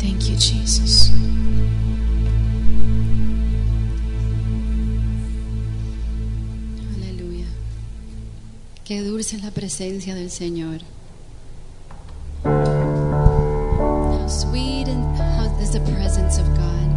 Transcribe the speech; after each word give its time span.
Thank 0.00 0.30
you, 0.30 0.36
Jesus. 0.36 1.12
Aleluya. 6.96 7.46
Qué 8.84 9.02
dulce 9.02 9.36
es 9.36 9.42
la 9.44 9.50
presencia 9.50 10.14
del 10.14 10.30
Señor. 10.30 10.80
How 12.44 14.26
sweet 14.26 14.88
and 14.88 15.04
how 15.18 15.50
is 15.60 15.72
the 15.72 15.80
presence 15.80 16.38
of 16.38 16.46
God. 16.56 16.88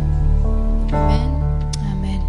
Amén. 0.93 1.29
Amen. 1.91 2.21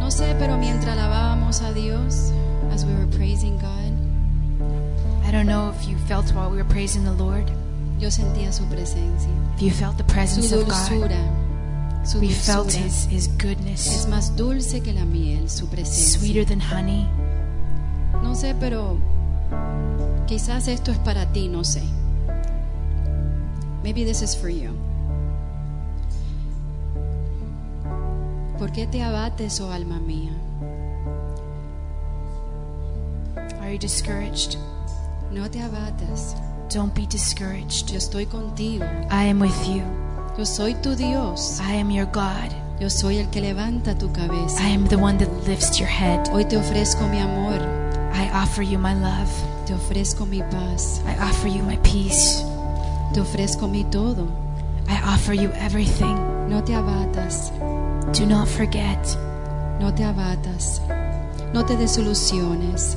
No 0.00 0.10
sé, 0.10 0.34
pero 0.40 0.56
mientras 0.58 0.96
alabábamos 0.98 1.62
a 1.62 1.72
Dios, 1.72 2.32
as 2.72 2.84
we 2.84 2.92
were 2.94 3.06
praising 3.16 3.56
God, 3.58 3.92
I 5.24 5.30
don't 5.30 5.46
know 5.46 5.70
if 5.70 5.86
you 5.88 5.96
felt 6.08 6.32
while 6.34 6.50
we 6.50 6.56
were 6.56 6.68
praising 6.68 7.04
the 7.04 7.12
Lord, 7.12 7.48
yo 7.98 8.10
sentía 8.10 8.52
su 8.52 8.64
presencia, 8.64 9.30
you 9.58 9.70
felt 9.70 9.96
the 9.96 10.02
su 10.04 10.12
presence 10.12 10.52
of 10.54 10.64
God. 10.66 10.74
dulzura. 10.88 11.18
Su 12.04 12.20
We 12.20 12.28
felt 12.28 12.66
dulzura 12.68 12.84
his, 12.86 13.06
his 13.10 13.26
es 13.28 13.38
goodness, 13.38 14.06
más 14.08 14.34
dulce 14.36 14.80
que 14.80 14.92
la 14.92 15.04
miel, 15.04 15.48
su 15.50 15.66
presencia. 15.68 16.18
sweeter 16.20 16.46
than 16.46 16.60
honey. 16.60 17.06
No 18.22 18.34
sé, 18.34 18.54
pero 18.58 18.98
quizás 20.26 20.68
esto 20.68 20.90
es 20.92 20.98
para 20.98 21.26
ti, 21.32 21.48
no 21.48 21.64
sé. 21.64 21.82
Maybe 23.82 24.04
this 24.04 24.22
is 24.22 24.36
for 24.36 24.48
you. 24.48 24.70
¿Por 28.58 28.72
qué 28.72 28.86
te 28.86 29.02
abates, 29.02 29.60
oh 29.60 29.70
alma 29.72 29.98
mía? 30.00 30.32
Are 33.60 33.72
you 33.72 33.78
discouraged? 33.78 34.56
No 35.32 35.48
te 35.50 35.60
abatas. 35.60 36.34
Don't 36.68 36.94
be 36.94 37.06
discouraged. 37.06 37.90
Yo 37.90 37.96
estoy 37.96 38.26
contigo. 38.26 38.84
I 39.10 39.24
am 39.24 39.40
with 39.40 39.66
you. 39.66 39.82
Yo 40.36 40.44
soy 40.44 40.74
tu 40.74 40.94
Dios. 40.94 41.60
I 41.60 41.72
am 41.72 41.90
your 41.90 42.04
God. 42.06 42.54
Yo 42.78 42.88
soy 42.88 43.18
el 43.18 43.26
que 43.30 43.40
levanta 43.40 43.98
tu 43.98 44.12
cabeza. 44.12 44.60
I 44.60 44.68
am 44.68 44.86
the 44.86 44.98
one 44.98 45.16
that 45.16 45.32
lifts 45.48 45.80
your 45.80 45.88
head. 45.88 46.28
Hoy 46.28 46.44
te 46.44 46.56
ofrezco 46.56 47.08
mi 47.10 47.20
amor. 47.20 47.58
I 48.12 48.30
offer 48.34 48.62
you 48.62 48.78
my 48.78 48.92
love. 48.92 49.30
Te 49.64 49.72
ofrezco 49.72 50.28
mi 50.28 50.42
paz. 50.42 51.00
I 51.06 51.16
offer 51.22 51.48
you 51.48 51.62
my 51.62 51.78
peace. 51.78 52.42
Te 53.14 53.20
ofrezco 53.20 53.66
mi 53.66 53.84
todo. 53.84 54.28
I 54.88 55.00
offer 55.14 55.32
you 55.32 55.50
everything. 55.54 56.16
No 56.50 56.62
te 56.62 56.74
abatas. 56.74 57.50
Do 58.12 58.26
not 58.26 58.46
forget. 58.46 59.16
No 59.80 59.90
te 59.90 60.04
abatas. 60.04 60.80
No 61.54 61.64
te 61.64 61.76
desilusiones. 61.76 62.96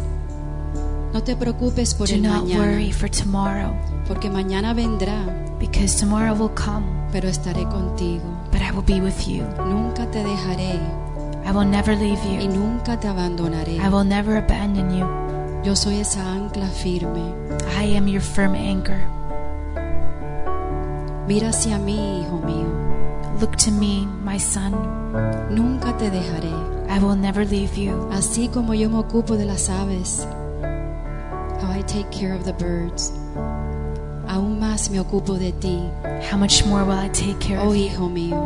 No 1.14 1.22
te 1.22 1.36
preocupes 1.36 1.94
por 1.94 2.08
Do 2.08 2.16
el 2.16 2.22
not 2.22 2.44
mañana. 2.44 2.60
worry 2.60 2.92
for 2.92 3.10
tomorrow, 3.10 3.74
Porque 4.08 4.30
mañana 4.30 4.74
vendrá, 4.74 5.26
because 5.60 5.98
tomorrow 6.00 6.34
will 6.34 6.52
come, 6.56 6.86
pero 7.12 7.28
estaré 7.28 7.64
contigo. 7.70 8.24
but 8.52 8.62
I 8.62 8.72
will 8.72 8.84
be 8.86 9.02
with 9.02 9.28
you. 9.28 9.44
Nunca 9.66 10.06
te 10.12 10.24
dejaré 10.24 10.80
I 11.46 11.52
will 11.52 11.66
never 11.68 11.96
leave 11.98 12.20
y 12.26 12.44
you. 12.46 12.52
nunca 12.52 12.98
te 13.00 13.08
abandonaré. 13.08 13.76
I 13.78 13.90
will 13.90 14.06
never 14.06 14.38
abandon 14.38 14.90
you. 14.98 15.06
Yo 15.64 15.76
soy 15.76 16.00
esa 16.00 16.22
ancla 16.22 16.68
firme. 16.68 17.34
I 17.78 17.96
am 17.98 18.08
your 18.08 18.22
firm 18.22 18.54
anchor. 18.56 19.00
Mira 21.28 21.50
hacia 21.50 21.78
mí, 21.78 22.22
hijo 22.22 22.40
mío. 22.46 22.68
Look 23.40 23.56
to 23.58 23.72
me, 23.72 24.08
my 24.24 24.40
son. 24.40 24.74
Nunca 25.50 25.96
te 25.98 26.10
dejaré. 26.10 26.52
I 26.90 27.00
will 27.00 27.16
never 27.16 27.46
leave 27.46 27.76
you. 27.76 28.08
Así 28.12 28.48
como 28.50 28.74
yo 28.74 28.90
me 28.90 28.98
ocupo 29.00 29.36
de 29.38 29.46
las 29.46 29.70
aves. 29.70 30.28
I 31.82 31.84
take 31.84 32.12
care 32.12 32.36
of 32.36 32.46
the 32.46 32.54
birds. 32.54 33.12
Aún 34.28 34.60
más 34.60 34.92
me 34.92 35.00
ocupo 35.00 35.40
de 35.40 35.52
ti, 35.54 35.80
How 36.30 36.38
much 36.38 36.64
more 36.64 36.86
will 36.86 37.00
I 37.00 37.10
take 37.10 37.40
care 37.40 37.58
oh 37.60 37.70
of 37.70 37.76
you, 37.76 37.86
hijo 37.88 38.08
mío. 38.08 38.38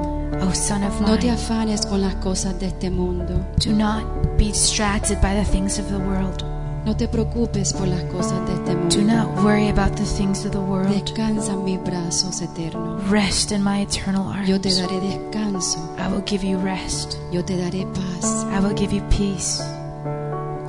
O 0.41 0.53
son 0.53 0.83
of 0.85 1.01
No 1.01 1.17
te 1.17 1.29
afanes 1.29 1.85
con 1.85 1.99
las 1.99 2.15
cosas 2.23 2.57
de 2.61 2.67
este 2.67 2.89
mundo. 2.89 3.45
Do 3.59 3.73
not 3.73 4.37
be 4.37 4.45
distracted 4.53 5.19
by 5.21 5.35
the 5.35 5.43
things 5.43 5.77
of 5.77 5.89
the 5.89 5.99
world. 5.99 6.45
No 6.85 6.95
te 6.95 7.09
preocupes 7.09 7.73
por 7.73 7.87
las 7.87 8.03
cosas 8.03 8.39
de 8.47 8.53
este 8.53 8.73
Do 8.73 9.01
mundo. 9.01 9.13
not 9.13 9.43
worry 9.43 9.67
about 9.67 9.97
the 9.97 10.05
things 10.05 10.45
of 10.45 10.53
the 10.53 10.61
world. 10.61 10.87
Descansa 10.87 11.51
en 11.51 11.65
mis 11.65 11.79
brazos 11.83 12.41
eternos. 12.41 13.01
Rest 13.09 13.51
in 13.51 13.61
my 13.61 13.81
eternal 13.81 14.29
arms. 14.29 14.47
Yo 14.47 14.61
te 14.61 14.69
daré 14.69 15.01
descanso. 15.01 15.77
I 15.99 16.07
will 16.07 16.23
give 16.25 16.41
you 16.41 16.57
rest. 16.59 17.17
Yo 17.33 17.43
te 17.43 17.57
daré 17.57 17.85
paz. 17.93 18.45
I 18.45 18.61
will 18.61 18.73
give 18.73 18.93
you 18.95 19.01
peace. 19.09 19.61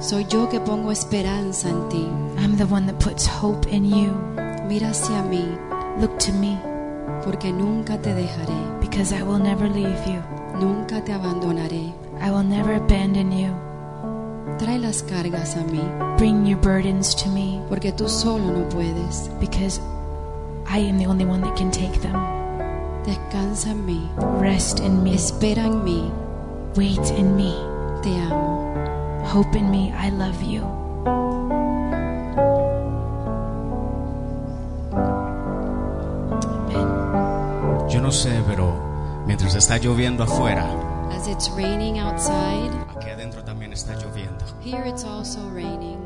Soy 0.00 0.26
yo 0.28 0.48
que 0.48 0.58
pongo 0.58 0.90
esperanza 0.90 1.68
en 1.68 1.88
ti. 1.88 2.06
I'm 2.38 2.56
the 2.56 2.66
one 2.66 2.86
that 2.86 2.98
puts 3.00 3.26
hope 3.26 3.66
in 3.68 3.84
you. 3.84 4.12
Mira 4.68 4.90
hacia 4.90 5.22
mí, 5.22 5.44
Look 6.00 6.18
to 6.20 6.32
me, 6.32 6.58
porque 7.24 7.52
nunca 7.52 7.96
te 7.98 8.10
dejaré. 8.12 8.80
because 8.80 9.12
I 9.12 9.22
will 9.22 9.38
never 9.38 9.68
leave 9.68 10.06
you. 10.06 10.22
Nunca 10.60 11.00
te 11.04 11.12
abandonaré. 11.12 11.92
I 12.20 12.30
will 12.30 12.42
never 12.44 12.74
abandon 12.74 13.32
you. 13.32 13.52
Trae 14.58 14.78
las 14.78 15.02
cargas 15.02 15.56
a 15.56 15.64
mí, 15.64 15.82
Bring 16.18 16.46
your 16.46 16.58
burdens 16.58 17.14
to 17.16 17.28
me, 17.30 17.60
porque 17.68 17.92
tú 17.92 18.08
solo 18.08 18.44
no 18.52 18.68
puedes. 18.68 19.28
because 19.40 19.80
I 20.68 20.78
am 20.78 20.98
the 20.98 21.06
only 21.06 21.24
one 21.24 21.40
that 21.42 21.56
can 21.56 21.70
take 21.70 22.00
them. 22.00 22.14
Descansa 23.04 23.70
en 23.70 23.86
mí. 23.86 24.10
Rest 24.40 24.80
in 24.80 25.02
me. 25.04 25.14
Espera 25.14 25.64
en 25.66 25.84
mí. 25.84 26.10
Wait 26.74 26.98
in 27.16 27.36
me. 27.36 27.52
Te 28.02 28.10
amo. 28.18 28.74
Hope 29.24 29.54
in 29.56 29.70
me. 29.70 29.92
I 29.96 30.10
love 30.10 30.42
you. 30.42 30.62
No 38.06 38.12
sé, 38.12 38.40
pero 38.46 38.72
mientras 39.26 39.56
está 39.56 39.78
lloviendo 39.78 40.22
afuera, 40.22 40.64
As 41.10 41.26
it's 41.26 41.50
raining 41.56 41.98
outside, 41.98 42.70
aquí 42.96 43.10
adentro 43.10 43.42
también 43.42 43.72
está 43.72 43.94
lloviendo. 43.94 44.44
here 44.62 44.86
it's 44.88 45.02
also 45.04 45.40
raining. 45.52 45.98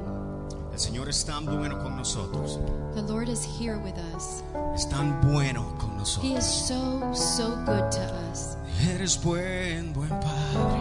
El 0.73 0.79
Señor 0.79 1.11
es 1.11 1.23
tan 1.27 1.45
bueno 1.45 1.79
con 1.83 1.99
nosotros. 1.99 2.59
The 2.95 3.03
Lord 3.03 3.29
is 3.29 3.45
here 3.45 3.77
with 3.77 3.99
us. 4.17 4.43
Es 4.75 4.89
tan 4.89 5.21
bueno 5.21 5.75
con 5.79 5.91
He 5.91 5.97
nosotros. 5.99 6.39
is 6.39 6.47
so, 6.47 7.13
so 7.13 7.51
good 7.67 7.91
to 7.91 8.01
us. 8.33 8.57
Eres 8.95 9.23
buen, 9.23 9.93
buen 9.93 10.09
Padre. 10.09 10.81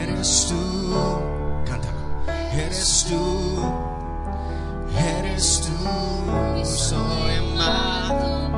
Eres 0.00 0.46
tú. 0.48 0.56
Cántalo. 1.66 1.98
Eres 2.54 3.04
tú. 3.10 3.60
Eres 4.96 5.60
tú. 5.60 6.64
Soy 6.64 7.36
amado 7.52 8.55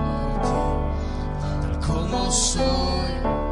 como 1.88 2.30
soy. 2.30 3.47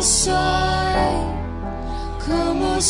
Como 0.00 0.08
soy, 0.08 0.34
como 2.26 2.80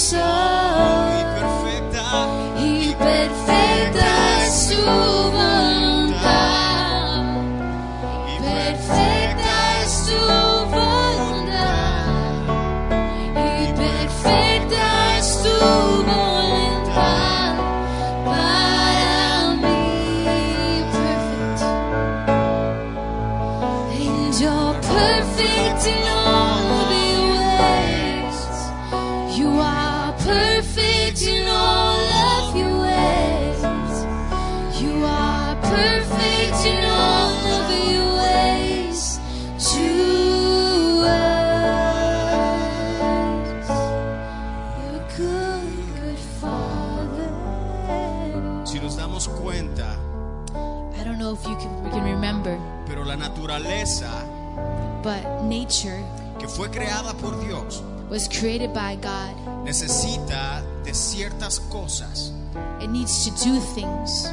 creada 56.81 57.13
por 57.15 57.33
Dios 57.45 57.83
was 58.09 58.27
created 58.29 58.73
by 58.73 58.97
God. 58.97 59.35
necesita 59.65 60.63
de 60.85 60.93
ciertas 60.95 61.61
cosas. 61.71 62.33
It 62.81 62.89
needs 62.91 63.25
to 63.27 63.31
do 63.45 63.61
things 63.75 64.27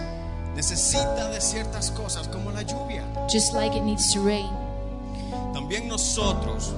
Necesita 0.55 1.29
de 1.31 1.39
ciertas 1.39 1.91
cosas 1.91 2.27
como 2.29 2.49
la 2.51 2.63
lluvia. 2.63 3.03
just 3.29 3.53
like 3.53 3.75
it 3.75 3.83
needs 3.83 4.11
to 4.13 4.21
rain. 4.21 4.49
También 5.53 5.87
nosotros, 5.87 6.73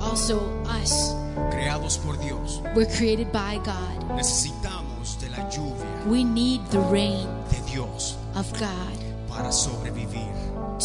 Also, 0.00 0.40
us, 0.64 1.14
creados 1.50 1.98
por 1.98 2.16
Dios, 2.16 2.60
we're 2.74 2.86
created 2.96 3.30
by 3.32 3.58
God. 3.64 4.16
necesitamos 4.16 5.18
de 5.20 5.28
la 5.30 5.48
lluvia 5.50 5.86
We 6.06 6.24
need 6.24 6.60
the 6.70 6.80
rain 6.90 7.26
de 7.50 7.60
Dios 7.70 8.16
of 8.34 8.50
God 8.58 8.98
para 9.28 9.52
sobrevivir, 9.52 10.32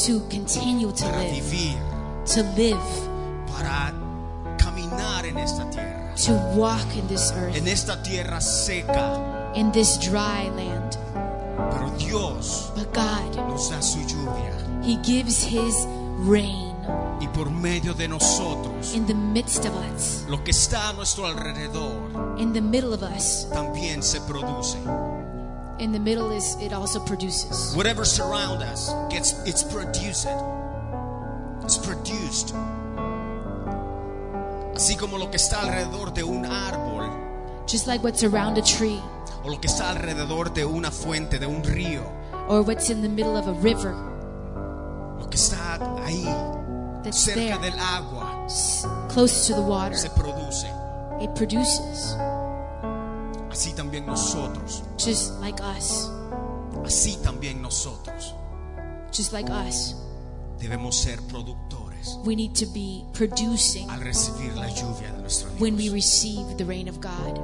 to 0.06 0.20
continue 0.30 0.92
to 0.92 1.06
para 1.06 1.20
live, 1.20 1.42
vivir, 1.42 1.78
to 2.26 2.44
live, 2.56 3.08
para 3.48 3.94
en 5.28 5.38
esta 5.38 5.70
tierra, 5.70 6.14
to 6.16 6.34
walk 6.56 6.96
in 6.96 7.08
this 7.08 7.32
earth, 7.34 7.56
en 7.56 7.68
esta 7.68 8.02
tierra 8.04 8.40
seca. 8.42 9.52
in 9.56 9.72
this 9.72 9.98
dry 9.98 10.50
land. 10.56 10.98
Pero 11.72 11.90
Dios 11.98 12.72
But 12.76 12.94
God, 12.94 13.36
nos 13.50 13.70
da 13.70 13.82
su 13.82 14.00
lluvia 14.00 14.54
He 14.84 14.98
gives 15.04 15.44
His 15.44 15.86
rain 16.20 16.74
y 17.20 17.28
por 17.34 17.50
medio 17.50 17.94
de 17.94 18.08
nosotros, 18.08 18.94
in 18.94 19.06
the 19.08 19.14
midst 19.14 19.66
of 19.66 19.74
us, 19.94 20.24
lo 20.30 20.44
que 20.44 20.52
está 20.52 20.90
a 20.90 20.94
nuestro 20.94 21.26
alrededor 21.26 22.40
in 22.40 22.54
the 22.54 22.62
middle 22.62 22.94
of 22.94 23.02
us. 23.04 23.48
también 23.52 24.02
se 24.04 24.20
produce. 24.22 24.78
In 25.80 25.92
the 25.92 26.00
middle 26.00 26.32
is 26.32 26.56
it 26.62 26.74
also 26.74 27.00
produces. 27.06 27.76
Whatever 27.76 28.06
surrounds 28.06 28.64
us 28.64 28.94
gets 29.10 29.34
it's 29.46 29.64
produced. 29.64 30.28
It's 31.64 31.78
produced. 31.78 32.54
Así 34.78 34.96
como 34.96 35.18
lo 35.18 35.32
que 35.32 35.38
está 35.38 35.62
alrededor 35.62 36.14
de 36.14 36.24
un 36.24 36.46
árbol. 36.46 37.10
Just 37.68 37.88
like 37.88 38.04
what's 38.04 38.24
around 38.24 38.60
a 38.60 38.62
tree. 38.62 39.02
O 39.44 39.50
lo 39.50 39.60
que 39.60 39.68
está 39.68 39.90
alrededor 39.90 40.54
de 40.54 40.66
una 40.66 40.92
fuente, 40.92 41.40
de 41.40 41.48
un 41.48 41.64
río, 41.64 42.04
or 42.48 42.62
what's 42.62 42.92
in 42.92 43.02
the 43.02 43.10
middle 43.10 43.36
of 43.36 43.48
a 43.48 43.54
river. 43.54 43.96
Lo 45.18 45.28
que 45.32 45.36
está 45.36 45.80
ahí 46.06 46.24
that's 47.04 47.26
there, 47.26 47.50
cerca 47.50 47.58
del 47.58 47.80
agua. 47.80 48.46
Close 49.10 49.48
to 49.48 49.56
the 49.56 49.64
water, 49.64 49.98
se 49.98 50.10
produce. 50.12 50.68
it 51.22 51.34
produces. 51.34 52.16
Así 53.50 53.74
también 53.74 54.06
nosotros, 54.06 54.84
Just 55.00 55.40
like 55.42 55.60
us, 55.60 56.08
así 56.86 57.18
también 57.24 57.64
nosotros. 57.64 58.36
Just 59.12 59.34
like 59.34 59.50
us, 59.50 59.96
debemos 60.60 60.96
ser 60.96 61.20
productores 61.24 61.77
we 62.26 62.36
need 62.36 62.54
to 62.56 62.66
be 62.68 63.04
producing 63.14 63.90
al 63.90 64.00
recibir 64.02 64.54
la 64.56 64.68
lluvia 64.68 65.12
de 65.12 65.22
nuestro 65.22 65.50
when 65.60 65.76
we 65.76 65.90
receive 65.90 66.58
the 66.58 66.66
rain 66.66 66.88
of 66.88 67.00
God. 67.00 67.40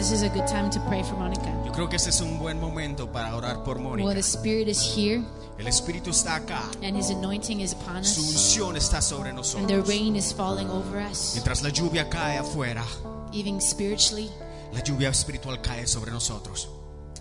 this 0.04 0.12
is 0.12 0.22
a 0.22 0.28
good 0.28 0.46
time 0.46 0.68
to 0.68 0.78
pray 0.80 1.02
for 1.02 1.16
Monica. 1.16 1.50
Yo 1.64 1.72
creo 1.72 1.88
que 1.88 1.96
este 1.96 2.10
es 2.10 2.20
un 2.20 2.38
buen 2.38 2.60
momento 2.60 3.10
para 3.10 3.34
orar 3.34 3.64
por 3.64 3.78
Well, 3.78 4.14
the 4.14 4.22
Spirit 4.22 4.68
is 4.68 4.78
here 4.78 5.22
El 5.58 5.66
Espíritu 5.66 6.10
está 6.10 6.36
acá. 6.36 6.60
and 6.82 6.94
His 6.94 7.08
anointing 7.08 7.60
is 7.60 7.72
upon 7.72 8.04
Su 8.04 8.20
us, 8.20 8.34
unción 8.34 8.76
está 8.76 9.00
sobre 9.00 9.30
and 9.30 9.38
the 9.66 9.80
rain 9.80 10.14
is 10.14 10.30
falling 10.30 10.68
over 10.68 10.98
us, 11.00 11.32
Mientras 11.34 11.62
la 11.62 11.70
lluvia 11.70 12.10
cae 12.10 12.36
afuera, 12.36 12.84
even 13.32 13.62
spiritually. 13.62 14.30
la 14.74 14.82
lluvia 14.82 15.08
espiritual 15.08 15.62
cae 15.62 15.86
sobre 15.86 16.10
nosotros. 16.10 16.68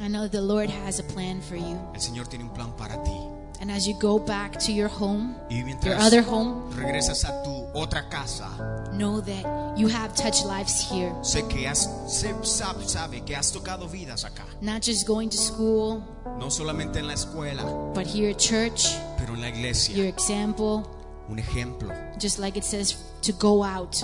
I 0.01 0.09
know 0.09 0.27
the 0.27 0.41
Lord 0.41 0.69
has 0.69 0.99
a 0.99 1.03
plan 1.03 1.41
for 1.41 1.55
you. 1.55 1.79
El 1.93 2.01
Señor 2.01 2.27
tiene 2.27 2.43
un 2.43 2.51
plan 2.53 2.75
para 2.75 3.01
ti. 3.01 3.11
And 3.63 3.71
as 3.71 3.87
you 3.87 3.93
go 3.93 4.19
back 4.19 4.59
to 4.65 4.73
your 4.73 4.89
home, 4.89 5.37
Y 5.49 5.63
your 5.85 5.95
other 5.95 6.21
home, 6.21 6.69
regresas 6.75 7.23
a 7.23 7.31
tu 7.45 7.65
otra 7.73 8.09
casa, 8.09 8.49
know 8.91 9.21
that 9.21 9.77
you 9.77 9.87
have 9.87 10.13
touched 10.15 10.45
lives 10.45 10.81
here. 10.91 11.13
sé 11.21 11.47
que 11.47 11.65
has, 11.65 11.87
sé- 12.05 12.35
sabe, 12.43 12.83
sabe 12.85 13.23
que 13.25 13.33
has 13.37 13.53
tocado 13.53 13.87
vidas 13.89 14.25
acá. 14.25 14.43
Not 14.59 14.81
just 14.81 15.07
going 15.07 15.29
to 15.29 15.37
school, 15.37 16.03
No 16.37 16.49
solamente 16.49 16.99
en 16.99 17.07
la 17.07 17.13
escuela, 17.13 17.63
but 17.93 18.05
here 18.05 18.31
at 18.31 18.37
church, 18.37 18.85
pero 19.17 19.33
en 19.33 19.39
la 19.39 19.47
iglesia. 19.47 19.95
your 19.95 20.07
example, 20.07 20.83
Un 21.29 21.39
ejemplo. 21.39 21.89
just 22.19 22.39
like 22.39 22.57
it 22.57 22.65
says 22.65 22.97
to 23.21 23.31
go 23.31 23.63
out 23.63 23.95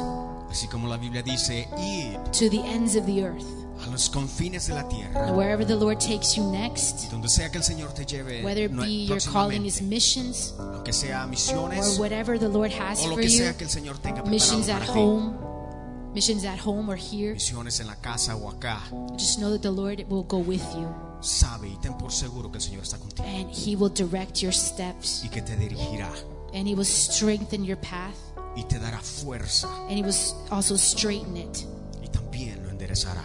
Así 0.49 0.69
como 0.71 0.87
la 0.87 0.95
Biblia 0.95 1.21
dice, 1.21 1.67
id 1.77 2.17
to 2.31 2.49
the 2.49 2.61
ends 2.63 2.95
of 2.95 3.05
the 3.05 3.25
earth. 3.25 3.45
A 3.85 3.89
los 3.89 4.09
confines 4.09 4.67
de 4.67 4.73
la 4.75 4.87
tierra. 4.87 5.31
Wherever 5.33 5.65
the 5.65 5.75
Lord 5.75 5.99
takes 5.99 6.35
you 6.35 6.43
next, 6.51 7.09
Donde 7.11 7.29
sea 7.29 7.49
que 7.49 7.57
el 7.57 7.63
Señor 7.63 7.93
te 7.93 8.05
lleve, 8.05 8.43
whether 8.43 8.63
it 8.65 8.71
be 8.75 9.05
your 9.05 9.19
calling 9.21 9.65
is 9.65 9.81
missions 9.81 10.53
aunque 10.59 10.91
sea 10.93 11.23
or 11.23 11.27
misiones 11.29 11.97
whatever 11.99 12.37
the 12.37 12.47
Lord 12.49 12.71
has 12.71 12.99
o 13.01 13.07
lo 13.09 13.15
for 13.15 13.21
que 13.21 13.29
you, 13.29 13.37
sea 13.37 13.53
que 13.57 13.63
el 13.65 13.69
Señor 13.69 13.97
tenga 13.99 14.23
missions 14.23 14.67
at 14.69 14.81
ti. 14.81 14.87
home, 14.99 15.33
missions 16.13 16.43
at 16.45 16.59
home 16.59 16.89
or 16.89 16.97
here, 16.97 17.33
Misiones 17.33 17.79
en 17.79 17.87
la 17.87 17.95
casa 17.95 18.35
o 18.35 18.49
acá. 18.49 18.81
just 19.17 19.39
know 19.39 19.51
that 19.51 19.61
the 19.61 19.71
Lord 19.71 20.03
will 20.09 20.23
go 20.23 20.37
with 20.39 20.63
you 20.75 20.87
Sabe 21.21 21.67
y 21.67 21.77
ten 21.81 21.97
por 21.97 22.11
seguro 22.11 22.49
que 22.49 22.57
el 22.59 22.63
Señor 22.63 22.83
está 22.83 22.97
contigo 22.97 23.27
and 23.27 23.49
He 23.51 23.75
will 23.75 23.89
direct 23.93 24.41
your 24.41 24.53
steps 24.53 25.21
y 25.23 25.29
que 25.29 25.41
te 25.41 25.55
dirigirá 25.55 26.09
and 26.53 26.67
He 26.67 26.73
will 26.75 26.85
strengthen 26.85 27.63
your 27.65 27.77
path 27.77 28.15
y 28.55 28.63
te 28.63 28.79
dará 28.79 28.99
fuerza 29.01 29.67
and 29.89 29.97
He 29.97 30.01
will 30.03 30.15
also 30.49 30.75
straighten 30.77 31.35
it 31.37 31.65
y 32.03 32.07
también 32.07 32.63
lo 32.63 32.69
enderezará. 32.69 33.23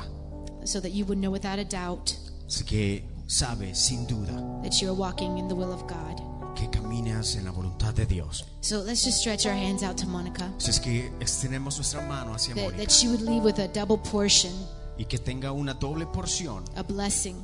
So 0.65 0.81
that 0.81 0.91
you 0.91 1.05
would 1.07 1.19
know 1.19 1.31
without 1.31 1.59
a 1.59 1.65
doubt 1.65 2.13
Así 2.47 2.65
que 2.65 3.05
sabe 3.27 3.75
sin 3.75 4.07
duda 4.07 4.33
that 4.63 4.81
you're 4.81 4.95
walking 4.95 5.39
in 5.39 5.49
the 5.49 5.55
will 5.55 5.73
of 5.73 5.83
God. 5.87 6.35
que 6.55 6.69
camina 6.71 7.11
caminas 7.11 7.37
en 7.37 7.45
la 7.45 7.51
voluntad 7.51 7.95
de 7.95 8.07
Dios. 8.07 8.45
So 8.61 8.83
let's 8.83 9.05
just 9.05 9.19
stretch 9.19 9.47
our 9.47 9.55
hands 9.55 9.83
out 9.83 9.97
to 9.99 10.07
Monica. 10.07 10.53
Así 10.57 10.71
es 10.71 10.81
que 10.81 11.13
extendemos 11.21 11.77
nuestra 11.77 12.01
mano 12.03 12.35
hacia 12.35 12.55
That, 12.55 12.65
Mónica 12.65 12.91
she 12.91 13.09
would 13.09 13.23
leave 13.23 13.43
with 13.45 13.59
a 13.59 13.69
double 13.69 13.99
portion, 13.99 14.53
y 14.99 15.05
que 15.05 15.19
tenga 15.19 15.53
una 15.53 15.75
doble 15.75 16.07
porción 16.07 16.65
a 16.77 16.83
blessing, 16.83 17.37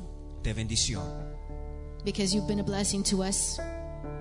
de 0.43 0.53
bendición, 0.53 1.03
because 2.05 2.33
you've 2.33 2.47
been 2.47 2.59
a 2.59 2.63
blessing 2.63 3.03
to 3.03 3.23
us. 3.23 3.59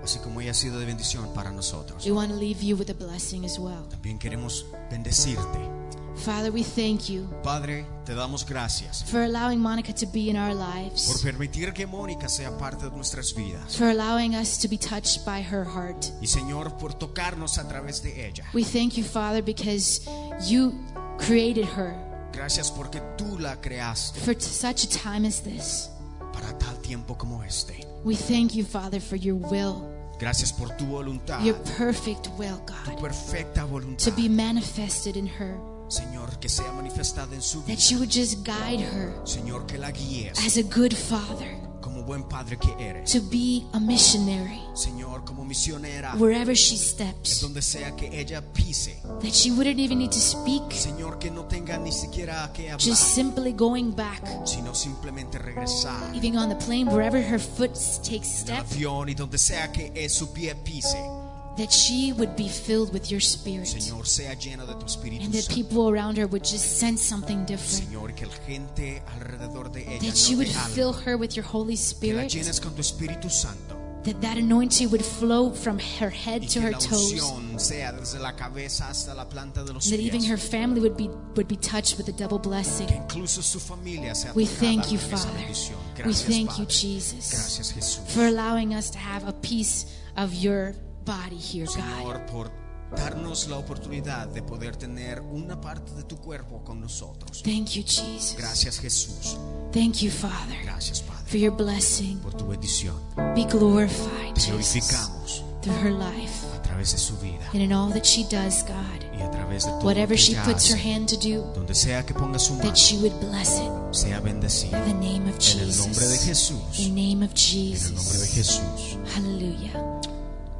así 0.02 0.18
como 0.18 0.40
ella 0.40 0.50
ha 0.50 0.54
sido 0.54 0.78
de 0.78 0.86
bendición 0.86 1.32
para 1.34 1.52
nosotros. 1.52 2.04
We 2.04 2.12
want 2.12 2.30
to 2.30 2.36
leave 2.36 2.62
you 2.62 2.76
with 2.76 2.90
a 2.90 2.94
blessing 2.94 3.44
as 3.44 3.58
well. 3.58 3.86
También 3.90 4.18
queremos 4.18 4.66
bendecirte. 4.90 5.79
Father, 6.20 6.50
we 6.52 6.62
thank 6.62 7.08
you 7.08 7.26
Padre, 7.42 7.86
te 8.04 8.14
damos 8.14 8.44
gracias 8.44 9.02
for 9.04 9.22
allowing 9.22 9.58
Monica 9.60 9.92
to 9.92 10.06
be 10.06 10.28
in 10.28 10.36
our 10.36 10.54
por 10.54 10.74
lives, 10.74 11.22
permitir 11.22 11.72
que 11.72 11.86
Mónica 11.86 12.28
sea 12.28 12.56
parte 12.58 12.84
de 12.88 12.96
nuestras 12.96 13.34
vidas. 13.34 13.76
for 13.76 13.88
allowing 13.88 14.34
us 14.34 14.58
to 14.58 14.68
be 14.68 14.76
touched 14.76 15.24
by 15.24 15.40
her 15.42 15.64
heart. 15.64 16.06
Y 16.20 16.26
Señor, 16.26 16.76
por 16.78 16.94
tocarnos 16.94 17.58
a 17.58 17.66
través 17.68 18.02
de 18.02 18.26
ella. 18.26 18.44
We 18.52 18.64
thank 18.64 18.96
you, 18.96 19.04
Father, 19.04 19.42
because 19.42 20.00
you 20.48 20.72
created 21.18 21.64
her 21.76 21.94
Gracias 22.32 22.70
porque 22.70 23.00
tú 23.16 23.38
la 23.38 23.56
creaste 23.60 24.20
for 24.20 24.34
such 24.40 24.84
a 24.84 24.88
time 24.88 25.26
as 25.26 25.42
this. 25.42 25.90
para 26.32 26.56
tal 26.58 26.76
tiempo 26.80 27.16
como 27.16 27.42
este. 27.42 27.86
We 28.04 28.14
thank 28.14 28.54
you, 28.54 28.64
Father, 28.64 29.00
for 29.00 29.16
your 29.16 29.36
will, 29.36 29.82
Gracias 30.18 30.52
por 30.52 30.68
tu 30.76 30.84
voluntad, 30.86 31.42
your 31.42 31.56
perfect 31.76 32.28
will, 32.38 32.60
tu 32.84 32.92
God, 32.92 33.00
perfecta 33.00 33.66
to 33.98 34.10
be 34.12 34.28
manifested 34.28 35.16
in 35.16 35.26
her. 35.26 35.79
Señor, 35.90 36.38
que 36.38 36.48
sea 36.48 36.70
manifestada 36.72 37.34
en 37.34 37.42
su 37.42 37.62
vida. 37.64 37.76
That 37.76 37.90
you 37.90 37.98
would 37.98 38.10
just 38.10 38.44
guide 38.44 38.80
her 38.80 39.12
Señor, 39.24 39.66
que 39.66 39.76
la 39.76 39.90
guíes 39.90 40.38
as 40.38 40.56
a 40.56 40.62
good 40.62 40.94
father 40.94 41.58
como 41.80 42.04
buen 42.04 42.22
padre 42.28 42.56
que 42.58 42.72
eres. 42.78 43.10
to 43.10 43.20
be 43.28 43.66
a 43.72 43.80
missionary 43.80 44.60
Señor, 44.74 45.24
como 45.24 45.44
misionera, 45.44 46.14
wherever 46.14 46.54
she 46.54 46.76
steps. 46.76 47.40
donde 47.40 47.60
sea 47.60 47.96
que 47.96 48.06
ella 48.20 48.40
pise. 48.52 49.02
That 49.20 49.32
she 49.32 49.50
wouldn't 49.50 49.80
even 49.80 49.98
need 49.98 50.12
to 50.12 50.20
speak, 50.20 50.70
Señor, 50.70 51.18
que 51.18 51.30
no 51.30 51.46
tenga 51.46 51.76
ni 51.78 51.90
siquiera 51.90 52.52
que 52.54 52.70
hablar, 52.70 52.80
just 52.80 53.14
simply 53.14 53.52
going 53.52 53.90
back, 53.90 54.22
sino 54.46 54.74
simplemente 54.74 55.38
regresar 55.38 56.14
even 56.14 56.36
on 56.36 56.48
the 56.48 56.56
plane, 56.64 56.86
wherever 56.86 57.20
her 57.20 57.40
foot 57.40 57.72
takes 58.04 58.42
en 58.42 58.50
el 58.50 58.64
step, 58.64 58.66
avión 58.70 59.08
y 59.08 59.14
donde 59.14 59.38
sea 59.38 59.72
que 59.72 59.90
eh, 59.94 60.08
su 60.08 60.32
pie 60.32 60.54
pise. 60.54 61.19
That 61.60 61.70
she 61.72 62.12
would 62.12 62.34
be 62.36 62.48
filled 62.48 62.92
with 62.92 63.10
your 63.10 63.20
spirit. 63.20 63.66
Señor, 63.66 64.06
sea 64.06 64.34
llena 64.38 64.64
de 64.66 64.74
tu 64.74 64.86
Espíritu 64.86 65.24
And 65.24 65.32
that 65.34 65.42
Santo. 65.44 65.54
people 65.54 65.88
around 65.90 66.16
her 66.18 66.26
would 66.26 66.42
just 66.44 66.78
sense 66.78 67.02
something 67.02 67.44
different. 67.44 67.88
Señor, 67.88 68.14
que 68.14 68.26
la 68.26 68.34
gente 68.46 69.02
alrededor 69.14 69.70
de 69.70 69.82
ella 69.82 70.00
That 70.12 70.28
you 70.30 70.36
would 70.38 70.48
algo. 70.48 70.74
fill 70.74 70.92
her 71.06 71.16
with 71.16 71.36
your 71.36 71.44
Holy 71.44 71.74
que 71.76 72.14
la 72.14 72.24
Spirit. 72.24 72.28
llenes 72.32 72.60
con 72.60 72.74
tu 72.74 72.80
Espíritu 72.80 73.28
Santo 73.30 73.76
That 74.04 74.22
that 74.22 74.38
anointing 74.38 74.88
would 74.90 75.04
flow 75.04 75.52
from 75.52 75.78
her 75.78 76.08
head 76.08 76.40
y 76.42 76.46
to 76.54 76.60
her 76.62 76.72
toes. 76.72 77.12
unción 77.12 77.60
sea 77.60 77.92
desde 77.92 78.18
la 78.18 78.34
cabeza 78.34 78.88
hasta 78.88 79.12
la 79.14 79.28
planta 79.28 79.62
de 79.62 79.74
los 79.74 79.90
That 79.90 80.00
even 80.00 80.24
her 80.24 80.38
family 80.38 80.80
would 80.80 80.96
be 80.96 81.08
would 81.36 81.48
be 81.48 81.56
touched 81.58 81.98
with 81.98 82.08
a 82.08 82.12
double 82.12 82.38
blessing. 82.38 82.86
que 82.86 82.96
incluso 82.96 83.42
su 83.42 83.60
familia 83.60 84.14
sea 84.14 84.32
We 84.34 84.46
thank 84.46 84.90
you, 84.90 84.98
Father. 84.98 85.30
bendición. 85.34 85.76
We 85.98 86.02
Gracias, 86.04 86.26
thank 86.26 86.58
you, 86.58 86.64
Jesus, 86.64 87.30
Gracias, 87.30 88.00
for 88.08 88.24
allowing 88.26 88.74
us 88.74 88.90
to 88.90 88.98
have 88.98 89.28
a 89.28 89.34
piece 89.42 89.84
of 90.16 90.32
your 90.32 90.74
body 91.10 91.36
here, 91.38 91.66
God. 91.66 91.74
Señor, 91.74 92.26
por 92.26 92.50
darnos 92.96 93.48
la 93.48 93.56
oportunidad 93.58 94.28
de 94.28 94.42
poder 94.42 94.76
tener 94.76 95.20
una 95.20 95.60
parte 95.60 95.92
de 95.94 96.02
tu 96.04 96.16
cuerpo 96.16 96.62
con 96.64 96.80
nosotros. 96.80 97.42
Thank 97.42 97.70
you, 97.70 97.82
Jesus. 97.84 98.36
Gracias, 98.38 98.78
Jesús. 98.78 99.36
Thank 99.72 99.96
you, 100.02 100.10
Father, 100.10 100.56
Gracias, 100.64 101.00
Padre, 101.02 101.24
for 101.26 101.36
your 101.38 101.52
blessing. 101.56 102.18
por 102.18 102.34
tu 102.34 102.46
bendición. 102.46 102.96
Be 103.34 103.44
glorified, 103.44 104.34
Te 104.34 104.46
glorificamos 104.50 105.44
through 105.62 105.76
her 105.84 105.92
life 105.92 106.44
a 106.56 106.62
través 106.62 106.92
de 106.92 106.98
su 106.98 107.16
vida 107.18 107.44
and 107.52 107.60
in 107.62 107.72
all 107.72 107.92
that 107.92 108.04
she 108.04 108.24
does, 108.24 108.64
God. 108.64 109.04
y 109.16 109.20
a 109.22 109.30
través 109.30 109.64
de 109.64 109.70
todo 109.70 109.84
Whatever 109.84 110.16
she 110.16 110.34
puts 110.44 110.68
her 110.70 110.76
hand 110.78 111.08
to 111.10 111.16
do, 111.16 111.44
Donde 111.54 111.74
sea 111.74 112.04
que 112.04 112.14
ponga 112.14 112.38
su 112.38 112.54
mano, 112.54 112.64
that 112.64 112.76
she 112.76 112.96
would 112.96 113.12
bless 113.20 113.58
it. 113.60 113.70
sea 113.92 114.18
bendecida. 114.20 114.78
In 114.86 115.00
the 115.00 115.06
name 115.06 115.28
of 115.30 115.36
En 115.38 115.60
el 115.60 115.76
nombre 115.76 116.06
de 116.08 116.16
Jesus. 116.18 116.26
Jesús. 116.26 116.78
In 116.78 116.94
the 116.94 117.00
name 117.14 117.24
of 117.24 117.32
En 117.34 117.74
el 117.74 117.94
nombre 117.94 118.18
de 118.18 118.26
Jesús. 118.26 118.98
Hallelujah. 119.14 119.99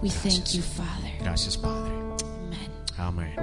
We 0.03 0.09
thank 0.09 0.55
you, 0.55 0.63
Father. 0.63 1.11
Gracias, 1.19 1.57
Padre. 1.57 1.91
Amen. 1.91 2.71
Amén. 2.99 3.37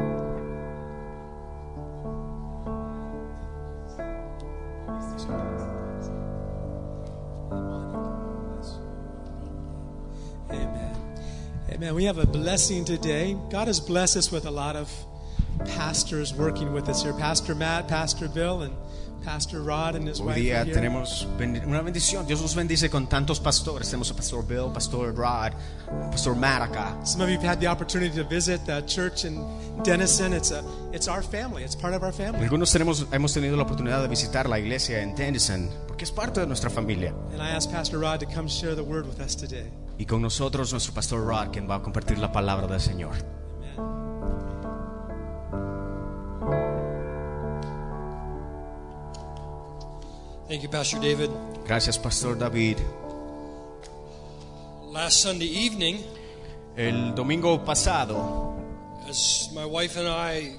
Amen. 10.49 10.95
Amen. 11.69 11.93
We 11.93 12.05
have 12.05 12.17
a 12.17 12.25
blessing 12.25 12.85
today. 12.85 13.37
God 13.51 13.67
has 13.67 13.79
blessed 13.79 14.17
us 14.17 14.31
with 14.31 14.47
a 14.47 14.51
lot 14.51 14.75
of 14.75 14.91
pastors 15.65 16.33
working 16.33 16.73
with 16.73 16.89
us 16.89 17.03
here 17.03 17.13
Pastor 17.13 17.53
Matt, 17.53 17.87
Pastor 17.87 18.27
Bill, 18.27 18.63
and 18.63 18.75
Pastor 19.23 19.61
Rod 19.61 19.95
and 19.95 20.07
his 20.07 20.19
Hoy 20.19 20.35
día 20.35 20.65
tenemos 20.65 21.27
una 21.65 21.81
bendición. 21.81 22.25
Dios 22.25 22.41
nos 22.41 22.55
bendice 22.55 22.89
con 22.89 23.07
tantos 23.07 23.39
pastores. 23.39 23.89
Tenemos 23.89 24.11
a 24.11 24.15
Pastor 24.15 24.43
Bill, 24.45 24.71
Pastor 24.73 25.13
Rod, 25.13 25.53
Pastor 26.11 26.35
Matt 26.35 26.61
acá. 26.61 27.05
Some 27.05 27.21
of 27.21 27.29
you 27.29 27.37
have 27.37 27.45
had 27.45 27.59
the 27.59 27.67
opportunity 27.67 28.15
to 28.15 28.23
visit 28.23 28.65
the 28.65 28.81
church 28.85 29.25
in 29.25 29.43
Denison. 29.83 30.33
It's 30.33 30.51
a, 30.51 30.63
it's 30.93 31.07
our 31.07 31.21
family. 31.21 31.63
It's 31.63 31.75
part 31.75 31.93
of 31.93 32.03
our 32.03 32.13
family. 32.13 32.43
Algunos 32.43 32.71
tenemos, 32.71 33.05
hemos 33.11 33.33
tenido 33.33 33.57
la 33.57 33.63
oportunidad 33.63 34.01
de 34.01 34.07
visitar 34.07 34.47
la 34.47 34.59
iglesia 34.59 35.01
en 35.01 35.15
Tennyson 35.15 35.69
porque 35.87 36.05
es 36.05 36.11
parte 36.11 36.39
de 36.39 36.47
nuestra 36.47 36.69
familia. 36.69 37.13
And 37.33 37.41
I 37.41 37.51
asked 37.51 37.71
Pastor 37.71 37.99
Rod 37.99 38.19
to 38.19 38.25
come 38.25 38.47
share 38.47 38.75
the 38.75 38.83
word 38.83 39.05
with 39.07 39.19
us 39.19 39.35
today. 39.35 39.71
Y 39.97 40.05
con 40.05 40.21
nosotros 40.21 40.71
nuestro 40.71 40.93
Pastor 40.93 41.25
Rod, 41.25 41.51
quien 41.51 41.69
va 41.69 41.75
a 41.75 41.81
compartir 41.81 42.19
la 42.19 42.31
palabra 42.31 42.67
del 42.67 42.79
Señor. 42.79 43.36
Thank 50.47 50.63
you, 50.63 50.69
Pastor 50.69 50.99
David. 50.99 51.29
Gracias, 51.65 51.97
Pastor 51.97 52.35
David. 52.35 52.77
Last 54.91 55.21
Sunday 55.21 55.45
evening, 55.47 56.03
El 56.77 57.13
domingo 57.15 57.57
pasado, 57.65 58.55
as 59.09 59.49
my 59.53 59.65
wife 59.65 59.97
and 59.97 60.07
I 60.07 60.53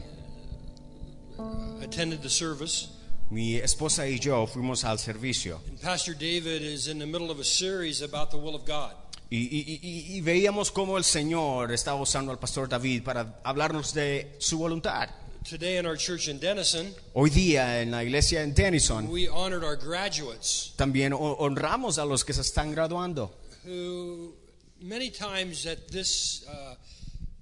attended 1.82 2.22
the 2.22 2.28
service, 2.28 2.88
mi 3.30 3.56
esposa 3.56 4.06
y 4.08 4.18
yo 4.18 4.46
fuimos 4.46 4.84
al 4.84 4.98
servicio 4.98 5.60
and 5.68 5.80
Pastor 5.80 6.14
David 6.14 6.62
is 6.62 6.88
in 6.88 6.98
the 6.98 7.06
middle 7.06 7.30
of 7.30 7.38
a 7.40 7.44
series 7.44 8.02
about 8.02 8.30
the 8.30 8.36
will 8.38 8.54
of 8.54 8.64
God. 8.66 8.92
y, 9.30 9.36
y- 9.50 9.80
y- 9.82 10.16
y 10.16 10.20
veíamos 10.22 10.70
cómo 10.72 10.96
el 10.98 11.04
Señor 11.04 11.70
estaba 11.72 12.00
usando 12.00 12.32
al 12.32 12.38
Pastor 12.38 12.68
David 12.68 13.02
para 13.04 13.40
hablarnos 13.44 13.92
de 13.94 14.34
su 14.38 14.58
voluntad. 14.58 15.08
Today 15.48 15.78
in 15.78 15.86
our 15.86 15.96
church 15.96 16.28
in 16.28 16.38
Denison, 16.38 16.94
Hoy 17.14 17.30
día 17.30 17.80
en 17.80 17.90
la 17.92 18.02
iglesia 18.02 18.42
en 18.42 18.54
Tennyson 18.54 19.08
we 19.10 19.28
honored 19.28 19.64
our 19.64 19.76
graduates 19.76 20.74
también 20.76 21.12
ho- 21.12 21.36
honramos 21.38 21.96
a 21.98 22.04
los 22.04 22.22
que 22.22 22.34
se 22.34 22.42
están 22.42 22.74
graduando, 22.74 23.30
who 23.64 24.34
many 24.82 25.08
times 25.10 25.64
at 25.66 25.88
this 25.90 26.44
uh, 26.48 26.74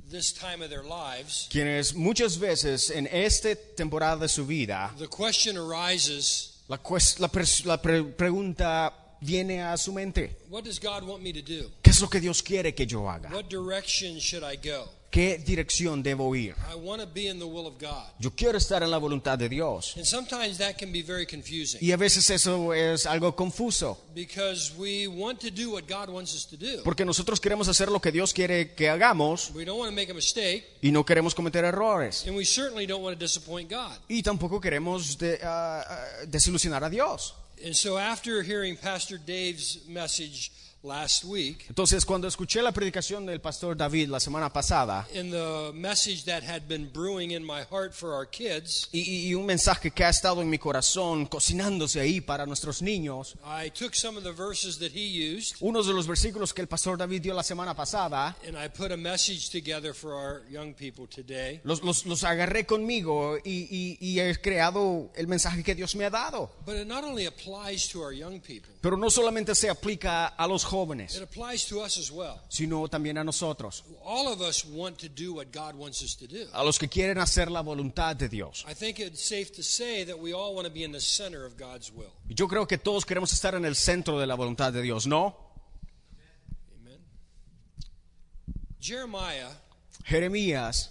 this 0.09 0.33
time 0.33 0.63
of 0.63 0.71
their 0.71 0.85
lives, 0.85 1.49
quienes 1.51 1.95
muchas 1.97 2.37
veces 2.39 2.91
en 2.91 3.09
esta 3.11 3.57
temporada 3.77 4.21
de 4.21 4.29
su 4.29 4.47
vida 4.47 4.93
the 4.99 5.09
question 5.09 5.57
arises, 5.57 6.63
la, 6.69 6.77
cues- 6.79 7.19
la 7.19 7.27
pers- 7.29 7.65
la 7.65 7.77
pre- 7.79 8.05
pregunta 8.05 8.93
viene 9.21 9.61
a 9.63 9.77
su 9.77 9.91
mente. 9.93 10.31
what 10.49 10.63
does 10.63 10.79
God 10.79 11.03
want 11.03 11.23
me 11.25 11.33
to 11.33 11.43
do? 11.43 11.71
¿Qué 11.83 11.91
es 11.91 12.01
lo 12.01 12.09
que 12.09 12.21
Dios 12.21 12.41
quiere 12.41 12.73
que 12.73 12.87
yo 12.87 13.09
haga? 13.09 13.31
What 13.33 13.49
direction 13.49 14.21
should 14.21 14.45
I 14.45 14.55
go? 14.55 14.89
¿Qué 15.17 15.39
dirección 15.39 16.03
debo 16.03 16.37
ir? 16.37 16.55
I 16.71 16.75
want 16.75 17.01
to 17.01 17.09
be 17.09 17.27
in 17.31 17.39
the 17.39 17.47
will 17.47 17.67
of 17.67 17.81
God. 17.81 18.05
Yo 18.19 18.33
quiero 18.37 18.59
estar 18.59 18.83
en 18.83 18.91
la 18.91 18.99
voluntad 18.99 19.39
de 19.39 19.49
Dios. 19.49 19.95
And 19.97 20.05
sometimes 20.05 20.59
that 20.59 20.77
can 20.77 20.93
be 20.93 21.01
very 21.01 21.25
confusing. 21.27 21.81
Y 21.83 21.91
a 21.93 21.97
veces 21.97 22.29
eso 22.29 22.75
es 22.75 23.07
algo 23.07 23.35
confuso, 23.35 23.99
Because 24.15 24.75
we 24.77 25.07
want 25.07 25.41
to 25.41 25.51
do 25.51 25.71
what 25.71 25.85
God 25.89 26.11
wants 26.11 26.35
us 26.35 26.45
to 26.49 26.59
do. 26.59 26.83
porque 26.85 27.07
nosotros 27.07 27.41
queremos 27.41 27.67
hacer 27.67 27.91
lo 27.91 27.99
que 27.99 28.13
Dios 28.13 28.35
quiere 28.35 28.75
que 28.75 28.91
hagamos 28.91 29.53
We 29.55 29.65
don't 29.65 29.79
want 29.79 29.89
to 29.91 29.97
make 29.97 30.11
a 30.11 30.15
mistake, 30.15 30.67
y 30.83 30.91
no 30.91 31.03
queremos 31.07 31.35
cometer 31.35 31.65
errores. 31.65 32.27
and 32.27 32.37
we 32.37 32.45
certainly 32.45 32.85
don't 32.87 33.03
want 33.03 33.19
to 33.19 33.25
disappoint 33.25 33.71
God. 33.71 33.97
Y 34.11 34.23
tampoco 34.23 34.61
queremos 34.61 35.17
de- 35.17 35.39
ah, 35.43 35.83
desilusionar 36.29 36.85
a 36.85 36.91
Dios. 36.91 37.33
And 37.65 37.73
so, 37.75 37.97
after 37.99 38.43
hearing 38.43 38.77
Pastor 38.77 39.17
Dave's 39.17 39.79
message 39.89 40.53
last 40.87 41.25
week, 41.25 41.65
Entonces, 41.69 42.05
cuando 42.05 42.29
escuché 42.29 42.63
la 42.63 42.73
predicación 42.73 43.27
del 43.27 43.41
pastor 43.41 43.77
David 43.77 44.09
la 44.09 44.21
semana 44.21 44.53
pasada 44.53 45.07
in 45.15 45.31
the 45.31 45.73
message 45.75 46.25
that 46.25 46.43
had 46.43 46.63
been 46.69 46.89
brewing 46.93 47.33
in 47.33 47.45
my 47.45 47.63
heart 47.71 47.93
for 47.93 48.13
our 48.15 48.27
kids, 48.29 48.89
y, 48.93 49.35
un 49.35 49.45
mensaje 49.47 49.91
que 49.91 50.05
ha 50.05 50.11
estado 50.11 50.41
en 50.43 50.49
mi 50.51 50.59
corazón 50.59 51.27
cocinándose 51.27 52.01
ahí 52.01 52.21
para 52.21 52.47
nuestros 52.47 52.83
niños, 52.83 53.35
I 53.45 53.71
took 53.71 53.95
some 53.95 54.17
of 54.17 54.25
the 54.25 54.33
verses 54.33 54.79
that 54.79 54.93
he 54.95 55.07
used 55.37 55.57
uno 55.61 55.83
de 55.83 55.93
los 55.93 56.07
versículos 56.07 56.53
que 56.55 56.63
el 56.63 56.69
pastor 56.69 56.97
David 56.99 57.23
dio 57.23 57.35
la 57.35 57.43
semana 57.43 57.75
pasada, 57.75 58.37
and 58.47 58.57
I 58.57 58.69
put 58.69 58.93
a 58.93 58.97
message 58.97 59.51
together 59.51 59.93
for 59.95 60.13
our 60.15 60.43
young 60.51 60.75
people 60.75 61.07
today. 61.09 61.61
los, 61.65 61.83
los- 61.83 62.07
los 62.07 62.23
agarré 62.25 62.65
conmigo 62.67 63.37
y, 63.45 63.67
y- 63.71 63.99
y 64.01 64.21
he 64.21 64.35
creado 64.41 65.11
el 65.17 65.27
mensaje 65.27 65.63
que 65.63 65.75
Dios 65.75 65.95
me 65.97 66.05
ha 66.05 66.11
dado. 66.11 66.51
But 66.65 66.77
it 66.77 66.87
not 66.87 67.05
only 67.05 67.27
applies 67.27 67.89
to 67.89 68.01
our 68.03 68.13
young 68.13 68.41
people, 68.41 68.73
Pero 68.81 68.97
no 68.97 69.11
solamente 69.11 69.55
se 69.55 69.69
aplica 69.69 70.27
a 70.29 70.47
los 70.47 70.65
jóvenes, 70.65 70.76
it 71.17 71.23
applies 71.23 71.65
to 71.67 71.81
us 71.81 71.97
as 71.99 72.11
well. 72.11 72.41
sino 72.49 72.87
también 72.89 73.19
a 73.19 73.25
nosotros, 73.25 73.85
All 74.05 74.29
of 74.29 74.41
us 74.41 74.65
want 74.65 74.99
to 74.99 75.09
do 75.09 75.33
what 75.35 75.47
God 75.53 75.75
wants 75.77 76.03
us 76.03 76.15
to 76.17 76.27
do. 76.27 76.47
a 76.53 76.65
los 76.65 76.79
que 76.79 76.89
quieren 76.89 77.19
hacer 77.19 77.51
la 77.51 77.63
voluntad 77.63 78.17
de 78.17 78.29
Dios. 78.29 78.65
I 78.69 78.75
think 78.75 78.99
it's 78.99 79.27
safe 79.27 79.53
to 79.57 79.63
say 79.63 80.05
that 80.05 80.19
we 80.19 80.33
all 80.33 80.55
want 80.55 80.67
to 80.67 80.73
be 80.73 80.85
in 80.85 80.93
the 80.93 81.01
center 81.01 81.45
of 81.45 81.57
God's 81.57 81.91
will. 81.93 82.13
Y 82.29 82.35
Yo 82.35 82.47
creo 82.49 82.67
que 82.67 82.79
todos 82.79 83.05
queremos 83.05 83.33
estar 83.33 83.55
en 83.55 83.65
el 83.65 83.75
centro 83.77 84.19
de 84.19 84.27
la 84.27 84.35
voluntad 84.35 84.73
de 84.73 84.83
Dios, 84.83 85.07
¿no? 85.07 85.37
Jeremías 90.05 90.91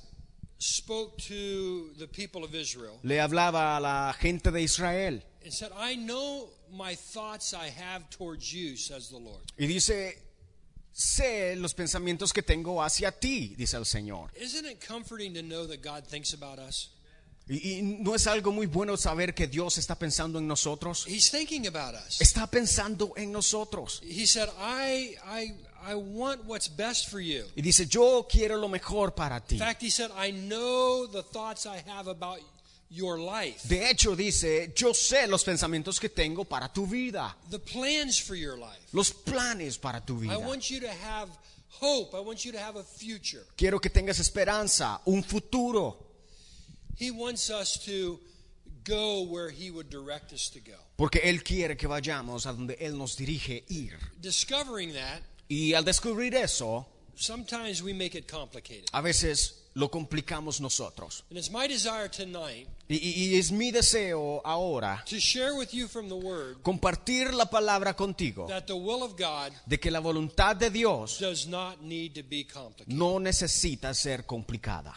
spoke 0.59 1.17
to 1.27 1.91
the 1.97 2.07
people 2.07 2.43
of 2.43 2.53
Israel 2.55 2.97
le 3.03 3.19
hablaba 3.21 3.77
a 3.77 3.79
la 3.79 4.13
gente 4.13 4.51
de 4.51 4.61
Israel 4.61 5.23
and 5.45 5.53
said, 5.53 5.71
I 5.77 5.95
know 5.95 6.49
my 6.73 6.95
thoughts 6.95 7.53
I 7.53 7.69
have 7.69 8.09
towards 8.09 8.51
you, 8.51 8.75
says 8.75 9.09
the 9.09 9.17
Lord. 9.17 9.43
y 9.57 9.67
dice, 9.67 10.17
sé 10.91 11.55
los 11.55 11.73
pensamientos 11.73 12.33
que 12.33 12.41
tengo 12.41 12.81
hacia 12.81 13.11
ti, 13.11 13.55
dice 13.55 13.75
el 13.75 13.85
Señor. 13.85 14.31
Isn't 14.35 14.65
it 14.65 14.85
comforting 14.85 15.35
to 15.35 15.43
know 15.43 15.65
that 15.67 15.81
God 15.83 16.03
thinks 16.05 16.33
about 16.33 16.57
us? 16.59 16.89
Y, 17.47 17.77
y 17.77 17.81
no 17.83 18.15
es 18.15 18.25
algo 18.25 18.51
muy 18.51 18.65
bueno 18.65 18.97
saber 18.97 19.35
que 19.35 19.45
Dios 19.45 19.77
está 19.77 19.99
pensando 19.99 20.39
en 20.39 20.47
nosotros. 20.47 21.05
He's 21.07 21.29
thinking 21.29 21.67
about 21.67 21.93
us. 21.93 22.19
Está 22.19 22.47
pensando 22.49 23.13
en 23.15 23.31
nosotros. 23.31 24.01
He 24.03 24.25
said, 24.25 24.49
I, 24.59 25.15
I, 25.23 25.53
I 25.85 25.93
want 25.93 26.43
what's 26.45 26.67
best 26.67 27.07
for 27.07 27.19
you. 27.21 27.45
Y 27.55 27.61
dice, 27.61 27.85
yo 27.85 28.25
quiero 28.27 28.57
lo 28.57 28.67
mejor 28.67 29.13
para 29.13 29.39
ti. 29.41 29.55
In 29.55 29.59
fact, 29.59 29.83
he 29.83 29.91
said, 29.91 30.09
I 30.17 30.31
know 30.31 31.05
the 31.05 31.21
thoughts 31.21 31.67
I 31.67 31.83
have 31.87 32.07
about 32.07 32.39
your 32.95 33.19
life, 33.19 33.67
De 33.67 33.89
hecho, 33.89 34.15
dice, 34.15 34.71
yo 34.75 34.93
sé 34.93 35.27
los 35.27 35.43
pensamientos 35.43 35.99
que 35.99 36.09
tengo 36.09 36.45
para 36.45 36.71
tu 36.71 36.87
vida, 36.87 37.35
the 37.49 37.59
plans 37.59 38.17
for 38.19 38.35
your 38.35 38.57
life. 38.57 38.79
los 38.93 39.11
planes 39.11 39.77
para 39.77 39.99
tu 40.01 40.17
vida. 40.19 40.33
I 40.33 40.37
want 40.37 40.69
you 40.69 40.79
to 40.79 40.87
have 40.89 41.29
hope. 41.81 42.15
I 42.15 42.21
want 42.21 42.45
you 42.45 42.51
to 42.53 42.59
have 42.59 42.77
a 42.77 42.83
future. 42.83 43.43
Quiero 43.57 43.79
que 43.79 43.89
tengas 43.89 44.19
esperanza, 44.19 45.01
un 45.05 45.23
futuro, 45.23 45.97
He 46.97 47.11
wants 47.11 47.49
us 47.49 47.77
to 47.85 48.19
go 48.85 49.23
where 49.23 49.49
He 49.49 49.69
would 49.69 49.89
direct 49.89 50.31
us 50.31 50.49
to 50.51 50.59
go. 50.61 50.77
porque 50.95 51.19
Él 51.23 51.43
quiere 51.43 51.75
que 51.75 51.87
vayamos 51.89 52.45
a 52.45 52.53
donde 52.53 52.77
Él 52.79 52.97
nos 52.97 53.17
dirige 53.17 53.65
ir. 53.69 53.97
Discovering 54.21 54.93
that, 54.93 55.21
Y 55.49 55.73
al 55.73 55.83
descubrir 55.83 56.33
eso, 56.33 56.87
sometimes 57.15 57.83
we 57.83 57.93
make 57.93 58.15
it 58.17 58.27
complicated. 58.31 58.85
a 58.93 59.01
veces 59.01 59.64
lo 59.75 59.89
complicamos 59.91 60.60
nosotros. 60.62 61.24
And 61.29 61.38
it's 61.38 61.51
my 61.51 61.67
desire 61.67 62.10
tonight 62.10 62.67
Y, 62.88 62.96
y- 63.34 63.38
es 63.38 63.51
mi 63.51 63.72
deseo 63.72 64.41
ahora 64.46 65.03
to 65.10 65.20
share 65.20 65.53
with 65.53 65.70
you 65.74 65.88
from 65.88 66.08
the 66.08 66.15
Word 66.15 66.62
compartir 66.63 67.34
la 67.34 67.46
palabra 67.50 67.94
contigo 67.96 68.48
that 68.48 68.65
the 68.67 68.74
will 68.74 69.03
of 69.03 69.17
God 69.17 69.51
de 69.65 69.77
que 69.79 69.91
la 69.91 70.00
voluntad 70.00 70.55
de 70.55 70.70
Dios 70.70 71.20
does 71.20 71.46
not 71.48 71.82
need 71.82 72.13
to 72.13 72.24
be 72.24 72.46
complicated. 72.46 72.94
no 72.96 73.20
necesita 73.20 73.94
ser 73.94 74.25
complicada. 74.25 74.91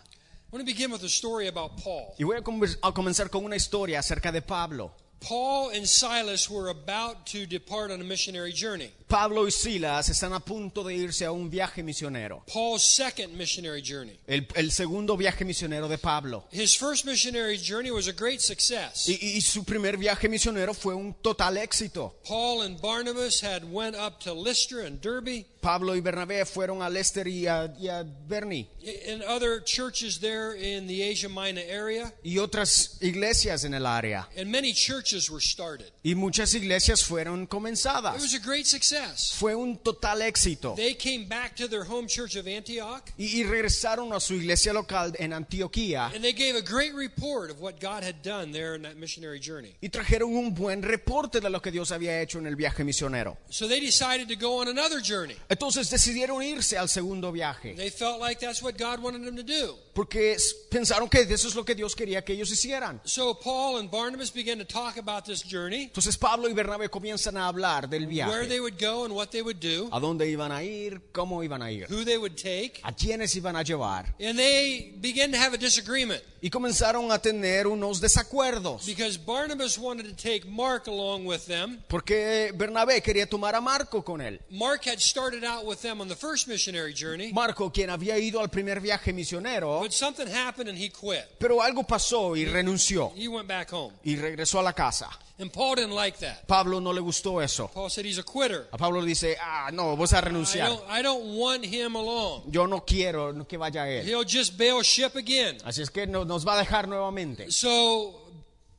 I 0.51 0.57
want 0.57 0.67
to 0.67 0.73
begin 0.73 0.91
with 0.93 1.03
a 1.03 1.09
story 1.09 1.49
about 1.49 1.73
Paul. 1.83 2.15
Y 2.19 2.25
voy 2.25 2.37
a, 2.39 2.41
conver- 2.43 2.79
a 2.83 2.93
comenzar 2.93 3.29
con 3.31 3.45
una 3.45 3.57
historia 3.57 3.99
acerca 3.99 4.31
de 4.33 4.41
Pablo. 4.43 4.93
Paul 5.21 5.71
and 5.71 5.87
Silas 5.87 6.49
were 6.49 6.69
about 6.69 7.27
to 7.33 7.47
depart 7.47 7.91
on 7.91 8.01
a 8.01 8.05
missionary 8.05 8.53
journey. 8.53 8.93
Pablo 9.09 9.45
y 9.45 9.51
Silas 9.51 10.11
están 10.11 10.35
a 10.35 10.41
punto 10.41 10.85
de 10.85 10.95
irse 10.95 11.25
a 11.25 11.33
un 11.33 11.51
viaje 11.51 11.83
misionero. 11.83 12.43
Paul's 12.47 12.85
second 12.85 13.37
missionary 13.37 13.81
journey. 13.83 14.19
El, 14.27 14.47
el 14.55 14.71
segundo 14.71 15.17
viaje 15.17 15.45
misionero 15.45 15.89
de 15.89 15.99
Pablo. 15.99 16.45
His 16.51 16.77
first 16.77 17.07
missionary 17.07 17.57
journey 17.57 17.91
was 17.91 18.07
a 18.07 18.13
great 18.13 18.41
success. 18.41 19.09
Y, 19.09 19.19
y 19.37 19.41
su 19.41 19.65
primer 19.65 19.97
viaje 19.97 20.29
misionero 20.29 20.75
fue 20.75 20.95
un 20.95 21.15
total 21.23 21.57
éxito. 21.57 22.15
Paul 22.25 22.63
and 22.63 22.81
Barnabas 22.81 23.41
had 23.41 23.65
went 23.65 23.97
up 23.97 24.21
to 24.21 24.33
Lystra 24.35 24.85
and 24.85 25.01
Derbe 25.01 25.47
Pablo 25.61 25.95
y 25.97 26.01
Bernabé 26.01 26.45
fueron 26.45 26.83
a 26.83 26.89
Lester 26.89 27.27
y 27.29 27.47
a, 27.47 27.73
y 27.79 27.89
a 27.89 28.05
Bernie 28.05 28.69
and 29.09 29.23
other 29.25 29.61
churches 29.65 30.19
there 30.21 30.55
in 30.55 30.87
the 30.87 31.03
Asia 31.03 31.29
Minor 31.29 31.63
area, 31.69 32.13
y 32.25 32.39
otras 32.39 32.97
iglesias 33.03 33.65
en 33.65 33.75
el 33.75 33.85
área. 33.87 34.27
and 34.37 34.51
many 34.51 34.73
churches 34.73 35.31
were 35.31 35.41
started. 35.43 35.91
Y 36.03 36.15
muchas 36.15 36.55
iglesias 36.55 37.03
fueron 37.05 37.43
It 37.43 37.49
comenzadas. 37.49 38.15
was 38.21 38.35
a 38.35 38.39
great 38.39 38.67
success. 38.67 39.35
Fue 39.39 39.55
un 39.55 39.77
total 39.79 40.23
éxito. 40.23 40.75
They 40.77 40.95
came 40.95 41.27
back 41.29 41.55
to 41.57 41.69
their 41.69 41.85
home 41.85 42.07
church 42.07 42.37
of 42.37 42.47
Antioch 42.47 43.03
Y, 43.19 43.41
y 43.41 43.45
regresaron 43.45 44.13
a 44.15 44.21
su 44.21 44.35
iglesia 44.35 44.73
local 44.73 45.13
en 45.19 45.33
Antioquía 45.33 46.11
and 46.15 46.23
they 46.23 46.33
gave 46.33 46.57
a 46.57 46.63
great 46.63 46.95
report 46.95 47.51
of 47.51 47.61
what 47.61 47.81
God 47.81 48.03
had 48.03 48.23
done 48.23 48.53
there 48.53 48.75
in 48.75 48.83
that 48.83 48.97
missionary 48.97 49.41
journey. 49.41 49.75
y 49.83 49.89
trajeron 49.89 50.35
un 50.35 50.55
buen 50.55 50.83
reporte 50.83 51.41
de 51.41 51.51
lo 51.51 51.61
que 51.61 51.71
Dios 51.71 51.91
había 51.93 52.21
hecho 52.23 52.39
en 52.39 52.47
el 52.47 52.57
viaje 52.57 52.85
misionero. 52.85 53.37
So 53.51 53.69
they 53.69 53.81
decided 53.81 54.29
to 54.29 54.37
go 54.37 54.61
on 54.61 54.69
another 54.69 55.01
journey. 55.03 55.37
Entonces 55.51 55.89
decidieron 55.89 56.43
irse 56.43 56.77
al 56.77 56.89
segundo 56.91 57.33
viaje 57.33 57.75
They 57.75 57.91
felt 57.91 58.21
like 58.21 58.39
that's 58.39 58.63
what 58.63 58.75
God 58.79 59.01
wanted 59.03 59.25
them 59.25 59.35
to 59.37 59.43
do. 59.43 59.79
porque 59.95 60.37
pensaron 60.71 61.09
que 61.09 61.21
eso 61.23 61.49
es 61.49 61.55
lo 61.55 61.65
que 61.65 61.75
Dios 61.75 61.97
quería 61.97 62.23
que 62.23 62.35
ellos 62.35 62.51
hicieran. 62.51 63.01
So 63.05 63.35
Paul 63.39 63.79
and 63.79 63.91
Barnabas 63.91 64.31
began 64.33 64.59
to 64.59 64.65
talk 64.67 64.99
about 64.99 65.25
this 65.25 65.43
journey, 65.43 65.85
Entonces 65.85 66.17
Pablo 66.19 66.49
y 66.49 66.53
Bernabé 66.53 66.89
comienzan 66.91 67.37
a 67.39 67.49
hablar 67.49 67.89
del 67.89 68.03
where 68.07 68.11
viaje, 68.11 68.47
they 68.49 68.61
would 68.61 68.79
go 68.79 69.05
and 69.05 69.15
what 69.15 69.31
they 69.31 69.41
would 69.43 69.59
do, 69.59 69.89
a 69.91 69.99
dónde 69.99 70.29
iban 70.29 70.53
a 70.53 70.63
ir, 70.63 71.01
cómo 71.13 71.43
iban 71.43 71.63
a 71.63 71.73
ir, 71.73 71.87
who 71.91 72.05
they 72.05 72.19
would 72.19 72.37
take, 72.37 72.81
a 72.85 72.93
quiénes 72.93 73.35
iban 73.35 73.57
a 73.57 73.63
llevar. 73.63 74.15
and 74.21 74.39
they 74.39 74.93
began 75.01 75.33
to 75.33 75.39
have 75.39 75.55
a 75.55 75.59
disagreement 75.59 76.23
Y 76.41 76.51
comenzaron 76.51 77.11
a 77.11 77.19
tener 77.19 77.67
unos 77.67 78.01
desacuerdos 78.01 78.87
because 78.87 79.17
Barnabas 79.19 79.77
wanted 79.77 80.05
to 80.07 80.15
take 80.15 80.47
Mark 80.47 80.87
along 80.87 81.27
with 81.27 81.47
them. 81.47 81.83
porque 81.89 82.53
Bernabé 82.55 83.03
quería 83.03 83.27
tomar 83.29 83.57
a 83.57 83.61
Marco 83.61 84.05
con 84.05 84.21
él. 84.21 84.39
Mark 84.51 84.85
had 84.87 85.01
started 85.01 85.38
out 85.45 85.65
with 85.67 85.81
them 85.83 86.01
on 86.01 86.09
the 86.09 86.17
first 86.17 86.47
missionary 86.49 86.93
journey, 86.95 87.33
Marco, 87.33 87.71
quien 87.71 87.91
había 87.91 88.19
ido 88.19 88.41
al 88.41 88.49
primer 88.49 88.81
viaje 88.81 89.13
misionero, 89.13 89.81
but 89.81 89.93
something 89.93 90.27
happened 90.29 90.69
and 90.69 90.79
he 90.79 90.89
quit. 90.91 91.25
pero 91.39 91.61
algo 91.63 91.85
pasó 91.87 92.37
y 92.37 92.45
renunció 92.45 93.13
He 93.17 93.29
went 93.29 93.49
back 93.49 93.71
home. 93.73 93.93
y 94.05 94.17
regresó 94.17 94.61
a 94.61 94.63
la 94.63 94.73
casa. 94.73 95.09
And 95.41 95.53
Paul 95.53 95.77
didn't 95.77 95.95
like 95.95 96.19
that. 96.19 96.49
Pablo 96.49 96.81
no 96.81 96.93
le 96.93 97.01
gustó 97.01 97.41
eso. 97.41 97.69
Paul 97.73 97.91
said 97.91 98.05
he's 98.05 98.19
a 98.19 98.25
quitter. 98.25 98.67
A 98.73 98.77
Pablo 98.77 99.01
dice, 99.03 99.37
ah, 99.41 99.71
no, 99.73 99.97
vas 99.97 100.13
a 100.13 100.19
I 100.19 100.21
renunciar. 100.23 100.67
don't, 100.69 100.83
I 100.91 101.01
don't 101.01 101.37
want 101.39 101.65
him 101.65 101.95
along. 101.95 102.51
Yo 102.51 102.67
no 102.67 102.81
quiero 102.85 103.47
que 103.47 103.57
vaya 103.57 103.87
él. 103.89 104.05
He'll 104.05 104.25
just 104.25 104.59
bail 104.59 104.83
ship 104.83 105.15
again. 105.15 105.59
Así 105.65 105.81
es 105.81 105.91
que 105.91 106.09
no- 106.09 106.25
nos 106.25 106.45
va 106.45 106.55
a 106.55 106.59
dejar 106.59 106.89
nuevamente. 106.89 107.53
So 107.53 108.28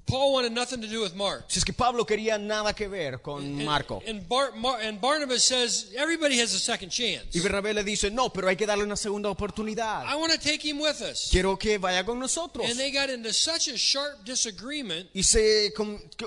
Paul 0.10 0.34
wanted 0.34 0.52
nothing 0.52 0.82
to 0.82 0.88
do 0.88 1.02
with 1.02 1.14
Mark. 1.14 1.46
Así 1.48 1.60
es 1.60 1.66
que 1.66 1.74
Pablo 1.74 2.06
quería 2.06 2.38
nada 2.40 2.74
que 2.74 2.88
ver 2.88 3.22
con 3.22 3.64
Marco. 3.64 4.02
and, 4.08 4.28
Bar, 4.28 4.54
Mar, 4.56 4.80
and 4.82 5.00
Barnabas 5.00 5.44
says 5.44 5.92
everybody 5.96 6.40
has 6.42 6.54
a 6.54 6.60
second 6.60 6.90
chance. 6.90 7.26
Y 7.34 7.40
Bernabé 7.42 7.74
le 7.74 7.84
dice, 7.84 8.10
no, 8.10 8.30
pero 8.34 8.48
hay 8.48 8.56
que 8.56 8.66
darle 8.66 8.84
una 8.84 8.96
segunda 8.98 9.30
oportunidad. 9.30 10.06
I 10.06 10.16
want 10.16 10.32
to 10.34 10.40
take 10.40 10.62
him 10.68 10.80
with 10.80 11.02
us. 11.02 11.30
Quiero 11.32 11.58
que 11.58 11.78
vaya 11.78 12.04
con 12.04 12.18
nosotros. 12.20 12.66
And 12.70 12.78
they 12.80 12.92
got 12.92 13.10
into 13.10 13.32
such 13.34 13.68
a 13.68 13.78
sharp 13.78 14.24
disagreement 14.26 15.10
Y 15.14 15.22
se, 15.24 15.72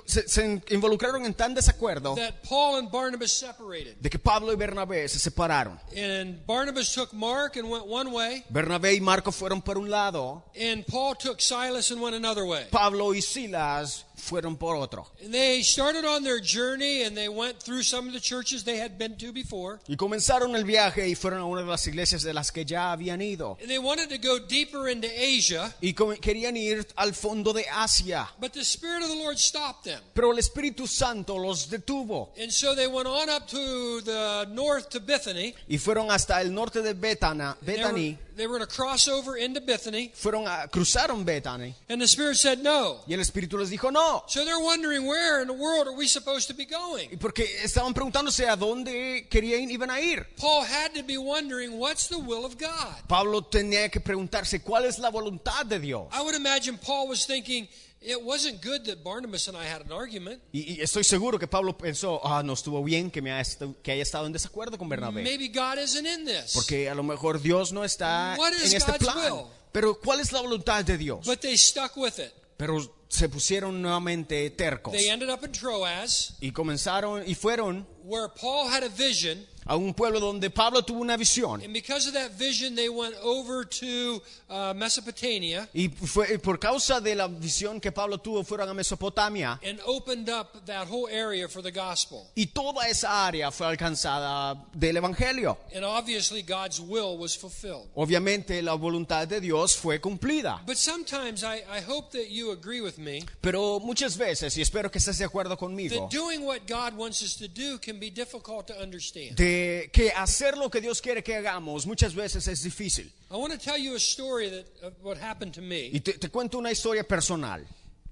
se- 0.06 0.28
se 0.28 0.62
involucraron 0.70 1.24
en 1.24 1.34
tan 1.34 1.54
desacuerdo 1.54 2.14
that 2.14 2.34
Paul 2.48 2.76
and 2.78 2.90
Barnabas 2.90 3.32
separated. 3.32 3.96
de 4.00 4.10
que 4.10 4.18
Pablo 4.18 4.52
y 4.52 4.56
Bernabé 4.56 5.08
se 5.08 5.18
separaron. 5.18 5.78
And 5.96 6.44
Barnabas 6.46 6.92
took 6.94 7.12
Mark 7.12 7.56
and 7.56 7.68
went 7.68 7.86
one 7.86 8.10
way, 8.12 8.44
Bernabé 8.48 8.94
y 8.94 9.00
Marco 9.00 9.32
fueron 9.32 9.60
por 9.62 9.78
un 9.78 9.90
lado, 9.90 10.44
and 10.56 10.84
Paul 10.86 11.14
took 11.16 11.40
Silas 11.40 11.90
and 11.90 12.00
went 12.00 12.14
another 12.14 12.44
way. 12.44 12.66
Pablo 12.70 13.12
y 13.14 13.20
Silas 13.20 13.71
as 13.80 14.04
fueron 14.22 14.56
por 14.56 14.76
otro. 14.76 15.06
And 15.22 15.32
they 15.34 15.62
started 15.62 16.04
on 16.04 16.22
their 16.22 16.40
journey 16.40 17.02
and 17.02 17.16
they 17.16 17.28
went 17.28 17.58
through 17.58 17.82
some 17.82 18.06
of 18.06 18.12
the 18.14 18.20
churches 18.20 18.62
they 18.64 18.78
had 18.78 18.96
been 18.96 19.16
to 19.18 19.32
before. 19.32 19.80
Y 19.88 19.96
comenzaron 19.96 20.54
el 20.54 20.64
viaje 20.64 21.08
y 21.08 21.14
fueron 21.16 21.40
a 21.40 21.44
una 21.46 21.62
de 21.62 21.66
las 21.68 21.86
iglesias 21.88 22.22
de 22.22 22.32
las 22.32 22.52
que 22.52 22.64
ya 22.64 22.92
habían 22.92 23.20
ido. 23.20 23.58
And 23.60 23.68
they 23.68 23.78
wanted 23.80 24.08
to 24.10 24.18
go 24.18 24.38
deeper 24.38 24.88
into 24.88 25.08
Asia, 25.08 25.74
Y 25.80 25.92
querían 25.94 26.56
ir 26.56 26.86
al 26.96 27.12
fondo 27.14 27.52
de 27.52 27.64
Asia. 27.68 28.28
but 28.40 28.52
the 28.52 28.64
Spirit 28.64 29.02
of 29.02 29.08
the 29.08 29.16
Lord 29.16 29.38
stopped 29.38 29.84
them. 29.84 30.00
Pero 30.14 30.30
el 30.30 30.38
Espíritu 30.38 30.86
Santo 30.86 31.36
los 31.36 31.68
detuvo. 31.68 32.30
And 32.40 32.52
so 32.52 32.74
they 32.76 32.86
went 32.86 33.08
on 33.08 33.28
up 33.28 33.48
to 33.48 34.00
the 34.02 34.46
north 34.52 34.88
to 34.90 35.00
Bethany. 35.00 35.54
Y 35.68 35.78
fueron 35.78 36.10
hasta 36.10 36.40
el 36.40 36.52
norte 36.52 36.80
de 36.82 36.94
Betana, 36.94 37.56
They 37.64 37.72
were, 37.76 37.82
Bethany. 37.82 38.18
they 38.36 38.46
were 38.46 38.58
going 38.58 38.68
to 38.68 38.72
cross 38.74 39.08
over 39.08 39.36
into 39.36 39.60
Bethany. 39.60 40.12
Fueron 40.14 40.46
a, 40.46 40.68
cruzaron 40.68 41.24
Bethany. 41.24 41.74
And 41.88 42.00
the 42.00 42.06
Spirit 42.06 42.36
said 42.36 42.60
no. 42.62 43.00
Y 43.08 43.14
el 43.14 43.20
Espíritu 43.20 43.58
les 43.58 43.70
dijo 43.70 43.90
no. 43.92 44.11
So 44.28 44.44
they're 44.44 44.58
wondering 44.62 45.06
where 45.06 45.40
in 45.42 45.48
the 45.48 45.54
world 45.54 45.86
are 45.88 45.96
we 45.96 46.06
supposed 46.08 46.48
to 46.48 46.54
be 46.54 46.64
Y 46.64 46.70
going? 46.70 47.18
porque 47.18 47.44
estaban 47.62 47.92
preguntándose 47.94 48.48
a 48.48 48.56
dónde 48.56 49.26
querían 49.30 49.70
iban 49.70 49.90
a 49.90 50.00
ir. 50.00 50.26
Paul 50.36 50.64
had 50.64 50.92
to 50.94 51.02
be 51.02 51.16
wondering 51.18 51.78
what's 51.78 52.08
the 52.08 52.18
will 52.18 52.44
of 52.44 52.56
God. 52.58 52.96
Pablo 53.08 53.42
tenía 53.42 53.88
que 53.90 54.00
preguntarse 54.00 54.60
cuál 54.62 54.84
es 54.84 54.98
la 54.98 55.10
voluntad 55.10 55.66
de 55.66 55.78
Dios. 55.78 56.06
I 56.12 56.20
would 56.22 56.34
imagine 56.34 56.78
Paul 56.78 57.08
was 57.08 57.26
thinking 57.26 57.68
it 58.04 58.20
wasn't 58.20 58.60
good 58.60 58.84
that 58.86 59.04
Barnabas 59.04 59.46
and 59.48 59.56
I 59.56 59.64
had 59.64 59.82
an 59.82 59.92
argument. 59.92 60.40
Y, 60.52 60.74
y 60.74 60.80
estoy 60.80 61.04
seguro 61.04 61.38
que 61.38 61.46
Pablo 61.46 61.76
pensó, 61.78 62.20
ah, 62.24 62.42
no 62.42 62.52
estuvo 62.54 62.82
bien 62.82 63.10
que, 63.10 63.22
me 63.22 63.30
haya, 63.30 63.42
est- 63.42 63.62
que 63.82 63.92
haya 63.92 64.02
estado 64.02 64.26
en 64.26 64.32
desacuerdo 64.32 64.76
con 64.76 64.88
Bernabé. 64.88 65.22
Maybe 65.22 65.48
God 65.48 65.78
isn't 65.78 66.06
in 66.06 66.24
this. 66.24 66.52
Porque 66.52 66.88
a 66.88 66.94
lo 66.94 67.02
mejor 67.04 67.40
Dios 67.40 67.72
no 67.72 67.84
está 67.84 68.34
What 68.38 68.52
is 68.54 68.72
en 68.72 68.76
este 68.78 68.90
God's 68.92 69.04
plan. 69.04 69.32
will? 69.32 69.46
Pero 69.70 69.98
¿cuál 70.00 70.18
es 70.20 70.32
la 70.32 70.40
voluntad 70.40 70.84
de 70.84 70.98
Dios? 70.98 71.24
But 71.24 71.40
they 71.40 71.56
stuck 71.56 71.96
with 71.96 72.18
it. 72.18 72.32
Pero 72.56 72.78
se 73.12 73.28
pusieron 73.28 73.82
nuevamente 73.82 74.48
tercos. 74.50 74.94
They 74.94 75.10
ended 75.10 75.28
up 75.28 75.44
in 75.44 75.52
Troas, 75.52 76.34
Y 76.40 76.50
comenzaron 76.50 77.22
y 77.26 77.34
fueron 77.34 77.86
where 78.04 78.28
Paul 78.28 78.70
had 78.70 78.82
a 78.82 78.88
vision 78.88 79.46
a 79.66 79.76
un 79.76 79.94
pueblo 79.94 80.20
donde 80.20 80.50
Pablo 80.50 80.82
tuvo 80.82 81.00
una 81.00 81.16
visión. 81.16 81.62
And 81.62 81.72
because 81.72 82.06
of 82.06 82.14
that 82.14 82.32
vision, 82.38 82.74
they 82.74 82.88
went 82.88 83.14
over 83.22 83.64
to 83.64 84.22
uh, 84.48 84.74
Mesopotamia 84.74 85.68
Y 85.72 85.88
fue, 85.88 86.38
por 86.38 86.58
causa 86.58 87.00
de 87.00 87.14
la 87.14 87.28
visión 87.28 87.80
que 87.80 87.92
Pablo 87.92 88.18
tuvo, 88.18 88.44
fueron 88.44 88.68
a 88.68 88.74
Mesopotamia. 88.74 89.58
and 89.64 89.80
opened 89.86 90.28
up 90.28 90.64
that 90.66 90.86
whole 90.88 91.08
area 91.08 91.48
for 91.48 91.62
the 91.62 91.70
gospel. 91.70 92.26
Y 92.34 92.46
toda 92.46 92.88
esa 92.88 93.26
área 93.26 93.50
fue 93.50 93.66
alcanzada 93.66 94.56
del 94.74 94.96
Evangelio. 94.96 95.58
And 95.74 95.84
obviously, 95.84 96.42
God's 96.42 96.80
will 96.80 97.16
was 97.18 97.36
fulfilled. 97.36 97.88
Obviamente 97.94 98.62
la 98.62 98.74
voluntad 98.74 99.26
de 99.28 99.40
Dios 99.40 99.76
fue 99.76 100.00
cumplida. 100.00 100.60
But 100.66 100.76
sometimes 100.76 101.42
I, 101.44 101.62
I 101.70 101.80
hope 101.86 102.10
that 102.12 102.30
you 102.30 102.52
agree 102.52 102.80
with 102.80 102.98
me 102.98 103.24
Pero 103.40 103.80
muchas 103.80 104.16
veces, 104.16 104.56
y 104.56 104.62
espero 104.62 104.90
que 104.90 104.98
estés 104.98 105.18
de 105.18 105.24
acuerdo 105.24 105.56
conmigo, 105.56 105.94
that 105.94 106.10
doing 106.10 106.44
what 106.44 106.60
God 106.66 106.96
wants 106.96 107.22
us 107.22 107.36
to 107.36 107.48
do 107.48 107.78
can 107.78 107.98
be 107.98 108.10
difficult 108.10 108.66
to 108.66 108.74
understand. 108.80 109.36
de 109.36 109.51
que 109.92 110.10
hacer 110.16 110.56
lo 110.56 110.68
que 110.70 110.80
Dios 110.80 111.00
quiere 111.00 111.22
que 111.22 111.36
hagamos 111.36 111.86
muchas 111.86 112.14
veces 112.14 112.46
es 112.48 112.62
difícil. 112.62 113.10
I 113.30 113.36
want 113.36 113.52
to 113.52 113.58
tell 113.58 113.78
you 113.78 113.94
a 113.94 114.00
story 114.00 114.50
that 114.50 114.66
of 114.82 114.92
what 115.02 115.18
happened 115.18 115.54
to 115.54 115.62
me. 115.62 115.90
Y 115.92 116.00
te, 116.00 116.12
te 116.14 116.28
cuento 116.28 116.58
una 116.58 116.70
historia 116.70 117.04
personal. 117.04 117.60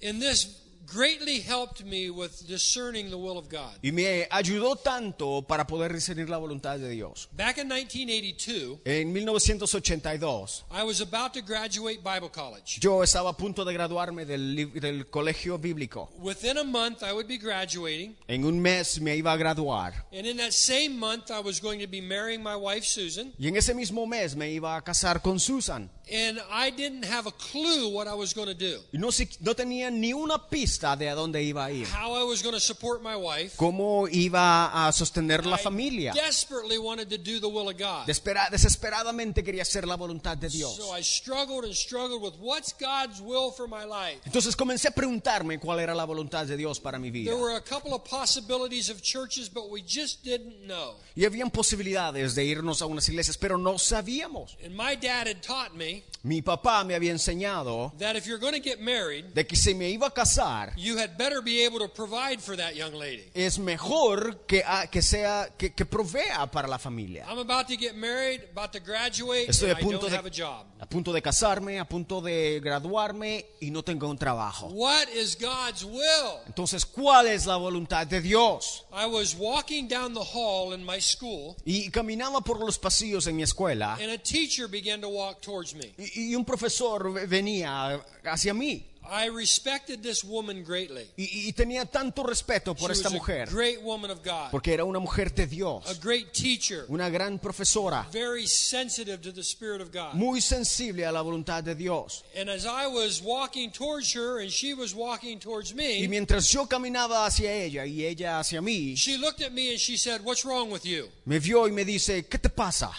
And 0.02 0.20
this 0.20 0.60
greatly 0.92 1.40
helped 1.40 1.84
me 1.84 2.10
with 2.10 2.46
discerning 2.48 3.10
the 3.10 3.16
will 3.16 3.38
of 3.38 3.48
God. 3.48 3.78
Y 3.82 3.92
me 3.92 4.26
ayudó 4.30 4.76
tanto 4.76 5.42
para 5.42 5.66
poder 5.66 5.92
discernir 5.92 6.28
la 6.28 6.38
voluntad 6.38 6.78
de 6.78 6.88
Dios. 6.90 7.28
Back 7.36 7.58
in 7.58 7.68
1982, 7.68 8.80
En 8.84 9.12
1982, 9.12 10.64
I 10.70 10.82
was 10.84 11.00
about 11.00 11.32
to 11.34 11.42
graduate 11.42 12.02
Bible 12.02 12.28
college. 12.30 12.78
yo 12.80 13.02
estaba 13.02 13.30
a 13.30 13.36
punto 13.36 13.64
de 13.64 13.72
graduarme 13.72 14.24
del, 14.24 14.72
del 14.80 15.06
colegio 15.10 15.58
bíblico. 15.58 16.10
Within 16.18 16.58
a 16.58 16.64
month, 16.64 17.02
I 17.02 17.12
would 17.12 17.26
be 17.28 17.38
graduating. 17.38 18.16
En 18.28 18.44
un 18.44 18.60
mes 18.60 19.00
me 19.00 19.16
iba 19.16 19.32
a 19.32 19.36
graduar. 19.36 19.92
And 20.12 20.26
in 20.26 20.36
that 20.38 20.52
same 20.52 20.98
month, 20.98 21.30
I 21.30 21.40
was 21.40 21.60
going 21.60 21.80
to 21.80 21.86
be 21.86 22.00
marrying 22.00 22.42
my 22.42 22.56
wife, 22.56 22.84
Susan. 22.84 23.32
Y 23.38 23.48
en 23.48 23.56
ese 23.56 23.74
mismo 23.74 24.06
mes 24.06 24.34
me 24.36 24.50
iba 24.50 24.76
a 24.76 24.82
casar 24.82 25.22
con 25.22 25.38
Susan. 25.38 25.88
And 26.12 26.40
I 26.50 26.70
didn't 26.70 27.04
have 27.04 27.28
a 27.28 27.32
clue 27.32 27.88
what 27.94 28.08
I 28.08 28.14
was 28.14 28.34
going 28.34 28.48
to 28.48 28.54
do, 28.54 28.80
Y 28.92 28.98
no, 28.98 29.10
no 29.40 29.54
tenía 29.54 29.90
ni 29.92 30.12
una 30.12 30.38
pista 30.48 30.79
de 30.80 31.08
a 31.08 31.14
dónde 31.14 31.42
iba 31.42 31.64
a 31.66 31.70
ir. 31.72 31.86
how 31.86 32.14
I 32.14 32.24
was 32.24 32.42
going 32.42 32.54
to 32.54 32.60
support 32.60 33.02
my 33.02 33.14
wife. 33.16 33.56
Cómo 33.56 34.08
iba 34.08 34.86
a 34.86 34.92
sostener 34.92 35.44
la 35.44 35.56
I 35.56 35.58
familia. 35.62 36.12
desperately 36.14 36.78
wanted 36.78 37.08
to 37.10 37.18
do 37.18 37.38
the 37.40 37.48
will 37.48 37.68
of 37.68 37.76
God. 37.78 38.06
Despera- 38.06 38.48
desesperadamente 38.50 39.42
quería 39.44 39.62
hacer 39.62 39.86
la 39.86 39.96
voluntad 39.96 40.36
de 40.38 40.48
Dios. 40.48 40.76
So 40.76 40.92
I 40.96 41.02
struggled 41.02 41.64
and 41.64 41.74
struggled 41.74 42.22
with 42.22 42.34
what's 42.40 42.72
God's 42.72 43.20
will 43.20 43.50
for 43.52 43.68
my 43.68 43.84
life. 43.84 44.20
Entonces 44.24 44.56
comencé 44.56 44.88
a 44.88 44.92
preguntarme 44.92 45.58
cuál 45.58 45.80
era 45.80 45.94
la 45.94 46.04
voluntad 46.04 46.46
de 46.46 46.56
Dios 46.56 46.80
para 46.80 46.98
mi 46.98 47.10
vida. 47.10 47.30
There 47.30 47.40
were 47.40 47.56
a 47.56 47.60
couple 47.62 47.92
of 47.92 48.02
possibilities 48.04 48.88
of 48.90 49.02
churches, 49.02 49.48
but 49.52 49.70
we 49.70 49.82
just 49.82 50.24
didn't 50.24 50.66
know. 50.66 50.96
Y 51.14 51.24
habían 51.24 51.50
posibilidades 51.50 52.34
de 52.34 52.44
irnos 52.44 52.80
a 52.82 52.86
unas 52.86 53.08
iglesias, 53.08 53.36
pero 53.36 53.58
no 53.58 53.78
sabíamos. 53.78 54.56
And 54.64 54.74
my 54.74 54.96
dad 54.96 55.26
had 55.26 55.42
taught 55.42 55.74
me 55.74 56.04
Mi 56.22 56.42
papá 56.42 56.84
me 56.84 56.94
había 56.94 57.12
enseñado 57.12 57.92
that 57.98 58.14
if 58.14 58.26
you're 58.26 58.38
going 58.38 58.52
to 58.52 58.60
get 58.60 58.78
married, 58.80 59.24
de 59.34 59.46
que 59.46 59.56
si 59.56 59.72
me 59.74 59.88
iba 59.88 60.06
a 60.06 60.10
casar, 60.10 60.69
you 60.76 60.96
had 60.98 61.16
better 61.18 61.40
be 61.42 61.64
able 61.64 61.78
to 61.78 61.88
provide 61.88 62.40
for 62.40 62.56
that 62.56 62.74
young 62.76 62.94
lady. 62.94 63.24
es 63.34 63.58
mejor 63.58 64.46
que, 64.46 64.62
que 64.90 65.02
sea 65.02 65.48
que, 65.56 65.72
que 65.74 65.84
provea 65.84 66.50
para 66.50 66.68
la 66.68 66.78
familia. 66.78 67.26
I'm 67.28 67.38
about 67.38 67.66
to 67.68 67.76
get 67.76 67.94
married, 67.96 68.42
about 68.52 68.72
to 68.72 68.80
graduate, 68.80 69.48
Estoy 69.48 69.70
and 69.70 69.78
a 69.78 69.80
I 69.80 69.82
punto 69.82 69.98
don't 70.00 70.10
de, 70.10 70.16
have 70.16 70.26
a 70.26 70.30
job. 70.30 70.66
a 70.80 70.86
punto 70.86 71.12
de 71.12 71.20
casarme, 71.22 71.78
a 71.78 71.84
punto 71.84 72.20
de 72.20 72.60
graduarme 72.62 73.44
y 73.60 73.70
no 73.70 73.82
tengo 73.82 74.08
un 74.08 74.16
trabajo. 74.18 74.68
What 74.68 75.08
is 75.14 75.36
God's 75.38 75.84
will? 75.84 76.38
Entonces, 76.46 76.84
¿cuál 76.86 77.26
es 77.26 77.46
la 77.46 77.56
voluntad 77.56 78.06
de 78.06 78.20
Dios? 78.20 78.84
I 78.92 79.06
was 79.06 79.34
walking 79.38 79.88
down 79.88 80.14
the 80.14 80.24
hall 80.24 80.72
in 80.74 80.84
my 80.84 81.00
school, 81.00 81.56
Y 81.64 81.90
caminaba 81.90 82.40
por 82.40 82.58
los 82.60 82.78
pasillos 82.78 83.26
en 83.26 83.36
mi 83.36 83.42
escuela 83.42 83.94
and 84.00 84.10
a 84.10 84.18
teacher 84.18 84.68
began 84.68 85.00
to 85.00 85.08
walk 85.08 85.40
towards 85.40 85.74
me. 85.74 85.92
y, 85.98 86.30
y 86.32 86.34
un 86.34 86.44
profesor 86.44 87.12
ve- 87.12 87.26
venía 87.26 88.00
hacia 88.24 88.54
mí 88.54 88.86
I 89.12 89.26
respected 89.28 90.02
this 90.02 90.22
woman 90.22 90.62
greatly. 90.62 91.04
y, 91.16 91.48
y 91.48 91.52
tenía 91.52 91.84
tanto 91.84 92.22
respeto 92.22 92.76
por 92.76 92.90
she 92.90 92.98
esta 92.98 93.08
was 93.08 93.14
a 93.14 93.18
mujer 93.18 93.48
great 93.50 93.82
woman 93.82 94.10
of 94.10 94.22
God, 94.24 94.50
porque 94.52 94.72
era 94.72 94.84
una 94.84 95.00
mujer 95.00 95.34
de 95.34 95.42
a 95.42 95.46
Dios, 95.46 95.98
great 96.00 96.32
teacher, 96.32 96.84
una 96.88 97.08
gran 97.10 97.40
profesora, 97.40 98.06
very 98.12 98.46
sensitive 98.46 99.20
to 99.20 99.32
the 99.32 99.42
Spirit 99.42 99.80
of 99.80 99.90
God. 99.92 100.14
muy 100.14 100.40
sensible 100.40 101.04
a 101.04 101.10
la 101.10 101.22
voluntad 101.22 101.64
de 101.64 101.74
Dios. 101.74 102.22
And 102.36 102.48
as 102.48 102.64
I 102.64 102.86
was 102.86 103.20
walking 103.20 103.72
towards 103.72 104.12
her 104.14 104.40
and 104.40 104.50
she 104.50 104.74
was 104.74 104.94
walking 104.94 105.40
towards 105.40 105.72
Y 105.72 105.74
me, 105.74 106.08
mientras 106.08 106.48
yo 106.48 106.66
caminaba 106.66 107.26
hacia 107.26 107.52
ella 107.52 107.84
y 107.84 108.04
ella 108.04 108.38
hacia 108.38 108.60
mí, 108.60 108.94
she 108.96 109.18
looked 109.18 109.42
at 109.44 109.50
me 109.52 109.70
and 109.70 109.78
she 109.80 109.96
said, 109.96 110.20
What's 110.22 110.44
wrong 110.44 110.70
with 110.70 110.84
you? 110.84 111.08
me 111.24 111.38
vio 111.40 111.66
y 111.66 111.72
me 111.72 111.84
dice, 111.84 112.26
¿qué 112.28 112.38
te 112.38 112.48
pasa? 112.48 112.92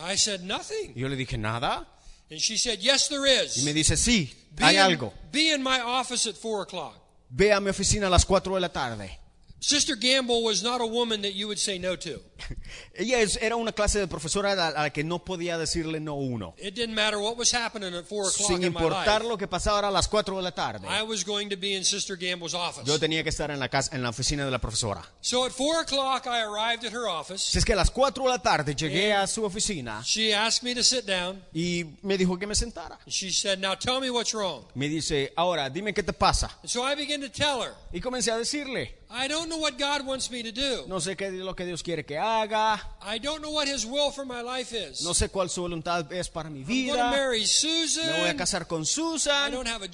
I 0.00 0.16
said, 0.16 0.40
Nothing. 0.42 0.94
Yo 0.96 1.06
le 1.08 1.16
dije, 1.16 1.36
nada. 1.38 1.86
And 2.30 2.40
she 2.40 2.56
said, 2.56 2.78
Yes, 2.80 3.08
there 3.08 3.20
Y 3.26 3.62
me 3.64 3.70
is. 3.72 3.74
dice, 3.74 3.96
sí, 3.98 4.32
hay 4.60 4.76
algo. 4.76 5.12
be 5.32 5.52
in 5.52 5.62
my 5.62 5.80
office 5.80 6.28
at 6.28 6.36
4 6.36 6.62
o'clock. 6.62 6.96
Ve 7.30 7.52
a 7.52 7.60
mi 7.60 7.70
oficina 7.70 8.06
a 8.06 8.10
las 8.10 8.24
4 8.24 8.54
de 8.54 8.60
la 8.60 8.68
tarde. 8.68 9.18
Sister 9.66 9.96
Gamble 9.96 10.42
was 10.44 10.62
not 10.62 10.82
a 10.82 10.86
woman 10.86 11.22
that 11.22 11.32
you 11.34 11.46
would 11.48 11.58
say 11.58 11.78
no 11.78 11.96
to. 11.96 12.20
Ella 12.94 13.20
es- 13.20 13.38
era 13.40 13.56
una 13.56 13.72
clase 13.72 13.98
de 13.98 14.06
profesora 14.06 14.52
a 14.52 14.54
la, 14.54 14.68
a 14.68 14.82
la 14.82 14.90
que 14.90 15.02
no 15.02 15.24
podía 15.24 15.56
decirle 15.56 16.00
no 16.00 16.16
uno. 16.16 16.54
It 16.58 16.74
didn't 16.74 16.94
matter 16.94 17.18
what 17.18 17.38
was 17.38 17.50
happening 17.54 17.94
at 17.94 18.04
4 18.04 18.28
o'clock 18.28 18.46
Sin 18.48 18.56
in 18.56 18.60
my 18.60 18.66
importar 18.80 19.20
life. 19.22 19.28
lo 19.28 19.38
que 19.38 19.48
pasara 19.48 19.88
a 19.88 19.90
las 19.90 20.06
4 20.06 20.36
de 20.36 20.42
la 20.42 20.50
tarde. 20.50 20.86
I 20.86 21.02
was 21.02 21.24
going 21.24 21.48
to 21.48 21.56
be 21.56 21.74
in 21.74 21.82
Sister 21.84 22.14
Gamble's 22.16 22.52
office. 22.52 22.84
Yo 22.84 22.98
tenía 22.98 23.22
que 23.22 23.30
estar 23.30 23.50
en 23.50 23.58
la, 23.58 23.68
casa, 23.70 23.94
en 23.96 24.02
la 24.02 24.10
oficina 24.10 24.44
de 24.44 24.50
la 24.50 24.58
profesora. 24.58 25.02
So 25.22 25.46
at 25.46 25.52
4 25.52 25.80
o'clock, 25.80 26.26
I 26.26 26.40
arrived 26.42 26.84
at 26.84 26.92
her 26.92 27.06
office. 27.08 27.42
Si 27.50 27.56
es 27.56 27.64
que 27.64 27.72
a 27.72 27.76
las 27.76 27.90
4 27.90 28.22
de 28.24 28.28
la 28.28 28.38
tarde 28.42 28.74
llegué 28.74 29.14
a 29.14 29.26
su 29.26 29.44
oficina 29.44 30.02
She 30.04 30.34
asked 30.34 30.62
me 30.62 30.74
to 30.74 30.82
sit 30.82 31.06
down. 31.06 31.42
y 31.54 31.84
me 32.02 32.18
dijo 32.18 32.38
que 32.38 32.46
me 32.46 32.54
sentara. 32.54 32.98
She 33.06 33.30
said, 33.32 33.58
Now 33.60 33.74
tell 33.76 33.98
me 34.00 34.10
what's 34.10 34.34
wrong. 34.34 34.66
Me 34.74 34.88
dice, 34.90 35.32
ahora 35.36 35.70
dime 35.70 35.94
qué 35.94 36.02
te 36.02 36.12
pasa. 36.12 36.50
And 36.60 36.68
so 36.70 36.82
I 36.84 36.94
began 36.94 37.22
to 37.22 37.30
tell 37.30 37.62
her, 37.62 37.72
Y 37.94 38.00
comencé 38.00 38.30
a 38.30 38.36
decirle, 38.36 38.96
I 39.10 39.28
don't 39.28 39.48
know 39.48 39.58
what 39.58 39.78
God 39.78 40.06
wants 40.06 40.30
me 40.30 40.42
to 40.42 40.50
do. 40.52 40.84
no 40.88 41.00
sé 41.00 41.16
qué 41.16 41.26
es 41.28 41.32
lo 41.34 41.54
que 41.54 41.64
Dios 41.64 41.82
quiere 41.82 42.04
que 42.04 42.18
haga, 42.18 42.80
I 43.02 43.18
don't 43.18 43.40
know 43.40 43.50
what 43.52 43.66
His 43.68 43.84
will 43.86 44.10
for 44.10 44.24
my 44.24 44.40
life 44.42 44.72
is. 44.72 45.02
no 45.02 45.14
sé 45.14 45.28
cuál 45.28 45.48
su 45.50 45.62
voluntad 45.62 46.10
es 46.12 46.28
para 46.28 46.50
mi 46.50 46.60
I'm 46.60 46.66
going 46.66 46.86
to 46.88 46.92
vida, 46.94 47.10
marry 47.10 47.40
me 47.40 47.44
voy 47.44 47.44
a 47.44 47.46
Susan. 47.46 48.36
casar 48.36 48.66
con 48.66 48.82
I 48.82 48.86
Susan, 48.86 49.52
don't 49.52 49.68
have 49.68 49.82
a 49.84 49.88
no 49.88 49.92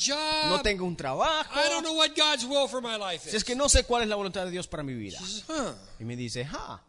job. 0.57 0.63
tengo 0.63 0.85
un 0.87 0.97
trabajo. 0.97 1.51
I 1.55 1.69
don't 1.69 1.83
know 1.85 1.95
what 1.95 2.11
God's 2.17 2.45
will 2.47 2.69
for 2.69 2.81
my 2.81 2.97
life 2.97 3.23
Si 3.25 3.31
es 3.31 3.35
is. 3.37 3.45
que 3.45 3.55
no 3.55 3.69
sé 3.69 3.85
cuál 3.85 4.03
es 4.03 4.09
la 4.09 4.17
voluntad 4.17 4.45
de 4.45 4.51
Dios 4.51 4.67
para 4.67 4.83
mi 4.83 4.95
vida. 4.95 5.19
She 5.19 5.25
says, 5.27 5.45
huh. 5.49 5.73
Y 5.99 6.05
me 6.05 6.17
dice, 6.17 6.47
ah, 6.53 6.81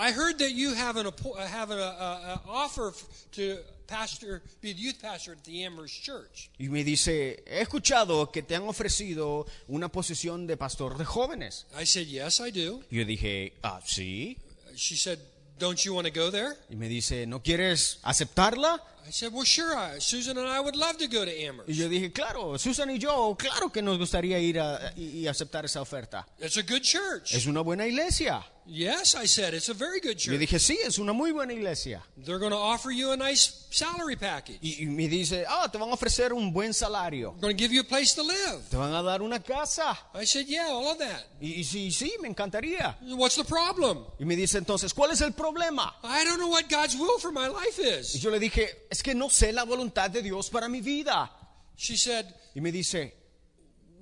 I 0.00 0.12
heard 0.12 0.38
that 0.38 0.52
you 0.52 0.74
have 0.74 0.96
an 0.96 1.06
uh, 1.08 1.46
have 1.46 1.70
an 1.72 1.78
uh, 1.78 1.82
uh, 1.82 2.38
offer 2.48 2.92
to 3.32 3.58
pastor, 3.88 4.42
be 4.60 4.72
the 4.72 4.78
youth 4.80 5.02
pastor 5.02 5.32
at 5.32 5.42
the 5.44 5.64
Amherst 5.64 6.04
Church. 6.04 6.50
y 6.58 6.68
me 6.68 6.84
dice, 6.84 7.42
he 7.46 7.60
escuchado 7.62 8.30
que 8.30 8.42
te 8.42 8.54
han 8.54 8.62
ofrecido 8.68 9.46
una 9.66 9.88
posición 9.88 10.46
de 10.46 10.56
pastor 10.56 10.96
de 10.98 11.04
jóvenes. 11.04 11.64
I 11.76 11.84
said, 11.84 12.06
yes, 12.06 12.38
I 12.40 12.50
do. 12.50 12.82
Y 12.90 12.98
yo 12.98 13.04
dije, 13.04 13.54
ah, 13.64 13.80
sí. 13.84 14.36
She 14.76 14.94
said, 14.94 15.18
don't 15.58 15.84
you 15.84 15.94
want 15.94 16.06
to 16.06 16.12
go 16.12 16.30
there? 16.30 16.54
Y 16.70 16.76
me 16.76 16.88
dice, 16.88 17.26
¿no 17.26 17.42
quieres 17.42 17.98
aceptarla? 18.02 18.80
I 19.08 19.10
said, 19.10 19.32
well, 19.32 19.44
sure. 19.46 19.74
I, 19.74 19.98
Susan 20.00 20.36
and 20.36 20.46
I 20.46 20.60
would 20.60 20.76
love 20.76 20.98
to 20.98 21.08
go 21.08 21.24
to 21.24 21.30
Y 21.32 21.46
Amherst. 21.48 21.70
yo 21.70 21.88
dije, 21.88 22.12
claro, 22.12 22.56
Susan 22.58 22.90
y 22.90 22.98
yo, 22.98 23.34
claro 23.36 23.72
que 23.72 23.80
nos 23.82 23.98
gustaría 23.98 24.38
ir 24.38 24.60
a, 24.60 24.92
y, 24.96 25.20
y 25.22 25.26
aceptar 25.26 25.64
esa 25.64 25.80
oferta. 25.80 26.24
It's 26.38 26.58
a 26.58 26.62
good 26.62 26.82
church. 26.82 27.32
Es 27.34 27.46
una 27.46 27.62
buena 27.62 27.86
iglesia. 27.86 28.44
Yes, 28.70 29.14
I 29.14 29.24
said, 29.26 29.54
it's 29.54 29.70
a 29.70 29.74
very 29.74 29.98
good 29.98 30.18
church. 30.18 30.38
dije, 30.38 30.58
sí, 30.58 30.78
es 30.84 30.98
una 30.98 31.14
muy 31.14 31.32
buena 31.32 31.54
iglesia. 31.54 32.02
They're 32.18 32.38
going 32.38 32.50
to 32.52 32.58
offer 32.58 32.90
you 32.90 33.12
a 33.12 33.16
nice 33.16 33.66
salary 33.70 34.16
package. 34.16 34.58
Y, 34.60 34.82
y 34.82 34.86
me 34.86 35.08
dice, 35.08 35.46
ah, 35.48 35.68
te 35.72 35.78
van 35.78 35.88
a 35.88 35.94
ofrecer 35.94 36.34
un 36.34 36.52
buen 36.52 36.74
salario. 36.74 37.32
They're 37.40 37.52
going 37.52 37.56
to 37.56 37.62
give 37.62 37.72
you 37.72 37.80
a 37.80 37.84
place 37.84 38.14
to 38.14 38.22
live. 38.22 38.68
Te 38.70 38.76
van 38.76 38.92
a 38.92 39.02
dar 39.02 39.22
una 39.22 39.40
casa. 39.40 39.98
I 40.14 40.24
said, 40.26 40.46
yeah, 40.46 40.68
all 40.68 40.92
of 40.92 40.98
that. 40.98 41.24
Y, 41.40 41.60
y 41.60 41.64
sí, 41.64 41.90
sí, 41.90 42.12
me 42.20 42.28
encantaría. 42.28 42.98
What's 43.16 43.36
the 43.36 43.44
problem? 43.44 44.04
Y 44.18 44.24
me 44.26 44.36
dice 44.36 44.58
entonces, 44.58 44.92
¿cuál 44.92 45.12
es 45.12 45.22
el 45.22 45.32
problema? 45.32 45.94
I 46.04 46.24
don't 46.24 46.38
know 46.38 46.50
what 46.50 46.68
God's 46.68 46.94
will 46.94 47.18
for 47.18 47.32
my 47.32 47.48
life 47.48 47.78
Y 47.78 48.00
is. 48.00 48.20
yo 48.20 48.30
le 48.30 48.38
dije, 48.38 48.86
es 48.90 49.02
que 49.02 49.14
no 49.14 49.30
sé 49.30 49.50
la 49.52 49.64
voluntad 49.64 50.10
de 50.10 50.20
Dios 50.20 50.50
para 50.50 50.68
mi 50.68 50.82
vida. 50.82 51.30
She 51.76 51.96
said, 51.96 52.26
Y 52.54 52.60
me 52.60 52.70
dice, 52.70 53.14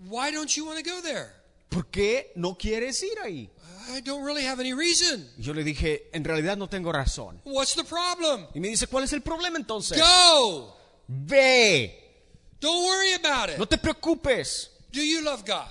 why 0.09 0.33
don't 0.33 0.51
you 0.57 0.65
want 0.67 0.83
to 0.85 0.91
go 0.91 1.01
there? 1.03 1.37
¿por 1.69 1.91
qué 1.91 2.33
no 2.37 2.57
quieres 2.57 3.03
ir 3.03 3.19
ahí? 3.23 3.51
I 3.89 4.01
don't 4.01 4.25
really 4.25 4.45
have 4.45 4.61
any 4.61 4.73
reason. 4.73 5.29
Yo 5.39 5.53
le 5.53 5.63
dije, 5.63 6.09
en 6.13 6.25
realidad 6.25 6.57
no 6.57 6.69
tengo 6.69 6.93
razón. 6.93 7.41
What's 7.45 7.75
the 7.75 7.85
problem? 7.85 8.47
Y 8.55 8.61
me 8.61 8.69
dice, 8.69 8.87
¿cuál 8.87 9.05
es 9.05 9.13
el 9.13 9.23
problema 9.23 9.59
entonces? 9.59 9.99
Go. 9.99 10.77
Ve, 11.09 12.03
Don't 12.61 12.85
worry 12.85 13.13
about 13.13 13.51
it. 13.51 13.59
no 13.59 13.67
te 13.67 13.77
preocupes. 13.79 14.71
Do 14.93 15.01
you 15.03 15.23
love 15.23 15.45
God? 15.47 15.69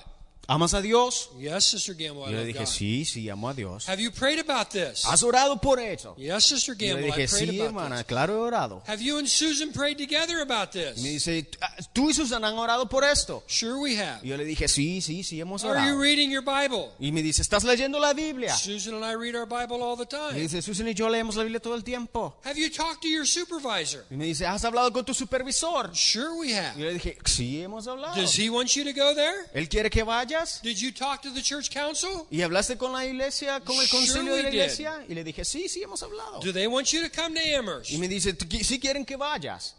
¿Amas 0.48 0.74
a 0.74 0.82
Dios? 0.82 1.30
Yes, 1.40 1.64
Sister 1.66 1.96
Gamble, 1.96 2.24
I 2.24 2.26
Yo 2.26 2.32
le 2.32 2.38
love 2.38 2.46
dije, 2.48 2.60
God. 2.60 2.66
sí, 2.68 3.06
sí, 3.06 3.30
amo 3.30 3.50
a 3.50 3.54
Dios. 3.54 3.90
Have 3.90 4.02
you 4.02 4.12
prayed 4.12 4.40
about 4.40 4.70
this? 4.70 5.04
¿Has 5.06 5.24
orado 5.24 5.60
por 5.60 5.80
eso? 5.80 6.16
Yes, 6.18 6.46
Sister 6.46 6.76
Yo 6.78 6.86
le 6.86 6.92
Gamble, 6.94 7.08
I 7.08 7.12
dije, 7.12 7.28
prayed 7.30 7.50
sí, 7.50 7.60
about 7.60 7.68
hermana, 7.70 7.96
this. 7.98 8.06
claro, 8.06 8.34
he 8.36 8.40
orado. 8.40 8.84
Have 8.88 9.02
you 9.04 9.18
and 9.18 9.28
Susan 9.28 9.72
prayed 9.72 9.98
together 9.98 10.42
about 10.42 10.76
Y 10.76 10.80
me 10.80 10.86
this? 10.94 11.02
dice, 11.26 11.48
"Ah, 11.62 11.76
¿tú 11.94 12.10
y 12.10 12.14
Susana 12.14 12.48
han 12.50 12.58
orado 12.58 12.88
por 12.88 13.04
esto? 13.04 13.44
Sure 13.48 13.76
we 13.80 13.98
have. 13.98 14.20
Y 14.24 14.30
yo 14.30 14.38
le 14.38 14.46
dije, 14.46 14.68
sí, 14.68 15.02
sí, 15.02 15.24
sí, 15.24 15.40
hemos 15.42 15.64
Are 15.64 15.74
you 15.80 15.96
orado. 15.96 16.00
reading 16.02 16.30
your 16.30 16.44
Bible? 16.44 16.92
Y 17.00 17.12
me 17.12 17.22
dice, 17.24 17.42
¿estás 17.42 17.64
leyendo 17.64 18.00
la 18.00 18.14
Biblia? 18.14 18.56
Susan 18.56 18.94
and 18.96 19.04
I 19.06 19.16
read 19.16 19.36
our 19.36 19.48
Bible 19.48 19.82
all 19.82 19.98
the 19.98 20.04
Y 20.04 20.08
time. 20.32 20.40
dice, 20.40 20.62
Susan 20.62 20.88
y 20.88 20.94
yo 20.94 21.10
leemos 21.10 21.36
la 21.36 21.44
Biblia 21.44 21.60
todo 21.60 21.76
el 21.76 21.84
tiempo. 21.84 22.36
Have 22.44 22.56
you 22.60 22.70
talked 22.70 23.02
to 23.02 23.08
your 23.08 23.26
supervisor? 23.26 24.06
Y 24.12 24.16
me 24.16 24.26
dice, 24.26 24.46
¿has 24.46 24.64
hablado 24.64 24.92
con 24.94 25.04
tu 25.06 25.14
supervisor? 25.14 25.90
Sure 25.96 26.30
we 26.38 26.54
have. 26.56 26.78
yo 26.80 26.86
le 26.86 26.94
dije, 26.94 27.18
sí, 27.26 27.62
hemos 27.64 27.88
hablado. 27.88 28.16
Does 28.16 28.38
he 28.38 28.50
want 28.50 28.70
you 28.76 28.84
to 28.84 28.94
go 28.94 29.16
there? 29.16 29.34
¿Él 29.54 29.68
quiere 29.68 29.90
que 29.90 30.04
vayas? 30.36 30.62
Did 30.62 30.80
you 30.82 30.92
talk 30.92 31.22
to 31.22 31.30
the 31.34 31.42
church 31.42 31.70
council? 31.72 32.28
¿Y 32.32 32.42
hablaste 32.42 32.78
con 32.78 32.92
la 32.94 33.06
iglesia, 33.06 33.60
con 33.62 33.76
el 33.78 33.88
Sure 33.88 34.24
de 34.24 34.24
la 34.24 34.32
we 34.32 34.42
did. 34.44 34.48
iglesia? 34.50 35.06
Y 35.08 35.14
le 35.14 35.24
dije, 35.24 35.44
sí, 35.46 35.68
sí, 35.70 35.82
hemos 35.84 36.02
hablado. 36.04 36.40
Do 36.42 36.52
they 36.52 36.68
want 36.68 36.88
you 36.92 37.02
to 37.02 37.10
come 37.10 37.36
to 37.36 37.58
Amherst? 37.58 37.92
Y 37.92 37.98
me 37.98 38.08
dice, 38.08 38.36
¿sí 38.64 38.80
quieren 38.80 39.06
que 39.06 39.16
vayas? 39.18 39.76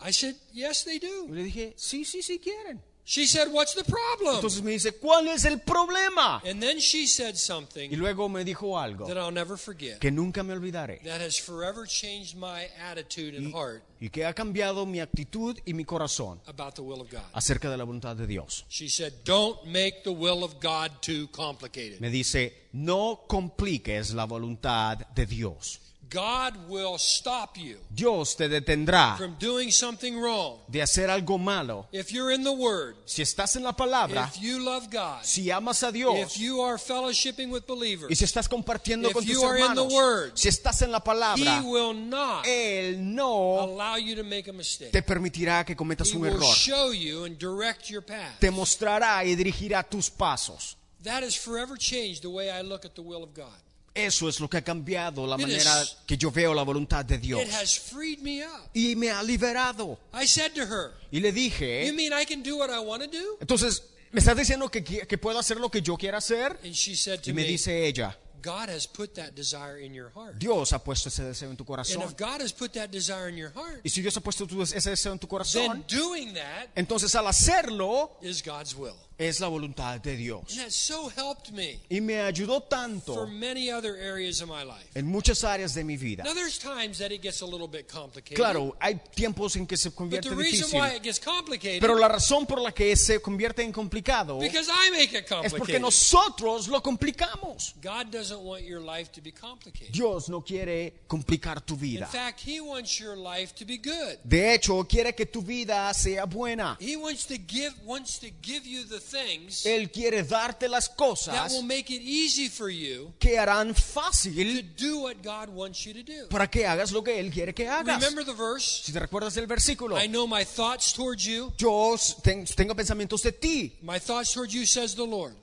I 0.00 0.10
said, 0.12 0.34
yes, 0.52 0.84
they 0.84 0.96
Y 0.96 0.98
do. 0.98 1.28
le 1.32 1.42
dije, 1.44 1.74
sí, 1.76 2.04
sí, 2.04 2.22
sí 2.22 2.38
quieren. 2.38 2.82
She 3.06 3.26
said, 3.26 3.48
what's 3.52 3.74
the 3.74 3.84
problem? 3.84 4.36
Entonces 4.36 4.62
me 4.62 4.70
dice, 4.72 4.92
¿cuál 4.92 5.28
es 5.28 5.44
el 5.44 5.58
problema? 5.60 6.40
And 6.48 6.58
then 6.58 6.78
she 6.80 7.06
said 7.06 7.34
Y 7.34 7.36
something 7.36 7.90
luego 7.98 8.30
me 8.30 8.44
dijo 8.44 8.78
algo 8.78 9.06
that 9.06 9.18
I'll 9.18 9.30
never 9.30 9.58
forget. 9.58 9.98
que 9.98 10.10
nunca 10.10 10.42
me 10.42 10.54
olvidaré. 10.54 11.00
That 11.04 11.20
has 11.20 11.38
forever 11.38 11.86
changed 11.86 12.34
my 12.36 12.66
attitude 12.90 13.36
and 13.36 13.48
Y, 13.48 13.52
heart 13.52 13.82
y 14.00 14.08
que 14.08 14.24
ha 14.24 14.32
cambiado 14.32 14.86
mi 14.86 15.00
actitud 15.00 15.58
y 15.66 15.74
mi 15.74 15.84
corazón 15.84 16.40
about 16.46 16.76
the 16.76 16.80
will 16.82 17.02
of 17.02 17.10
God. 17.10 17.20
acerca 17.34 17.68
de 17.70 17.76
la 17.76 17.84
voluntad 17.84 18.16
de 18.16 18.26
Dios. 18.26 18.64
She 18.70 18.88
said, 18.88 19.12
don't 19.24 19.62
make 19.66 20.02
the 20.02 20.10
will 20.12 20.42
of 20.42 20.54
God 20.62 20.90
too 21.02 21.28
complicated. 21.30 22.00
Me 22.00 22.08
dice, 22.08 22.68
no 22.72 23.24
compliques 23.28 24.14
la 24.14 24.24
voluntad 24.24 25.06
de 25.14 25.26
Dios. 25.26 25.78
God 26.10 26.54
will 26.68 26.98
stop 26.98 27.56
you 27.56 27.78
Dios 27.90 28.36
te 28.36 28.48
detendrá 28.48 29.16
from 29.16 29.36
doing 29.38 29.70
something 29.70 30.16
wrong. 30.20 30.58
de 30.68 30.80
hacer 30.82 31.10
algo 31.10 31.38
malo. 31.38 31.86
If 31.92 32.10
you're 32.12 32.32
in 32.32 32.42
the 32.44 32.52
Word, 32.52 32.96
Si 33.04 33.22
estás 33.22 33.56
en 33.56 33.62
la 33.62 33.72
palabra, 33.72 34.28
if 34.34 34.40
you 34.40 34.58
love 34.64 34.88
God, 34.90 35.22
si 35.22 35.50
amas 35.50 35.82
a 35.82 35.88
if 35.88 35.94
Dios 35.94 36.36
you 36.36 36.60
are 36.62 36.76
fellowshipping 36.78 37.50
with 37.50 37.62
y 37.68 37.74
believers, 37.74 38.18
si 38.18 38.24
estás 38.24 38.48
compartiendo 38.48 39.08
If 39.08 39.14
con 39.14 39.24
tus 39.24 39.32
you 39.32 39.42
are 39.44 39.56
in 39.58 39.74
the 39.74 39.82
hermanos, 39.82 39.92
Word, 39.92 40.32
si 40.36 40.48
estás 40.48 40.82
en 40.82 40.92
la 40.92 40.98
He 40.98 41.04
palabra, 41.04 41.62
will 41.62 41.94
not 41.94 42.44
Él 42.46 42.98
no 43.14 43.60
allow 43.60 43.96
you 43.96 44.14
to 44.16 44.24
make 44.24 44.48
a 44.48 44.52
mistake. 44.52 44.90
te 44.92 45.02
permitirá 45.02 45.64
que 45.64 45.74
cometas 45.76 46.10
He 46.12 46.16
un 46.16 46.22
will 46.22 46.34
error. 46.34 46.54
show 46.54 46.92
you 46.92 47.24
and 47.24 47.38
direct 47.38 47.88
your 47.90 48.02
path. 48.02 48.38
Te 48.40 48.50
mostrará 48.50 49.24
y 49.24 49.34
dirigirá 49.34 49.82
tus 49.82 50.10
pasos. 50.10 50.76
That 51.02 51.22
has 51.22 51.36
forever 51.36 51.76
changed 51.76 52.22
the 52.22 52.30
way 52.30 52.50
I 52.50 52.62
look 52.62 52.84
at 52.86 52.94
the 52.94 53.02
will 53.02 53.22
of 53.22 53.34
God. 53.34 53.52
Eso 53.94 54.28
es 54.28 54.40
lo 54.40 54.48
que 54.50 54.56
ha 54.56 54.62
cambiado 54.64 55.24
la 55.24 55.36
manera 55.38 55.72
que 56.04 56.16
yo 56.16 56.32
veo 56.32 56.52
la 56.52 56.62
voluntad 56.64 57.04
de 57.04 57.16
Dios. 57.18 57.40
It 57.40 57.52
has 57.52 57.78
freed 57.78 58.18
me 58.20 58.44
up. 58.44 58.68
Y 58.74 58.96
me 58.96 59.10
ha 59.10 59.22
liberado. 59.22 59.98
I 60.12 60.26
said 60.26 60.52
to 60.54 60.62
her, 60.62 60.92
Y 61.12 61.20
le 61.20 61.28
You 61.28 61.34
dije, 61.34 61.92
mean 61.92 62.12
I 62.12 62.24
can 62.26 62.42
do 62.42 62.56
what 62.56 62.70
I 62.70 62.80
want 62.84 63.04
to 63.04 63.08
do? 63.08 63.36
entonces, 63.40 63.84
¿me 64.10 64.18
estás 64.18 64.36
diciendo 64.36 64.68
que, 64.68 64.82
que 64.82 65.18
puedo 65.18 65.38
hacer 65.38 65.58
lo 65.60 65.70
que 65.70 65.80
yo 65.80 65.96
quiera 65.96 66.18
hacer? 66.18 66.58
And 66.64 66.72
she 66.74 66.96
said 66.96 67.20
to 67.20 67.30
Y 67.30 67.32
me 67.32 67.42
me, 67.42 67.48
dice 67.48 67.86
ella, 67.86 68.18
God 68.42 68.68
has 68.68 68.86
put 68.86 69.14
that 69.14 69.32
desire 69.34 69.78
in 69.82 69.94
your 69.94 70.10
heart. 70.14 70.36
Dios 70.38 70.72
ha 70.72 70.78
puesto 70.82 71.08
ese 71.08 71.22
deseo 71.22 71.50
en 71.50 71.56
tu 71.56 71.62
And 71.62 71.68
corazón. 71.68 72.02
if 72.02 72.16
God 72.16 72.42
has 72.42 72.52
put 72.52 72.72
that 72.72 72.90
desire 72.90 73.28
in 73.30 73.36
your 73.38 73.52
heart, 73.54 73.80
Y 73.84 73.88
si 73.90 74.02
Dios 74.02 74.16
ha 74.16 74.20
puesto 74.20 74.44
ese 74.62 74.90
deseo 74.90 75.12
en 75.12 75.18
tu 75.20 75.26
then 75.26 75.30
corazón, 75.30 75.84
doing 75.88 76.34
that 76.34 76.66
entonces 76.74 77.14
al 77.14 77.26
hacerlo 77.28 78.18
is 78.20 78.42
God's 78.42 78.74
will. 78.74 78.96
Es 79.18 79.40
la 79.40 79.48
voluntad 79.48 80.00
de 80.00 80.16
Dios. 80.16 80.42
And 80.50 80.58
that 80.66 80.72
so 80.72 81.08
helped 81.08 81.52
me 81.52 81.78
Y 81.90 82.00
me 82.00 82.14
ayudó 82.20 82.60
for 82.60 82.68
tanto 82.68 83.26
many 83.26 83.70
other 83.70 83.94
areas 83.96 84.40
of 84.40 84.48
my 84.48 84.64
life. 84.64 84.88
en 84.94 85.06
muchas 85.06 85.44
áreas 85.44 85.74
de 85.74 85.84
mi 85.84 85.96
vida. 85.96 86.24
Now, 86.24 86.34
there's 86.34 86.58
times 86.58 86.98
that 86.98 87.12
it 87.12 87.22
gets 87.22 87.40
a 87.42 87.46
little 87.46 87.68
bit 87.68 87.86
complicated. 87.88 88.36
Claro, 88.36 88.76
hay 88.80 89.00
tiempos 89.14 89.56
en 89.56 89.66
que 89.66 89.76
se 89.76 89.90
But 89.90 89.96
convierte 89.96 90.28
the 90.30 90.34
reason 90.36 90.68
difícil. 90.70 90.80
why 90.80 90.96
it 90.96 91.02
gets 91.02 91.18
complicated 91.20 91.80
Pero 91.80 91.94
la 91.96 92.08
razón 92.08 92.46
por 92.46 92.60
la 92.60 92.72
que 92.72 92.96
se 92.96 93.20
convierte 93.20 93.62
en 93.62 93.72
complicado 93.72 94.38
because 94.40 94.68
I 94.68 94.90
make 94.90 95.12
it 95.16 95.24
es 95.24 95.52
porque 95.52 95.78
complicated. 95.78 95.80
nosotros 95.80 96.68
lo 96.68 96.82
complicamos. 96.82 97.74
God 97.82 98.10
doesn't 98.10 98.40
want 98.42 98.64
your 98.64 98.80
life 98.80 99.10
to 99.12 99.20
be 99.20 99.30
complicated. 99.32 99.92
Dios 99.92 100.28
no 100.28 100.40
quiere 100.42 101.02
complicar 101.06 101.60
tu 101.64 101.74
In 101.74 101.80
vida. 101.80 102.06
fact, 102.06 102.40
He 102.40 102.60
wants 102.60 102.98
your 102.98 103.16
life 103.16 103.54
to 103.54 103.64
be 103.64 103.76
good. 103.78 104.18
De 104.24 104.54
hecho, 104.54 104.82
quiere 104.84 105.14
que 105.14 105.26
tu 105.26 105.40
vida 105.42 105.92
sea 105.94 106.24
buena. 106.26 106.76
He 106.80 106.96
wants 106.96 107.26
to 107.26 107.36
give 107.38 107.72
wants 107.84 108.18
to 108.18 108.28
give 108.42 108.66
you 108.66 108.84
the 108.84 109.00
things 109.04 109.64
Él 109.66 109.90
quiere 109.92 110.22
darte 110.22 110.68
las 110.68 110.88
that 110.88 110.96
cosas 110.96 111.52
will 111.52 111.62
make 111.62 111.90
it 111.90 112.00
easy 112.02 112.48
for 112.48 112.68
you 112.70 113.12
que 113.18 113.38
harán 113.38 113.74
to 113.74 113.80
fácil 113.80 114.62
do 114.76 115.00
what 115.02 115.16
God 115.22 115.48
wants 115.50 115.84
you 115.86 115.92
to 115.92 116.02
do. 116.02 116.28
para 116.28 116.46
que 116.48 116.64
hagas 116.66 116.90
lo 116.92 117.02
que 117.02 117.18
Él 117.20 117.30
quiere 117.32 117.52
que 117.54 117.68
hagas. 117.68 118.00
Remember 118.00 118.24
the 118.24 118.32
verse? 118.32 118.82
Si 118.84 118.92
te 118.92 118.98
recuerdas 118.98 119.34
del 119.34 119.46
versículo, 119.46 119.96
I 119.98 120.06
know 120.08 120.26
my 120.26 120.44
thoughts 120.44 120.92
towards 120.92 121.24
you. 121.24 121.52
yo 121.58 121.96
ten- 122.22 122.44
tengo 122.46 122.74
pensamientos 122.74 123.22
de 123.22 123.32
ti. 123.32 123.72
My 123.82 123.98
thoughts 123.98 124.32
towards 124.32 124.52
you, 124.54 124.64
says 124.66 124.94
the 124.94 125.04
Lord. 125.06 125.34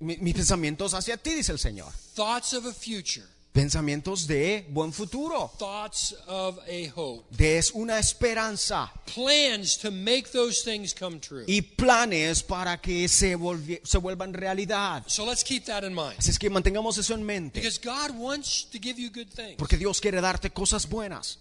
Mi- 0.00 0.16
mis 0.20 0.34
pensamientos 0.34 0.94
hacia 0.94 1.16
ti, 1.16 1.34
dice 1.34 1.50
el 1.52 1.58
Señor. 1.58 1.92
Thoughts 2.14 2.52
of 2.54 2.64
a 2.66 2.72
future. 2.72 3.26
Pensamientos 3.52 4.28
de 4.28 4.64
buen 4.70 4.92
futuro. 4.92 5.50
Thoughts 5.58 6.14
of 6.28 6.58
a 6.68 6.88
hope. 6.94 7.24
De 7.36 7.60
una 7.74 7.98
esperanza. 7.98 8.92
Plans 9.12 9.76
to 9.78 9.90
make 9.90 10.30
those 10.30 10.62
things 10.62 10.94
come 10.94 11.18
true. 11.18 11.44
y 11.48 11.60
planes 11.60 12.44
para 12.44 12.80
que 12.80 13.08
se, 13.08 13.36
volvi- 13.36 13.80
se 13.82 13.98
vuelvan 13.98 14.32
realidad. 14.32 15.02
So 15.08 15.26
let's 15.26 15.42
keep 15.42 15.64
that 15.64 15.82
in 15.82 15.92
mind. 15.94 16.14
Así 16.18 16.30
es 16.30 16.38
que 16.38 16.48
mantengamos 16.48 16.96
eso 16.98 17.12
en 17.14 17.24
mente, 17.24 17.60
Because 17.60 17.80
God 17.82 18.16
wants 18.16 18.66
to 18.70 18.78
give 18.80 19.00
you 19.00 19.10
good 19.10 19.26
things. 19.34 19.56
porque 19.58 19.76
Dios 19.76 20.00
quiere 20.00 20.20
darte 20.20 20.50
cosas 20.50 20.88
buenas. 20.88 21.40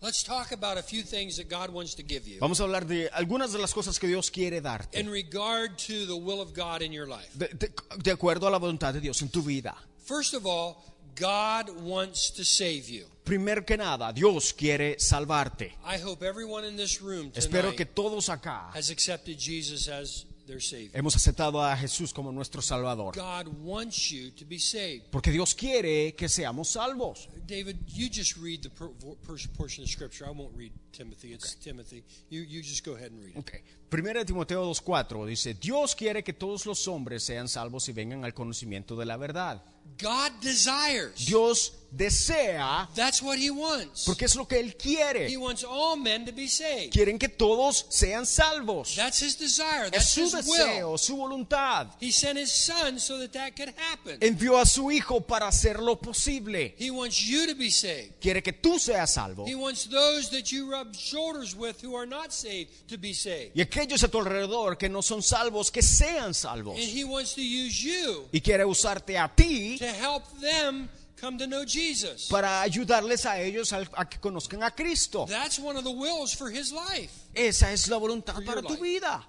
Let's 0.00 0.24
talk 0.24 0.52
about 0.52 0.78
a 0.78 0.82
few 0.82 1.02
things 1.02 1.36
that 1.36 1.50
God 1.50 1.68
wants 1.74 1.94
to 1.96 2.02
give 2.02 2.26
you 2.26 2.38
Vamos 2.40 2.58
a 2.60 2.62
hablar 2.62 2.86
de 2.86 3.10
algunas 3.12 3.52
de 3.52 3.58
las 3.58 3.74
cosas 3.74 3.98
que 3.98 4.06
Dios 4.06 4.30
quiere 4.30 4.62
darte, 4.62 4.98
in 4.98 5.10
regard 5.10 5.76
to 5.76 6.06
the 6.06 6.14
will 6.16 6.40
of 6.40 6.54
God 6.56 6.80
in 6.80 6.90
your 6.92 7.06
life. 7.06 7.28
de, 7.34 7.48
de- 7.48 7.70
de 7.98 8.10
acuerdo 8.10 8.46
a 8.46 8.50
la 8.50 8.56
voluntad 8.58 8.94
de 8.94 9.02
Dios 9.02 9.20
en 9.20 9.28
tu 9.28 9.42
vida. 9.42 9.76
First 10.06 10.32
of 10.32 10.46
all, 10.46 10.76
God 11.20 11.70
wants 11.82 12.30
to 12.32 12.44
save 12.44 12.88
you. 12.88 13.06
Primero 13.24 13.64
que 13.64 13.76
nada, 13.76 14.12
Dios 14.12 14.52
quiere 14.52 14.98
salvarte. 14.98 15.74
I 15.84 15.98
hope 16.02 16.24
everyone 16.26 16.66
in 16.66 16.76
this 16.76 17.00
room 17.00 17.30
Espero 17.34 17.74
que 17.76 17.84
todos 17.86 18.28
acá 18.28 18.70
has 18.74 18.90
accepted 18.90 19.38
Jesus 19.38 19.88
as 19.88 20.26
their 20.46 20.60
Savior. 20.60 20.90
hemos 20.94 21.14
aceptado 21.14 21.62
a 21.62 21.76
Jesús 21.76 22.12
como 22.12 22.32
nuestro 22.32 22.60
Salvador, 22.60 23.14
God 23.14 23.46
wants 23.62 24.10
you 24.10 24.32
to 24.32 24.44
be 24.44 24.58
saved. 24.58 25.10
porque 25.12 25.30
Dios 25.30 25.54
quiere 25.54 26.14
que 26.16 26.28
seamos 26.28 26.68
salvos. 26.72 27.28
David, 27.46 27.76
you 27.86 28.08
just 28.12 28.36
read 28.36 28.62
the 28.62 28.70
per- 28.70 28.88
per- 29.26 29.36
portion 29.56 29.84
of 29.84 29.90
Scripture. 29.90 30.26
I 30.26 30.30
won't 30.32 30.56
read 30.56 30.72
Timothy. 30.90 31.32
It's 31.32 31.54
Timothy. 31.54 32.02
You, 32.30 32.42
you 32.42 32.62
just 32.62 32.84
go 32.84 32.94
ahead 32.96 33.12
and 33.12 33.22
read 33.22 33.36
it. 33.36 33.38
Ok. 33.38 33.62
Primera 33.88 34.20
de 34.20 34.24
Timoteo 34.24 34.64
2.4 34.70 35.26
dice, 35.26 35.54
Dios 35.54 35.94
quiere 35.94 36.22
que 36.24 36.32
todos 36.32 36.64
los 36.66 36.86
hombres 36.88 37.22
sean 37.24 37.48
salvos 37.48 37.88
y 37.88 37.92
vengan 37.92 38.24
al 38.24 38.32
conocimiento 38.34 38.96
de 38.96 39.04
la 39.06 39.16
verdad. 39.16 39.62
God 39.98 40.32
desires. 40.40 41.26
Dios 41.26 41.72
desea, 41.92 42.88
That's 42.94 43.20
what 43.20 43.36
He 43.36 43.50
wants. 43.50 44.04
porque 44.04 44.24
es 44.24 44.36
lo 44.36 44.46
que 44.46 44.58
Él 44.60 44.68
He 44.68 44.74
quiere. 44.74 45.36
wants 45.36 45.64
all 45.64 45.96
men 45.96 46.24
to 46.24 46.32
be 46.32 46.46
saved. 46.46 46.92
Quieren 46.92 47.18
que 47.18 47.28
todos 47.28 47.84
sean 47.90 48.24
salvos. 48.26 48.94
That's 48.94 49.20
His 49.20 49.36
desire. 49.36 49.86
Es 49.86 49.90
That's 49.92 50.08
su 50.10 50.22
His 50.22 50.34
will. 50.46 50.66
deseo, 50.66 50.98
su 50.98 51.16
voluntad. 51.16 51.88
He 52.00 52.12
sent 52.12 52.38
His 52.38 52.52
Son 52.52 53.00
so 53.00 53.18
that 53.18 53.32
that 53.32 53.56
could 53.56 53.74
happen. 53.76 54.18
Envió 54.20 54.58
a 54.60 54.66
su 54.66 54.88
Hijo 54.92 55.20
para 55.20 55.48
hacerlo 55.48 56.00
posible. 56.00 56.74
He 56.78 56.90
wants 56.92 57.20
you 57.26 57.46
to 57.48 57.54
be 57.56 57.70
saved. 57.70 58.20
Quiere 58.20 58.40
que 58.40 58.52
tú 58.52 58.78
seas 58.78 59.12
salvo. 59.14 59.44
He 59.46 59.56
wants 59.56 59.86
those 59.90 60.30
that 60.30 60.52
you 60.52 60.70
rub 60.70 60.94
shoulders 60.94 61.56
with 61.56 61.82
who 61.82 61.96
are 61.96 62.06
not 62.06 62.32
saved 62.32 62.70
to 62.88 62.98
be 62.98 63.12
saved. 63.14 63.50
Y 63.56 63.62
aquellos 63.62 64.04
a 64.04 64.08
tu 64.08 64.18
alrededor 64.18 64.78
que 64.78 64.88
no 64.88 65.02
son 65.02 65.22
salvos, 65.22 65.72
que 65.72 65.82
sean 65.82 66.34
salvos. 66.34 66.76
And 66.78 66.84
He 66.88 67.02
wants 67.04 67.34
to 67.34 67.42
use 67.42 67.82
you 67.82 68.28
Y 68.32 68.40
quiere 68.40 68.64
usarte 68.64 69.18
a 69.18 69.28
ti 69.34 69.76
to 69.80 69.86
help 69.86 70.22
them 70.40 70.88
come 71.20 71.38
to 71.38 71.46
know 71.46 71.64
Jesus. 71.64 72.28
para 72.28 72.62
ayudarles 72.62 73.26
a 73.26 73.40
ellos 73.40 73.72
a, 73.72 74.04
que 74.08 74.18
conozcan 74.20 74.62
a 74.62 74.70
Cristo. 74.70 75.26
That's 75.26 75.58
one 75.58 75.76
of 75.76 75.84
the 75.84 75.90
wills 75.90 76.32
for 76.34 76.50
His 76.50 76.70
life. 76.72 77.10
Esa 77.34 77.72
es 77.72 77.88
la 77.88 77.98
voluntad 77.98 78.44
para 78.44 78.62
tu 78.62 78.76
vida. 78.76 79.24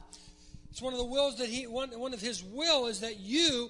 It's 0.69 0.81
one 0.81 0.93
of 0.93 0.99
the 0.99 1.05
wills 1.05 1.37
that 1.37 1.47
He 1.47 1.67
one, 1.67 1.89
one 1.97 2.13
of 2.13 2.21
His 2.21 2.43
will 2.43 2.87
is 2.87 2.99
that 3.01 3.19
you 3.19 3.69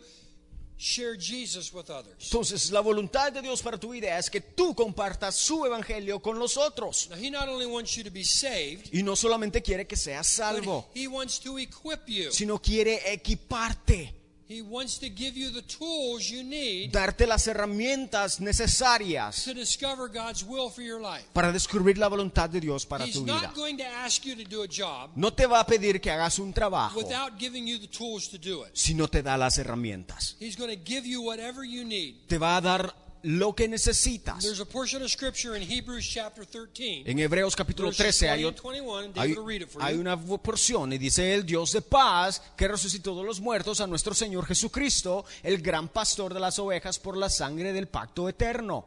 share 0.77 1.15
Jesus 1.15 1.71
with 1.71 1.89
others. 1.91 2.15
Entonces, 2.31 2.71
la 2.71 2.81
voluntad 2.81 3.31
de 3.31 3.41
Dios 3.41 3.61
para 3.61 3.77
tu 3.77 3.91
vida 3.91 4.17
es 4.17 4.29
que 4.29 4.41
tú 4.41 4.73
compartas 4.75 5.35
su 5.35 5.63
evangelio 5.65 6.19
con 6.21 6.39
los 6.39 6.57
otros. 6.57 7.07
Now 7.09 7.17
He 7.17 7.29
not 7.29 7.47
only 7.47 7.67
wants 7.67 7.95
you 7.95 8.03
to 8.03 8.11
be 8.11 8.23
saved, 8.23 8.89
Y 8.91 9.03
no 9.03 9.15
solamente 9.15 9.61
quiere 9.61 9.85
que 9.85 9.95
seas 9.97 10.27
salvo, 10.27 10.89
He 10.95 11.07
wants 11.07 11.39
to 11.39 11.57
equip 11.59 12.07
you. 12.07 12.31
sino 12.31 12.59
quiere 12.59 13.13
equiparte. 13.13 14.20
He 14.51 14.61
wants 14.61 14.99
to 14.99 15.07
give 15.07 15.37
you 15.37 15.49
the 15.49 15.61
tools 15.61 16.29
you 16.29 16.43
need 16.43 16.91
darte 16.91 17.25
las 17.25 17.47
herramientas 17.47 18.41
necesarias 18.41 19.43
to 19.45 19.53
discover 19.53 20.09
God's 20.09 20.43
will 20.43 20.69
for 20.69 20.83
your 20.83 20.99
life. 21.01 21.25
para 21.33 21.51
descubrir 21.53 21.97
la 21.97 22.09
voluntad 22.09 22.49
de 22.49 22.59
Dios 22.59 22.85
para 22.85 23.05
He's 23.05 23.13
tu 23.13 23.23
vida. 23.23 23.41
not 23.41 23.55
going 23.55 23.77
to 23.77 23.85
ask 23.85 24.25
you 24.25 24.35
to 24.35 24.43
do 24.43 24.63
a 24.63 24.67
job 24.67 25.11
No 25.15 25.31
te 25.31 25.45
va 25.45 25.61
a 25.61 25.65
pedir 25.65 26.01
que 26.01 26.11
hagas 26.11 26.37
un 26.39 26.51
trabajo 26.53 26.97
without 26.99 27.39
giving 27.39 27.65
you 27.65 27.79
the 27.79 27.87
tools 27.87 28.27
to 28.29 28.37
do 28.37 28.63
it. 28.65 28.71
si 28.73 28.93
no 28.93 29.07
te 29.07 29.21
da 29.23 29.37
las 29.37 29.57
herramientas. 29.57 30.35
He's 30.39 30.57
going 30.57 30.75
to 30.75 30.81
give 30.83 31.05
you 31.07 31.21
whatever 31.21 31.63
you 31.63 31.85
need. 31.85 32.27
Te 32.27 32.37
va 32.37 32.57
a 32.57 32.61
dar 32.61 32.93
lo 33.23 33.53
que 33.53 33.67
necesitas. 33.67 34.43
There's 34.43 34.59
a 34.59 34.65
portion 34.65 35.01
of 35.03 35.09
scripture 35.11 35.55
in 35.55 35.61
Hebrews 35.69 36.07
chapter 36.11 36.45
13. 36.45 37.03
En 37.05 37.19
Hebreos 37.19 37.55
capítulo 37.55 37.89
Verses 37.89 38.17
13 38.17 38.29
hay, 38.29 38.43
20 38.43 38.61
ot- 38.61 39.03
and 39.03 39.13
21, 39.15 39.81
hay- 39.81 39.93
hay 39.93 39.95
una 39.97 40.17
porción 40.17 40.93
y 40.93 40.97
dice 40.97 41.33
el 41.33 41.45
Dios 41.45 41.71
de 41.73 41.81
paz 41.81 42.41
que 42.57 42.67
resucitó 42.67 43.15
de 43.15 43.23
los 43.23 43.39
muertos 43.39 43.79
a 43.81 43.87
nuestro 43.87 44.13
Señor 44.13 44.45
Jesucristo, 44.45 45.23
el 45.43 45.61
gran 45.61 45.89
pastor 45.89 46.33
de 46.33 46.39
las 46.39 46.57
ovejas 46.59 46.97
por 46.99 47.15
la 47.17 47.29
sangre 47.29 47.73
del 47.73 47.87
pacto 47.87 48.27
eterno. 48.27 48.85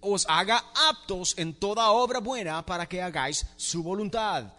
Os 0.00 0.26
haga 0.28 0.64
aptos 0.90 1.34
en 1.38 1.54
toda 1.54 1.90
obra 1.92 2.18
buena 2.18 2.66
para 2.66 2.86
que 2.86 3.00
hagáis 3.00 3.46
su 3.56 3.82
voluntad. 3.84 4.52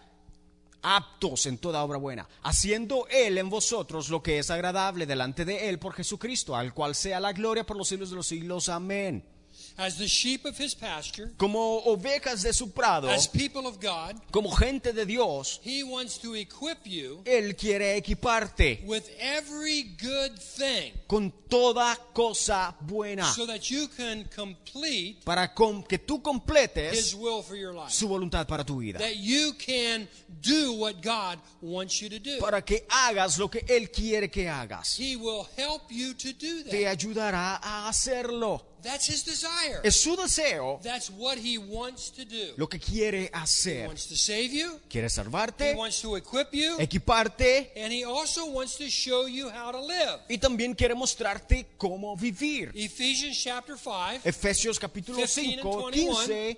Aptos 0.83 1.45
en 1.47 1.57
toda 1.57 1.83
obra 1.83 1.97
buena, 1.97 2.27
haciendo 2.43 3.07
Él 3.09 3.37
en 3.37 3.49
vosotros 3.49 4.09
lo 4.09 4.21
que 4.21 4.39
es 4.39 4.51
agradable 4.51 5.05
delante 5.05 5.45
de 5.45 5.69
Él 5.69 5.79
por 5.79 5.93
Jesucristo, 5.93 6.55
al 6.55 6.73
cual 6.73 6.93
sea 6.93 7.19
la 7.19 7.33
gloria 7.33 7.65
por 7.65 7.77
los 7.77 7.87
siglos 7.87 8.09
de 8.11 8.17
los 8.17 8.27
siglos. 8.27 8.69
Amén. 8.69 9.32
As 9.77 9.97
the 9.97 10.07
sheep 10.07 10.45
of 10.45 10.55
his 10.57 10.75
pasture, 10.75 11.31
Como 11.37 11.81
ovejas 11.85 12.43
de 12.43 12.53
su 12.53 12.71
prado, 12.71 13.09
as 13.09 13.27
people 13.27 13.65
of 13.67 13.79
God, 13.81 14.15
como 14.31 14.51
gente 14.51 14.93
de 14.93 15.05
Dios, 15.05 15.59
he 15.63 15.83
wants 15.83 16.19
to 16.19 16.35
equip 16.35 16.85
you 16.85 17.21
Él 17.25 17.55
quiere 17.55 17.97
equiparte 17.97 18.81
with 18.85 19.03
every 19.19 19.95
good 19.99 20.37
thing 20.37 20.93
con 21.07 21.31
toda 21.49 21.97
cosa 22.13 22.75
buena 22.81 23.25
so 23.33 23.45
that 23.47 23.69
you 23.71 23.87
can 23.97 24.25
complete 24.35 25.17
para 25.25 25.53
que 25.87 25.97
tú 25.97 26.15
his 26.17 26.23
completes 26.23 27.13
will 27.15 27.41
for 27.41 27.55
your 27.55 27.73
life. 27.73 27.91
su 27.91 28.07
voluntad 28.07 28.47
para 28.47 28.63
tu 28.63 28.77
vida, 28.79 28.99
That 28.99 29.15
you 29.17 29.53
can 29.53 30.07
do 30.41 30.73
what 30.73 31.01
God 31.01 31.39
wants 31.61 31.99
you 32.01 32.09
to 32.09 32.19
do. 32.19 32.39
para 32.39 32.61
que 32.61 32.85
hagas 32.89 33.37
lo 33.39 33.49
que 33.49 33.65
Él 33.67 33.89
quiere 33.91 34.29
que 34.29 34.47
hagas. 34.47 34.99
He 34.99 35.15
will 35.15 35.47
help 35.57 35.83
you 35.89 36.13
to 36.13 36.31
do 36.33 36.63
Te 36.69 36.83
that. 36.83 36.91
ayudará 36.91 37.59
a 37.61 37.87
hacerlo. 37.89 38.72
That's 38.83 39.07
his 39.09 39.23
desire. 39.23 39.79
Es 39.83 39.95
su 40.01 40.15
deseo 40.17 40.79
That's 40.83 41.09
what 41.09 41.37
he 41.37 41.57
wants 41.57 42.11
to 42.11 42.25
do. 42.25 42.53
lo 42.57 42.67
que 42.67 42.79
quiere 42.79 43.23
He 43.23 43.29
hacer. 43.33 43.87
wants 43.87 44.05
to 44.07 44.15
save 44.17 44.49
you. 44.51 44.79
Quiere 44.89 45.07
He 45.07 45.09
salvarte, 45.09 45.73
wants 45.75 46.01
to 46.01 46.17
equip 46.17 46.53
you. 46.53 46.75
equiparte 46.79 47.71
And 47.77 47.93
he 47.93 48.03
also 48.03 48.45
wants 48.47 48.75
to 48.77 48.89
show 48.89 49.25
you 49.27 49.49
how 49.49 49.71
to 49.71 49.79
live. 49.79 50.19
y 50.29 50.37
también 50.37 50.75
quiere 50.75 50.95
mostrarte 50.95 51.65
cómo 51.77 52.15
vivir. 52.17 52.71
Ephesians 52.75 53.37
chapter 53.41 53.77
5. 53.77 54.21
Efesios 54.25 54.77
capítulo 54.77 55.17
15 55.17 55.41
and 55.41 55.61
5, 55.61 55.81
21. 55.91 56.15
15 56.27 56.57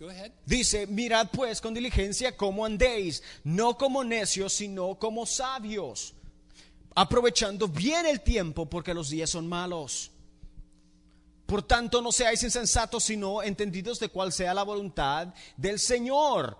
Go 0.00 0.08
ahead. 0.08 0.32
dice, 0.46 0.86
mirad 0.86 1.28
pues 1.30 1.60
con 1.60 1.74
diligencia 1.74 2.34
cómo 2.36 2.64
andéis, 2.64 3.22
no 3.44 3.76
como 3.76 4.02
necios, 4.02 4.54
sino 4.54 4.98
como 4.98 5.26
sabios, 5.26 6.14
aprovechando 6.94 7.68
bien 7.68 8.06
el 8.06 8.20
tiempo 8.22 8.66
porque 8.66 8.94
los 8.94 9.10
días 9.10 9.30
son 9.30 9.46
malos. 9.46 10.10
Por 11.50 11.64
tanto, 11.64 12.00
no 12.00 12.12
seáis 12.12 12.44
insensatos, 12.44 13.02
sino 13.02 13.42
entendidos 13.42 13.98
de 13.98 14.08
cuál 14.08 14.30
sea 14.32 14.54
la 14.54 14.62
voluntad 14.62 15.34
del 15.56 15.80
Señor. 15.80 16.56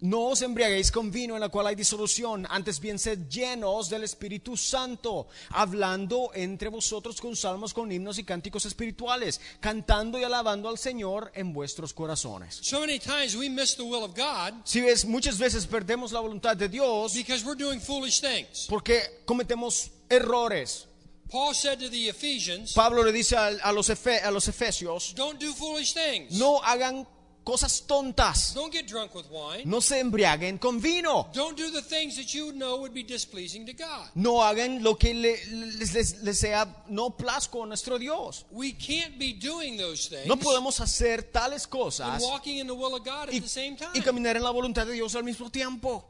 No 0.00 0.28
os 0.28 0.42
embriaguéis 0.42 0.90
con 0.90 1.12
vino 1.12 1.34
en 1.34 1.40
la 1.40 1.50
cual 1.50 1.68
hay 1.68 1.76
disolución, 1.76 2.48
antes 2.50 2.80
bien 2.80 2.98
sed 2.98 3.28
llenos 3.28 3.88
del 3.88 4.02
Espíritu 4.02 4.56
Santo, 4.56 5.28
hablando 5.50 6.32
entre 6.34 6.68
vosotros 6.68 7.20
con 7.20 7.36
salmos, 7.36 7.72
con 7.72 7.92
himnos 7.92 8.18
y 8.18 8.24
cánticos 8.24 8.66
espirituales, 8.66 9.40
cantando 9.60 10.18
y 10.18 10.24
alabando 10.24 10.68
al 10.68 10.76
Señor 10.78 11.30
en 11.36 11.52
vuestros 11.52 11.94
corazones. 11.94 12.58
So 12.62 12.80
many 12.80 12.98
times 12.98 13.36
we 13.36 13.48
miss 13.48 13.76
the 13.76 13.84
will 13.84 14.02
of 14.02 14.16
God 14.16 14.54
Si 14.64 14.80
ves, 14.80 15.04
muchas 15.04 15.38
veces 15.38 15.64
perdemos 15.64 16.10
la 16.10 16.18
voluntad 16.18 16.56
de 16.56 16.68
Dios 16.68 17.14
because 17.14 17.44
we're 17.44 17.54
doing 17.62 17.78
foolish 17.80 18.20
things. 18.20 18.66
porque 18.68 19.22
cometemos 19.26 19.92
errores. 20.08 20.88
Paul 21.30 21.54
said 21.54 21.78
to 21.80 21.88
the 21.88 22.08
Ephesians, 22.08 22.72
Pablo 22.72 23.02
le 23.04 23.12
dice 23.12 23.32
a, 23.34 23.56
a 23.62 23.72
los, 23.72 23.88
efe- 23.88 24.20
a 24.24 24.30
los 24.30 24.48
efesios, 24.48 25.14
don't 25.14 25.38
do 25.38 25.52
foolish 25.52 25.92
things. 25.92 26.38
no 26.38 26.58
hagan 26.58 27.06
cosas 27.44 27.86
tontas, 27.86 28.54
Don't 28.54 28.72
get 28.72 28.86
drunk 28.86 29.14
with 29.14 29.26
wine. 29.30 29.62
no 29.64 29.80
se 29.80 29.98
embriaguen 30.00 30.58
con 30.58 30.80
vino. 30.80 31.28
Don't 31.32 31.56
do 31.56 31.70
the 31.70 31.82
things 31.82 32.16
that 32.16 32.32
you 32.34 32.52
know 32.52 32.76
would 32.78 32.92
be 32.94 33.02
displeasing 33.02 33.66
to 33.66 33.72
God. 33.72 34.08
no 34.14 34.42
hagan 34.42 34.82
lo 34.82 34.96
que 34.96 35.12
le- 35.14 35.38
les, 35.78 35.92
les- 35.94 36.22
les 36.22 36.38
sea 36.38 36.66
no 36.88 37.10
plazco 37.10 37.62
a 37.64 37.66
nuestro 37.66 37.98
Dios. 37.98 38.44
We 38.50 38.72
can't 38.72 39.18
be 39.18 39.32
doing 39.32 39.76
those 39.76 40.08
things 40.08 40.26
No 40.26 40.36
podemos 40.36 40.80
hacer 40.80 41.22
tales 41.32 41.66
cosas 41.66 42.22
walking 42.22 42.58
in 42.58 42.66
the 42.66 42.74
will 42.74 42.94
of 42.94 43.04
God 43.04 43.28
at 43.28 43.34
y, 43.34 43.40
the 43.40 43.48
same 43.48 43.76
time. 43.76 43.90
y 43.94 44.00
caminar 44.00 44.36
en 44.36 44.42
la 44.42 44.50
voluntad 44.50 44.86
de 44.86 44.92
Dios 44.92 45.14
al 45.14 45.24
mismo 45.24 45.50
tiempo. 45.50 46.04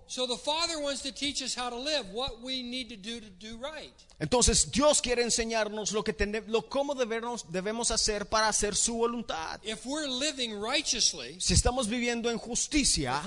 Entonces 4.18 4.70
Dios 4.70 5.00
quiere 5.00 5.22
enseñarnos 5.22 5.92
lo 5.92 6.04
que 6.04 6.12
tene- 6.12 6.42
lo 6.46 6.68
cómo 6.68 6.94
debemos, 6.94 7.46
debemos 7.50 7.90
hacer 7.90 8.26
para 8.26 8.48
hacer 8.48 8.76
su 8.76 8.94
voluntad. 8.96 9.60
If 9.62 9.86
we're 9.86 10.06
living 10.08 10.52
righteously, 10.60 11.19
Si 11.38 11.54
estamos 11.54 11.88
viviendo 11.88 12.30
en 12.30 12.38
justicia 12.38 13.22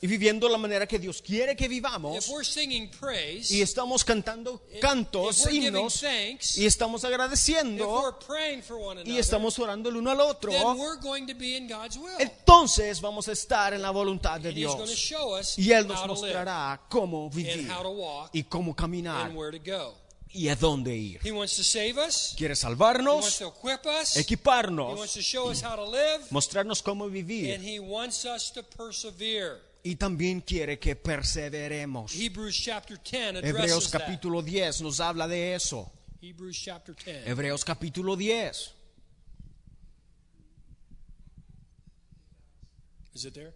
y 0.00 0.06
viviendo 0.06 0.48
la 0.48 0.58
manera 0.58 0.86
que 0.86 0.98
Dios 0.98 1.22
quiere 1.22 1.56
que 1.56 1.68
vivamos 1.68 2.30
y 3.48 3.60
estamos 3.60 4.04
cantando 4.04 4.62
cantos, 4.80 5.46
himnos 5.50 6.00
thanks, 6.00 6.58
y 6.58 6.66
estamos 6.66 7.04
agradeciendo 7.04 8.18
y 9.04 9.18
estamos 9.18 9.58
orando 9.58 9.88
el 9.88 9.96
uno 9.96 10.10
al 10.10 10.20
otro, 10.20 10.50
then 10.52 10.78
we're 10.78 11.00
going 11.00 11.26
to 11.26 11.34
be 11.34 11.56
in 11.56 11.68
God's 11.68 11.96
will. 11.96 12.14
entonces 12.18 13.00
vamos 13.00 13.28
a 13.28 13.32
estar 13.32 13.74
en 13.74 13.82
la 13.82 13.90
voluntad 13.90 14.40
de 14.40 14.52
Dios. 14.52 14.76
Y 15.56 15.70
Él 15.72 15.86
nos 15.86 16.06
mostrará 16.06 16.80
cómo 16.88 17.30
vivir 17.30 17.68
y 18.32 18.42
cómo 18.44 18.74
caminar 18.74 19.32
y 20.32 20.48
a 20.48 20.56
dónde 20.56 20.94
ir. 20.96 21.20
He 21.24 21.30
wants 21.30 21.56
to 21.56 21.62
save 21.62 21.98
us. 21.98 22.34
Quiere 22.36 22.54
He 22.54 22.60
wants 22.60 22.60
salvarnos, 22.62 23.38
to 23.38 23.48
equip 23.48 23.86
us. 23.86 24.14
He 24.14 24.18
wants 24.18 24.18
equiparnos, 24.18 25.12
to 25.14 25.22
show 25.22 25.50
us 25.50 25.62
how 25.62 25.76
to 25.76 25.84
live. 25.84 26.24
mostrarnos 26.30 26.82
cómo 26.82 27.04
And 27.04 27.12
vivir 27.12 27.60
He 27.60 27.78
wants 27.78 28.24
us 28.24 28.50
to 28.52 28.62
persevere. 28.62 29.60
y 29.84 29.96
también 29.96 30.40
quiere 30.40 30.78
que 30.78 30.94
perseveremos. 30.96 32.12
Hebrews 32.14 32.56
chapter 32.56 32.98
10 32.98 33.42
Hebreos 33.44 33.88
capítulo 33.88 34.42
10 34.42 34.82
nos 34.82 35.00
habla 35.00 35.26
de 35.26 35.54
eso. 35.54 35.90
Hebrews 36.20 36.56
chapter 36.62 36.94
10. 36.94 37.26
Hebreos 37.26 37.64
capítulo 37.64 38.16
10. 38.16 38.74
Is 43.14 43.24
it 43.26 43.34
there? 43.34 43.52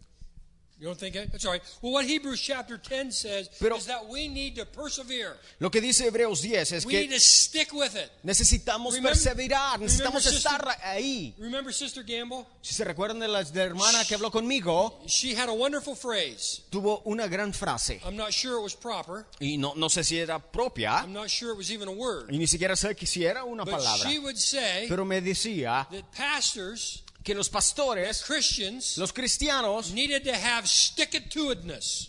You 0.78 0.86
don't 0.86 0.98
think 0.98 1.16
it? 1.16 1.32
That's 1.32 1.46
all 1.46 1.52
right. 1.52 1.62
Well, 1.80 1.92
what 1.94 2.04
Hebrews 2.04 2.38
chapter 2.38 2.76
10 2.76 3.10
says 3.10 3.48
Pero- 3.58 3.76
is 3.78 3.86
that 3.86 4.06
we 4.10 4.28
need 4.28 4.56
to 4.56 4.66
persevere. 4.66 5.38
Lo 5.58 5.70
que 5.70 5.80
dice 5.80 6.04
Hebreos 6.04 6.42
10 6.42 6.70
es 6.72 6.84
We 6.84 6.92
need 6.92 7.08
que 7.08 7.14
to 7.14 7.20
stick 7.20 7.72
with 7.72 7.96
it. 7.96 8.10
necesitamos 8.22 8.92
Remember- 8.94 9.12
perseverar, 9.12 9.80
necesitamos 9.80 10.22
sister- 10.22 10.36
estar 10.52 10.76
ahí. 10.82 11.32
Remember 11.38 11.72
Sister 11.72 12.02
Gamble? 12.02 12.44
Si 12.60 12.74
se 12.74 12.84
recuerdan 12.84 13.18
de 13.20 13.26
la, 13.28 13.42
de 13.42 13.58
la 13.58 13.64
hermana 13.64 14.04
que 14.04 14.14
habló 14.16 14.30
conmigo, 14.30 15.00
She 15.06 15.34
had 15.34 15.48
a 15.48 15.52
wonderful 15.54 15.96
phrase. 15.96 16.60
tuvo 16.68 17.00
una 17.06 17.26
gran 17.26 17.54
frase 17.54 18.02
I'm 18.04 18.14
not 18.16 18.32
sure 18.32 18.58
it 18.58 18.62
was 18.62 18.74
proper. 18.74 19.24
y 19.40 19.56
no, 19.56 19.72
no 19.76 19.88
sé 19.88 20.04
si 20.04 20.18
era 20.18 20.38
propia 20.38 20.98
I'm 21.02 21.14
not 21.14 21.30
sure 21.30 21.52
it 21.52 21.56
was 21.56 21.70
even 21.70 21.88
a 21.88 21.92
word. 21.92 22.30
y 22.30 22.36
ni 22.36 22.46
siquiera 22.46 22.76
sé 22.76 22.94
que 22.94 23.06
si 23.06 23.24
era 23.24 23.44
una 23.44 23.64
But 23.64 23.76
palabra, 23.78 24.10
she 24.10 24.18
would 24.18 24.36
say 24.36 24.86
pero 24.90 25.06
me 25.06 25.22
decía 25.22 25.88
that 25.90 26.04
pastors, 26.14 27.02
que 27.26 27.34
los 27.34 27.48
pastores, 27.48 28.22
Christians, 28.24 28.96
los 28.98 29.12
cristianos, 29.12 29.90
needed 29.90 30.22
to 30.22 30.32
have 30.32 30.64
stick-it-to-itness. 30.68 32.08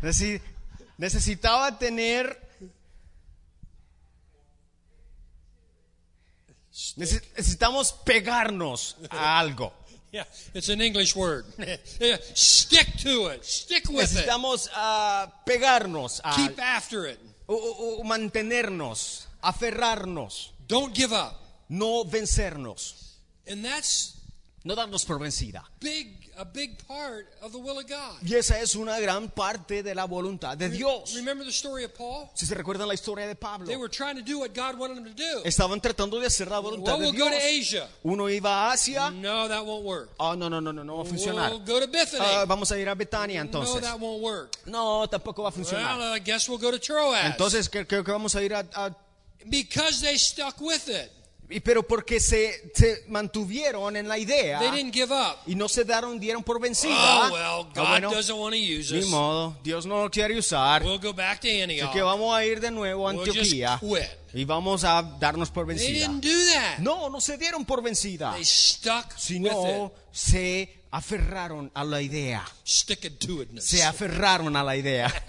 necesi- 0.00 0.40
necesitaba 0.98 1.76
tener 1.76 2.38
Nece- 6.96 7.22
necesitamos 7.36 7.92
pegarnos 8.04 8.96
a 9.10 9.38
algo. 9.40 9.72
Yeah, 10.12 10.24
it's 10.54 10.68
an 10.68 10.80
English 10.80 11.16
word. 11.16 11.44
Stick 12.34 12.96
to 12.98 13.26
it. 13.28 13.44
Stick 13.44 13.88
with 13.88 14.12
it. 14.12 14.26
Necesitamos 14.26 14.68
ah, 14.74 15.26
pegarnos 15.44 16.20
a, 16.22 16.36
Keep 16.36 16.58
after 16.60 17.06
it. 17.06 17.18
o, 17.48 17.54
o- 17.54 18.00
o 18.00 18.04
mantenernos, 18.04 19.26
aferrarnos, 19.42 20.52
Don't 20.68 20.94
give 20.94 21.12
up. 21.12 21.34
no 21.68 22.04
vencernos. 22.04 23.05
And 23.48 23.64
that's 23.64 24.14
no 24.64 24.74
darnos 24.74 25.04
por 25.04 25.20
vencida. 25.20 25.62
Big, 25.78 26.28
a 26.36 26.44
big 26.44 26.76
part 26.88 27.28
of 27.40 27.52
the 27.52 27.58
will 27.58 27.78
of 27.78 27.86
God. 27.88 28.16
Y 28.28 28.34
esa 28.34 28.60
es 28.60 28.74
una 28.74 28.98
gran 28.98 29.28
parte 29.28 29.84
de 29.84 29.94
la 29.94 30.06
voluntad 30.06 30.56
de 30.58 30.68
Dios. 30.68 31.14
Remember 31.14 31.44
the 31.46 31.52
story 31.52 31.84
of 31.84 31.94
Paul? 31.94 32.28
Si 32.34 32.46
se 32.46 32.54
recuerdan 32.56 32.88
la 32.88 32.94
historia 32.94 33.28
de 33.28 33.36
Pablo, 33.36 33.68
They 33.68 33.76
were 33.76 33.88
trying 33.88 34.16
to 34.16 34.22
do 34.22 34.40
what 34.40 34.52
God 34.54 34.76
wanted 34.76 34.96
them 34.96 35.04
to 35.04 35.14
do. 35.14 35.42
estaban 35.44 35.80
tratando 35.80 36.18
de 36.18 36.26
hacer 36.26 36.48
la 36.50 36.58
voluntad 36.58 36.98
Well, 36.98 37.12
de 37.12 37.16
we'll 37.16 37.16
go 37.16 37.30
to 37.30 37.36
Dios. 37.36 37.44
Asia. 37.44 37.88
Uno 38.02 38.28
iba 38.28 38.68
a 38.68 38.74
Asia. 38.74 39.10
No, 39.12 39.46
that 39.46 39.64
won't 39.64 39.84
work. 39.84 40.10
Oh, 40.18 40.34
no, 40.34 40.48
no, 40.48 40.60
no, 40.60 40.72
no, 40.72 40.82
no 40.82 40.96
va 40.96 41.02
a 41.02 41.06
funcionar. 41.06 41.50
We'll 41.50 41.60
go 41.64 41.78
to 41.78 41.86
Bethany. 41.86 42.24
Ah, 42.26 42.44
vamos 42.44 42.72
a 42.72 42.76
ir 42.80 42.88
a 42.88 42.96
Betania 42.96 43.44
no, 43.44 43.48
entonces. 43.48 43.80
that 43.82 44.00
won't 44.00 44.20
work. 44.20 44.56
No, 44.66 45.06
tampoco 45.08 45.44
va 45.44 45.50
a 45.50 45.52
funcionar. 45.52 45.96
Well, 45.96 46.12
I 46.12 46.18
guess 46.18 46.48
we'll 46.48 46.58
go 46.58 46.72
to 46.72 46.80
Troas. 46.80 47.24
Entonces 47.24 47.70
cre- 47.70 47.86
creo 47.86 48.02
que 48.02 48.10
vamos 48.10 48.34
a 48.34 48.42
ir 48.42 48.52
a, 48.52 48.66
a- 48.74 48.96
because 49.48 50.00
they 50.00 50.18
stuck 50.18 50.60
with 50.60 50.88
it. 50.88 51.12
Y- 51.48 51.60
pero 51.60 51.82
porque 51.86 52.18
se, 52.20 52.70
se 52.74 53.04
mantuvieron 53.08 53.96
en 53.96 54.08
la 54.08 54.18
idea 54.18 54.58
They 54.58 54.70
didn't 54.70 54.92
give 54.94 55.12
up. 55.14 55.36
y 55.46 55.54
no 55.54 55.68
se 55.68 55.84
daron 55.84 56.18
dieron 56.18 56.42
por 56.42 56.60
vencida. 56.60 56.94
Oh, 57.28 57.32
well, 57.32 57.42
Ah, 57.44 57.72
God 57.74 57.88
bueno, 57.88 58.10
doesn't 58.10 58.36
want 58.38 58.54
to 58.54 58.60
use 58.60 58.92
ni 58.92 59.00
us. 59.00 59.06
modo, 59.08 59.56
Dios 59.62 59.86
no 59.86 60.02
lo 60.02 60.10
quiere 60.10 60.38
usar. 60.38 60.82
We'll 60.82 60.98
go 61.00 61.12
back 61.12 61.40
to 61.40 61.48
Así 61.48 61.60
Antioch. 61.62 61.92
que 61.92 62.02
vamos 62.02 62.34
a 62.36 62.44
ir 62.44 62.60
de 62.60 62.70
nuevo 62.70 63.08
a 63.08 63.12
We'll 63.12 63.24
just 63.26 63.38
Antioquía 63.38 63.78
quit. 63.80 64.34
y 64.34 64.44
vamos 64.44 64.84
a 64.84 65.02
darnos 65.20 65.50
por 65.50 65.66
They 65.66 65.76
vencida. 65.76 66.08
didn't 66.08 66.24
do 66.24 66.52
that. 66.54 66.78
No, 66.78 67.08
no 67.08 67.20
se 67.20 67.36
dieron 67.38 67.64
por 67.64 67.82
vencida, 67.82 68.32
They 68.34 68.44
stuck 68.44 69.06
with 69.12 69.18
sino 69.18 69.86
it. 69.86 69.92
se 70.12 70.80
aferraron 70.90 71.70
a 71.74 71.84
la 71.84 72.00
idea. 72.00 72.44
Stick 72.66 73.18
to 73.18 73.42
itness. 73.42 73.64
Se 73.66 73.82
aferraron 73.84 74.56
a 74.56 74.64
la 74.64 74.76
idea. 74.76 75.12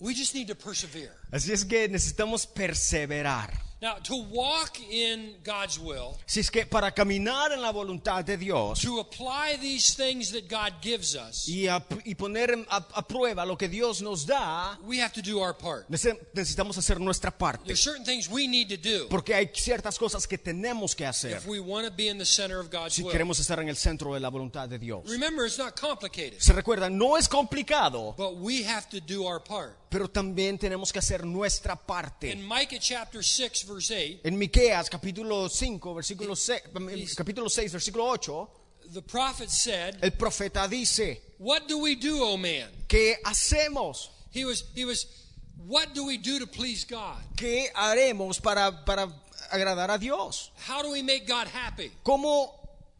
We 0.00 0.14
just 0.14 0.32
need 0.34 0.46
to 0.46 0.54
persevere. 0.54 1.10
Así 1.32 1.52
es 1.52 1.64
que 1.64 1.88
necesitamos 1.88 2.46
perseverar. 2.46 3.52
Now, 3.80 3.94
to 4.08 4.16
walk 4.16 4.80
in 4.90 5.36
God's 5.44 5.78
will, 5.78 6.16
Si 6.26 6.40
es 6.40 6.50
que 6.50 6.66
para 6.66 6.90
caminar 6.92 7.52
en 7.52 7.62
la 7.62 7.70
voluntad 7.70 8.24
de 8.24 8.36
Dios 8.36 8.80
to 8.82 8.98
apply 8.98 9.56
these 9.60 9.94
things 9.94 10.32
that 10.32 10.48
God 10.48 10.82
gives 10.82 11.14
us, 11.14 11.46
y, 11.48 11.68
a- 11.68 11.80
y 12.04 12.16
poner 12.16 12.66
a, 12.70 12.76
a 12.94 13.06
prueba 13.06 13.46
lo 13.46 13.56
que 13.56 13.68
Dios 13.68 14.02
nos 14.02 14.26
da, 14.26 14.76
we 14.82 15.00
have 15.00 15.12
to 15.12 15.22
do 15.22 15.38
our 15.40 15.54
part. 15.56 15.88
nece- 15.88 16.18
necesitamos 16.34 16.76
hacer 16.76 16.98
nuestra 16.98 17.30
parte. 17.30 17.66
There's 17.66 17.78
certain 17.80 18.04
things 18.04 18.28
we 18.28 18.48
need 18.48 18.68
to 18.68 18.76
do 18.76 19.06
Porque 19.08 19.32
hay 19.32 19.50
ciertas 19.54 19.96
cosas 19.96 20.26
que 20.26 20.38
tenemos 20.38 20.96
que 20.96 21.06
hacer 21.06 21.36
if 21.36 21.46
we 21.46 21.60
want 21.60 21.86
to 21.86 21.92
be 21.94 22.08
in 22.08 22.18
the 22.18 22.26
center 22.26 22.58
of 22.58 22.70
God's 22.72 22.94
si 22.94 23.02
will. 23.04 23.12
queremos 23.12 23.38
estar 23.38 23.60
en 23.60 23.68
el 23.68 23.76
centro 23.76 24.12
de 24.14 24.18
la 24.18 24.28
voluntad 24.28 24.68
de 24.68 24.80
Dios. 24.80 25.04
Remember, 25.08 25.46
it's 25.46 25.56
not 25.56 25.78
complicated, 25.80 26.40
Se 26.40 26.52
recuerda, 26.52 26.90
no 26.90 27.16
es 27.16 27.28
complicado, 27.28 28.12
but 28.16 28.38
we 28.38 28.64
have 28.64 28.88
to 28.88 28.98
do 29.00 29.24
our 29.24 29.38
part. 29.40 29.76
Pero 29.88 30.08
también 30.08 30.58
tenemos 30.58 30.92
que 30.92 30.98
hacer 30.98 31.24
nuestra 31.24 31.74
In 31.74 31.80
parte. 31.86 32.36
Micah 32.36 32.78
chapter 32.78 33.24
6, 33.24 33.66
verse 33.66 33.94
8, 33.94 34.20
En 34.24 34.38
Miqueas 34.38 34.90
capítulo 34.90 35.48
5, 35.48 35.94
versículo 35.94 36.36
6, 36.36 36.62
capítulo 37.16 37.48
6, 37.48 37.72
versículo 37.72 38.04
8, 38.06 38.50
the 38.92 39.02
prophet 39.02 39.50
said, 39.50 39.96
el 40.02 40.12
profeta 40.12 40.68
dice, 40.68 41.20
What 41.38 41.66
do 41.68 41.78
we 41.78 41.96
do, 41.96 42.22
O 42.22 42.36
man? 42.36 42.70
¿qué 42.86 43.16
hacemos? 43.24 44.10
He 44.32 44.44
was, 44.44 44.64
he 44.74 44.84
was, 44.84 45.06
what 45.66 45.94
do 45.94 46.04
we 46.04 46.18
do 46.18 46.38
to 46.38 46.46
please 46.46 46.84
God? 46.84 47.16
¿Qué 47.36 47.70
haremos 47.74 48.40
para, 48.40 48.84
para 48.84 49.08
agradar 49.50 49.90
a 49.90 49.98
Dios? 49.98 50.50
How 50.66 50.82
do 50.82 50.90
we 50.90 51.02
make 51.02 51.26
God 51.26 51.46
happy? 51.46 51.90
¿Cómo 52.02 52.57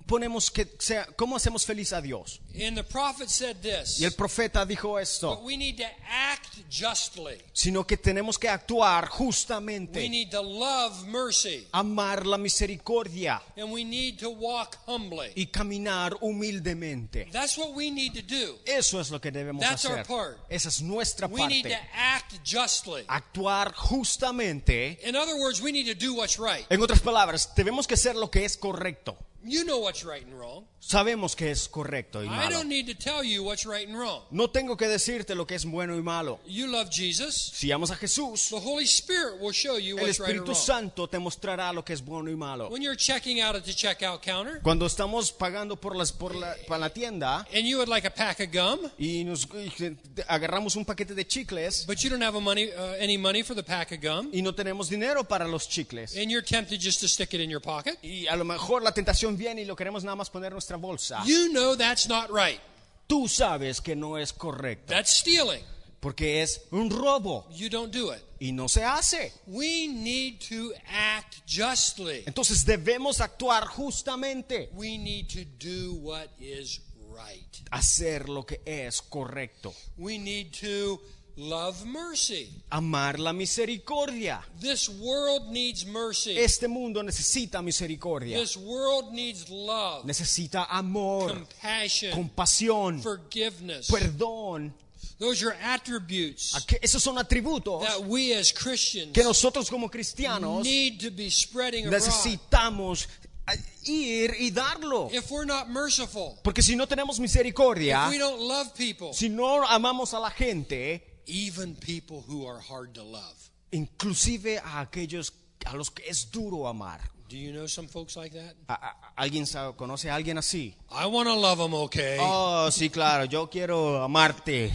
ponemos 0.08 0.50
que 0.50 0.66
sea, 0.80 1.06
cómo 1.16 1.36
hacemos 1.36 1.64
feliz 1.64 1.92
a 1.92 2.00
Dios? 2.00 2.40
And 2.60 2.76
the 2.76 2.82
prophet 2.82 3.28
said 3.28 3.58
this 3.62 4.00
Y 4.00 4.04
el 4.04 4.12
profeta 4.14 4.64
dijo 4.66 4.94
But 4.94 5.02
esto, 5.02 5.38
we 5.44 5.56
need 5.56 5.76
to 5.76 5.84
act 6.10 6.56
justly. 6.68 7.38
sino 7.52 7.86
que 7.86 7.96
tenemos 7.96 8.36
que 8.36 8.48
actuar 8.48 9.04
We 9.04 9.10
justamente, 9.26 10.08
need 10.08 10.30
to 10.30 10.42
love 10.42 11.06
mercy. 11.06 11.68
amar 11.72 12.26
la 12.26 12.36
misericordia 12.38 13.40
And 13.56 13.70
we 13.70 13.84
need 13.84 14.18
to 14.18 14.30
walk 14.30 14.76
humbly. 14.86 15.30
y 15.36 15.46
caminar 15.46 16.16
humildemente. 16.20 17.28
That's 17.30 17.56
what 17.56 17.74
we 17.76 17.90
need 17.90 18.14
to 18.14 18.22
do. 18.22 18.58
Eso 18.64 19.00
es 19.00 19.10
lo 19.10 19.20
que 19.20 19.30
debemos 19.30 19.60
That's 19.62 19.84
our 19.84 20.00
hacer. 20.00 20.06
part. 20.06 20.38
Esa 20.48 20.68
es 20.70 20.82
nuestra 20.82 21.28
We 21.28 21.46
need 21.46 21.62
to 21.64 21.68
parte. 21.68 21.88
act 21.94 22.32
justly. 22.44 23.04
Actuar 23.06 23.72
justamente. 23.74 24.98
In 25.04 25.14
other 25.14 25.36
words, 25.36 25.60
we 25.60 25.70
need 25.70 25.86
to 25.86 25.94
do 25.94 26.14
what's 26.14 26.38
right. 26.38 26.66
En 26.70 26.82
otras 26.82 27.00
palabras, 27.00 27.54
tenemos 27.54 27.86
que 27.86 27.94
hacer 27.94 28.16
lo 28.16 28.30
que 28.30 28.44
es 28.44 28.56
correcto. 28.56 29.16
You 29.44 29.64
know 29.64 29.78
what's 29.78 30.04
right 30.04 30.24
and 30.24 30.38
wrong. 30.38 30.66
Sabemos 30.80 31.34
que 31.36 31.50
es 31.50 31.68
correcto 31.68 32.22
y 32.22 32.26
I 32.26 32.30
malo. 32.30 32.50
don't 32.50 32.68
need 32.68 32.86
to 32.86 32.94
tell 32.94 33.22
you 33.22 33.42
what's 33.42 33.66
right 33.66 33.86
and 33.88 33.98
wrong. 33.98 34.22
No 34.30 34.48
tengo 34.48 34.76
que 34.76 34.86
decirte 34.86 35.34
lo 35.34 35.46
que 35.46 35.54
es 35.56 35.64
bueno 35.64 35.96
y 35.96 36.02
malo. 36.02 36.38
You 36.46 36.66
love 36.68 36.88
Jesus. 36.90 37.34
Si 37.54 37.70
amas 37.72 37.90
a 37.90 37.96
Jesús, 37.96 38.48
The 38.48 38.56
Holy 38.56 38.84
Spirit 38.84 39.40
will 39.40 39.52
show 39.52 39.76
you 39.76 39.98
el 39.98 40.04
what's 40.04 40.18
right 40.20 40.30
and 40.30 40.38
Espíritu 40.38 40.52
wrong. 40.52 40.56
Santo 40.56 41.08
te 41.08 41.18
mostrará 41.18 41.72
lo 41.72 41.84
que 41.84 41.92
es 41.92 42.02
bueno 42.02 42.30
y 42.30 42.36
malo. 42.36 42.68
When 42.70 42.80
you're 42.80 42.96
checking 42.96 43.40
out 43.40 43.56
at 43.56 43.64
the 43.64 43.74
checkout 43.74 44.22
counter 44.22 44.60
Cuando 44.62 44.86
estamos 44.86 45.32
pagando 45.32 45.76
por, 45.76 45.94
las, 45.96 46.12
por, 46.12 46.34
la, 46.34 46.54
para 46.66 46.78
la 46.80 46.90
tienda 46.90 47.46
and 47.52 47.66
you 47.66 47.76
would 47.78 47.88
like 47.88 48.06
a 48.06 48.10
pack 48.10 48.40
of 48.40 48.50
gum, 48.52 48.88
y 48.98 49.24
nos 49.24 49.46
y 49.46 49.96
agarramos 50.28 50.76
un 50.76 50.84
paquete 50.84 51.14
de 51.14 51.26
chicles 51.26 51.84
but 51.86 51.98
you 52.02 52.08
don't 52.08 52.22
have 52.22 52.36
a 52.36 52.40
money, 52.40 52.70
uh, 52.70 52.94
any 52.98 53.18
money 53.18 53.42
for 53.42 53.54
the 53.54 53.62
pack 53.64 53.92
of 53.92 54.00
gum, 54.00 54.30
y 54.32 54.40
no 54.42 54.54
tenemos 54.54 54.88
dinero 54.88 55.24
para 55.24 55.46
los 55.46 55.68
chicles. 55.68 56.16
and 56.16 56.30
you're 56.30 56.44
tempted 56.44 56.80
just 56.80 57.00
to 57.00 57.08
stick 57.08 57.34
it 57.34 57.40
in 57.40 57.50
your 57.50 57.60
pocket, 57.60 57.98
Y 58.02 58.26
a 58.28 58.36
lo 58.36 58.44
mejor 58.44 58.82
la 58.82 58.92
tentación 58.92 59.36
viene 59.36 59.62
y 59.62 59.64
lo 59.64 59.74
queremos 59.76 60.04
nada 60.04 60.14
más 60.16 60.30
poner 60.30 60.52
nuestra 60.52 60.77
bolsa. 60.80 61.22
you 61.26 61.52
know 61.52 61.74
that's 61.76 62.08
not 62.08 62.30
right. 62.30 62.60
Tú 63.08 63.26
sabes 63.28 63.80
que 63.80 63.96
no 63.96 64.16
es 64.18 64.32
correcto 64.32 64.92
That's 64.92 65.10
stealing. 65.18 65.62
porque 66.00 66.42
es 66.42 66.60
un 66.70 66.90
robo 66.90 67.46
You 67.50 67.68
don't 67.70 67.90
do 67.92 68.12
it. 68.12 68.22
y 68.40 68.52
no 68.52 68.68
se 68.68 68.84
hace. 68.84 69.32
We 69.46 69.88
need 69.88 70.40
to 70.48 70.72
act 70.86 71.36
justly. 71.46 72.22
Entonces 72.26 72.64
debemos 72.64 73.20
actuar 73.20 73.66
justamente, 73.66 74.68
We 74.74 74.96
need 74.98 75.28
to 75.30 75.44
do 75.58 75.94
what 75.94 76.28
is 76.38 76.80
right. 77.10 77.46
hacer 77.70 78.28
lo 78.28 78.44
que 78.44 78.60
es 78.64 79.00
correcto, 79.02 79.74
We 79.96 80.18
need 80.18 80.52
to 80.60 81.00
love 81.38 81.84
mercy. 81.86 82.48
amar 82.70 83.18
la 83.18 83.32
misericordia. 83.32 84.40
This 84.60 84.88
world 84.88 85.48
needs 85.50 85.86
mercy. 85.86 86.36
Este 86.36 86.66
mundo 86.68 87.02
necesita 87.02 87.62
misericordia, 87.62 88.38
This 88.38 88.56
world 88.56 89.12
needs 89.12 89.48
love, 89.48 90.04
necesita 90.04 90.66
amor, 90.68 91.32
compassion, 91.32 92.12
compasión, 92.12 93.00
forgiveness. 93.02 93.88
perdón. 93.88 94.74
Those 95.20 95.42
are 95.44 95.56
attributes 95.62 96.54
Esos 96.80 97.02
son 97.02 97.18
atributos 97.18 97.82
that 97.82 98.00
we 98.06 98.32
as 98.34 98.52
Christians 98.52 99.12
que 99.12 99.24
nosotros 99.24 99.68
como 99.68 99.88
cristianos 99.88 100.62
need 100.64 101.00
to 101.00 101.10
be 101.10 101.28
spreading 101.30 101.86
abroad. 101.86 102.00
necesitamos 102.00 103.08
a- 103.46 103.54
ir 103.90 104.34
y 104.38 104.50
darlo. 104.50 105.08
If 105.12 105.28
we're 105.30 105.44
not 105.46 105.68
merciful, 105.68 106.38
Porque 106.44 106.62
si 106.62 106.76
no 106.76 106.86
tenemos 106.86 107.16
if 107.16 107.22
misericordia, 107.22 108.08
we 108.10 108.18
don't 108.18 108.40
love 108.40 108.72
people, 108.76 109.12
si 109.12 109.28
no 109.28 109.64
amamos 109.66 110.14
a 110.14 110.20
la 110.20 110.30
gente, 110.30 111.02
even 111.28 111.76
people 111.76 112.24
who 112.26 112.46
are 112.46 112.58
hard 112.60 112.94
to 112.94 113.02
love. 113.04 113.36
inclusive 113.70 114.58
a 114.64 114.80
aquellos 114.80 115.32
a 115.66 115.76
los 115.76 115.90
que 115.90 116.02
es 116.08 116.30
duro 116.30 116.66
amar. 116.66 117.00
Do 117.28 117.36
you 117.36 117.52
know 117.52 117.66
some 117.68 117.86
folks 117.86 118.16
like 118.16 118.32
that? 118.34 118.54
¿A- 118.68 118.74
a- 118.74 119.12
¿Alguien 119.22 119.44
sabe- 119.46 119.76
conoce 119.76 120.08
a 120.10 120.14
alguien 120.14 120.38
así? 120.38 120.74
I 120.90 121.04
want 121.06 121.28
to 121.28 121.34
love 121.34 121.58
them, 121.58 121.74
okay? 121.74 122.16
Oh, 122.18 122.68
sí, 122.70 122.88
claro, 122.88 123.26
yo 123.26 123.48
quiero 123.50 124.02
amarte. 124.02 124.72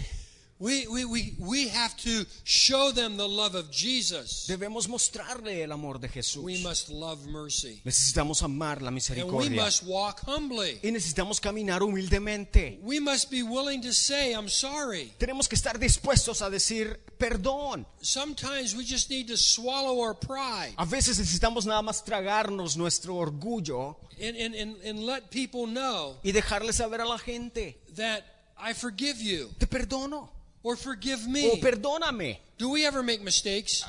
We, 0.60 0.88
we, 0.88 1.04
we, 1.04 1.36
we 1.40 1.68
have 1.70 1.96
to 1.98 2.26
show 2.44 2.92
them 2.92 3.18
the 3.18 3.28
love 3.28 3.56
of 3.56 3.70
Jesus. 3.70 4.46
Debemos 4.48 4.88
mostrarle 4.88 5.62
el 5.64 5.72
amor 5.72 6.00
de 6.00 6.08
Jesús. 6.08 6.44
We 6.44 6.62
must 6.62 6.90
love 6.90 7.26
mercy. 7.28 7.82
Necesitamos 7.84 8.44
amar 8.44 8.82
la 8.82 8.88
And 8.88 8.96
we 8.96 9.02
misericordia. 9.02 9.62
must 9.64 9.84
walk 9.84 10.22
humbly. 10.26 10.80
Y 10.84 10.92
necesitamos 10.92 11.42
caminar 11.42 11.82
humildemente. 11.82 12.80
We 12.82 13.00
must 13.00 13.30
be 13.30 13.44
willing 13.44 13.82
to 13.82 13.92
say, 13.92 14.34
I'm 14.34 14.48
sorry. 14.48 15.12
Tenemos 15.18 15.50
que 15.50 15.56
estar 15.56 15.78
dispuestos 15.80 16.42
a 16.42 16.50
decir 16.50 17.00
perdón. 17.18 17.86
Sometimes 18.02 18.76
we 18.76 18.86
just 18.86 19.10
need 19.10 19.28
to 19.28 19.38
swallow 19.38 20.00
our 20.02 20.14
pride 20.14 20.74
A 20.78 20.86
veces 20.86 21.18
necesitamos 21.20 21.66
nada 21.66 21.82
más 21.82 22.04
tragarnos 22.04 22.78
nuestro 22.78 23.16
orgullo 23.16 23.98
and, 24.22 24.38
and, 24.38 24.56
and, 24.56 24.76
and 24.86 25.00
let 25.06 25.30
people 25.30 25.66
know 25.66 26.18
y 26.24 26.32
dejarle 26.32 26.72
saber 26.74 27.02
a 27.02 27.06
la 27.06 27.18
gente, 27.18 27.80
that 27.96 28.24
I 28.58 28.74
forgive 28.74 29.18
you 29.22 29.50
te 29.58 29.68
perdono 29.68 30.30
or 30.64 30.76
forgive 30.78 31.22
o 31.26 31.30
me. 31.30 31.58
perdóname. 31.62 32.42
Do 32.58 32.72
we 32.72 32.86
ever 32.86 33.04
make 33.04 33.22
mistakes? 33.24 33.86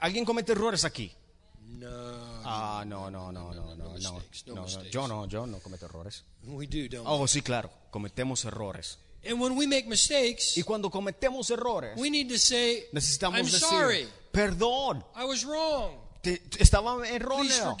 ¿Alguien 0.00 0.24
comete 0.24 0.52
errores 0.52 0.84
aquí? 0.84 1.12
No, 1.66 1.88
Ah, 2.44 2.82
no, 2.86 3.10
no, 3.10 3.30
no, 3.30 3.52
no, 3.52 3.74
no, 3.74 3.88
no. 3.88 3.90
mistakes, 3.94 4.44
no 4.46 4.54
No, 4.54 4.60
no, 4.60 4.66
mistakes. 4.66 4.90
Yo 4.90 5.06
no, 5.08 5.26
yo 5.26 5.46
no 5.46 5.58
cometo 5.60 5.86
errores. 5.86 6.24
we 6.44 6.66
do, 6.66 6.88
don't 6.88 7.06
Oh, 7.06 7.26
sí, 7.26 7.42
claro, 7.42 7.70
cometemos 7.90 8.44
errores. 8.44 8.98
And 9.24 9.40
when 9.40 9.56
we 9.56 9.66
make 9.66 9.86
mistakes, 9.88 10.56
Y 10.56 10.62
cuando 10.62 10.90
cometemos 10.90 11.50
errores, 11.50 11.92
we 11.98 12.08
need 12.10 12.28
to 12.28 12.38
say, 12.38 12.84
necesitamos 12.92 13.38
I'm 13.38 13.46
decir, 13.46 13.68
sorry. 13.68 14.08
perdón, 14.32 15.04
I 15.14 15.24
was 15.24 15.44
wrong. 15.44 15.98
Te 16.36 16.62
estaba 16.62 17.08
erróneo. 17.08 17.76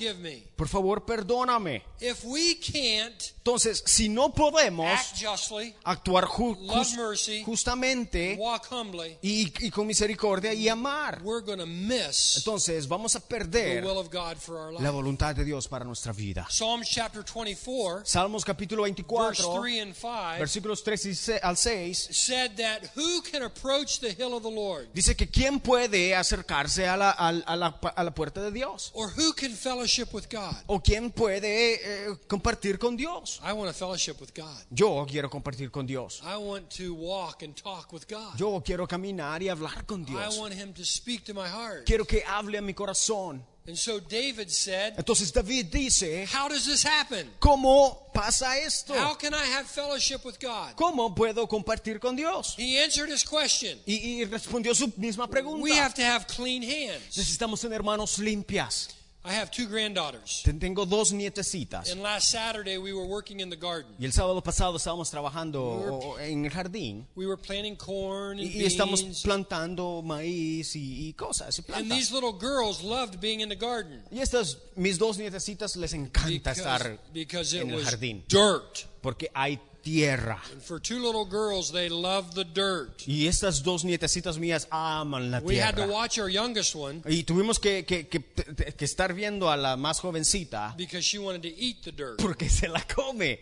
Por 0.56 0.68
favor, 0.68 1.04
perdóname. 1.04 1.82
If 2.00 2.24
we 2.24 2.58
can't 2.60 3.20
Entonces, 3.38 3.82
si 3.86 4.08
no 4.08 4.32
podemos 4.32 4.86
act 4.86 5.20
justly, 5.22 5.74
actuar 5.84 6.24
ju- 6.26 6.56
Love 6.60 6.76
jus- 6.86 6.96
mercy. 6.96 7.42
justamente 7.44 8.36
walk 8.38 8.66
humbly, 8.70 9.18
y, 9.22 9.52
y 9.66 9.70
con 9.70 9.86
misericordia 9.86 10.52
y 10.52 10.68
amar, 10.68 11.20
we're 11.22 11.42
miss 11.66 12.36
entonces 12.38 12.86
vamos 12.86 13.16
a 13.16 13.20
the 13.20 13.26
perder 13.26 13.84
will 13.84 13.98
of 13.98 14.10
God 14.12 14.36
for 14.36 14.56
our 14.56 14.72
la 14.80 14.90
voluntad 14.90 15.34
de 15.34 15.44
Dios 15.44 15.66
para 15.66 15.84
nuestra 15.84 16.12
vida. 16.12 16.46
Psalms 16.50 16.88
chapter 16.88 17.24
24, 17.24 18.04
Salmos 18.04 18.44
capítulo 18.44 18.82
verse 18.82 18.94
24, 19.02 19.60
3 19.62 19.80
and 19.80 19.94
5 19.94 20.38
versículos 20.38 20.82
3 20.84 21.06
y 21.06 21.14
se- 21.14 21.40
al 21.42 21.56
6, 21.56 22.08
said 22.12 22.52
that 22.56 22.90
who 22.96 23.22
can 23.22 23.42
approach 23.42 23.98
the 24.00 24.10
hill 24.12 24.34
of 24.34 24.42
the 24.42 24.50
Lord? 24.50 24.88
dice 24.94 25.16
que 25.16 25.28
quién 25.28 25.58
puede 25.60 26.14
acercarse 26.14 26.86
a 26.86 26.96
la, 26.96 27.10
al- 27.10 27.42
a 27.46 27.56
la, 27.56 27.78
a 27.96 28.04
la 28.04 28.10
puerta 28.14 28.37
de 28.40 28.50
Dios 28.50 28.90
Or 28.94 29.08
who 29.16 29.32
can 29.32 29.52
fellowship 29.52 30.12
with 30.12 30.26
God? 30.30 30.54
o 30.66 30.80
quién 30.80 31.10
puede 31.10 31.74
eh, 31.74 32.16
compartir 32.26 32.78
con 32.78 32.96
Dios. 32.96 33.40
I 33.44 33.52
want 33.52 33.70
to 33.70 33.74
fellowship 33.76 34.20
with 34.20 34.32
God. 34.34 34.64
Yo 34.70 35.06
quiero 35.08 35.28
compartir 35.30 35.70
con 35.70 35.86
Dios. 35.86 36.22
I 36.24 36.36
want 36.36 36.68
to 36.76 36.94
walk 36.94 37.42
and 37.42 37.54
talk 37.54 37.92
with 37.92 38.06
God. 38.08 38.36
Yo 38.38 38.60
quiero 38.64 38.86
caminar 38.86 39.42
y 39.42 39.48
hablar 39.48 39.84
con 39.86 40.02
I 40.02 40.04
Dios. 40.12 40.38
want 40.38 40.54
him 40.54 40.72
to 40.74 40.84
speak 40.84 41.24
to 41.24 41.34
my 41.34 41.48
heart. 41.48 41.84
Quiero 41.86 42.04
que 42.04 42.22
hable 42.26 42.58
a 42.58 42.62
mi 42.62 42.74
corazón. 42.74 43.42
And 43.68 43.76
so 43.76 44.00
David 44.00 44.50
said, 44.50 44.94
Entonces 44.96 45.30
David 45.30 45.70
dice, 45.70 46.26
How 46.32 46.48
does 46.48 46.64
this 46.64 46.82
happen? 46.86 47.30
¿cómo 47.38 48.10
pasa 48.14 48.56
esto? 48.56 48.94
How 48.94 49.14
can 49.14 49.34
I 49.34 49.44
have 49.44 49.66
fellowship 49.66 50.24
with 50.24 50.38
God? 50.40 50.74
¿Cómo 50.74 51.14
puedo 51.14 51.46
compartir 51.46 52.00
con 52.00 52.16
Dios? 52.16 52.54
He 52.58 52.82
answered 52.82 53.10
his 53.10 53.22
question. 53.22 53.78
Y, 53.84 54.24
respondió 54.24 54.74
su 54.74 54.90
misma 54.96 55.26
We 55.26 55.30
pregunta. 55.32 55.74
have 55.74 55.92
to 55.94 56.02
have 56.02 56.26
clean 56.26 56.62
hands. 56.62 57.14
Necesitamos 57.14 57.60
tener 57.60 57.82
manos 57.82 58.18
limpias. 58.18 58.88
I 59.28 59.32
have 59.34 59.50
two 59.50 59.66
granddaughters. 59.66 60.40
Ten- 60.44 60.58
Tengo 60.58 60.86
dos 60.86 61.12
nietecitas. 61.12 61.90
And 61.92 62.02
last 62.02 62.30
Saturday 62.30 62.78
we 62.78 62.92
were 62.92 63.06
working 63.06 63.40
in 63.40 63.50
the 63.50 63.56
garden. 63.56 63.92
Y 63.98 64.04
el 64.06 64.12
sábado 64.12 64.42
pasado 64.42 64.76
estábamos 64.76 65.10
trabajando 65.10 65.62
o- 65.62 66.18
en 66.18 66.44
el 66.46 66.50
jardín 66.50 67.06
We 67.14 67.26
were 67.26 67.36
planting 67.36 67.76
corn 67.76 68.38
and 68.38 68.46
y, 68.48 68.62
y 68.62 68.64
estamos 68.64 69.02
plantando 69.22 70.02
maíz 70.02 70.74
y, 70.76 71.08
y 71.08 71.12
cosas 71.12 71.58
y 71.58 71.72
And 71.72 71.90
these 71.90 72.10
little 72.12 72.32
girls 72.32 72.82
loved 72.82 73.20
being 73.20 73.40
in 73.40 73.48
the 73.48 73.56
garden 73.56 74.02
Y 74.10 74.20
estas, 74.20 74.58
mis 74.76 74.98
dos 74.98 75.18
nietecitas 75.18 75.76
les 75.76 75.92
encanta 75.92 76.28
because, 76.30 76.58
estar 76.60 76.98
because 77.12 77.54
it 77.56 77.62
en 77.62 77.70
el 77.70 77.76
was 77.76 77.84
jardín 77.84 78.24
dirt. 78.28 78.86
porque 79.02 79.28
hay 79.34 79.58
tierra. 79.88 80.38
And 80.52 80.62
for 80.62 80.78
two 80.80 80.98
little 81.00 81.24
girls, 81.24 81.72
they 81.72 81.88
loved 81.88 82.34
the 82.34 82.44
dirt. 82.44 83.02
Y 83.06 83.26
estas 83.26 83.62
dos 83.62 83.84
nietecitas 83.84 84.38
mías 84.38 84.66
aman 84.70 85.30
la 85.30 85.40
We 85.40 85.56
had 85.56 85.70
to 85.76 85.82
tierra. 85.86 85.92
watch 85.92 86.18
our 86.18 86.28
youngest 86.28 86.74
one 86.74 87.02
Y 87.06 87.22
tuvimos 87.24 87.58
que, 87.58 87.84
que- 87.84 88.06
que- 88.08 88.22
que 88.22 88.84
estar 88.84 89.14
viendo 89.14 89.50
a 89.50 89.56
la 89.56 89.76
más 89.76 90.00
jovencita 90.00 90.74
because 90.76 91.04
she 91.04 91.18
wanted 91.18 91.42
to 91.42 91.48
eat 91.48 91.82
the 91.84 91.92
dirt. 91.92 92.18
porque 92.18 92.48
se 92.50 92.68
la 92.68 92.80
come. 92.82 93.38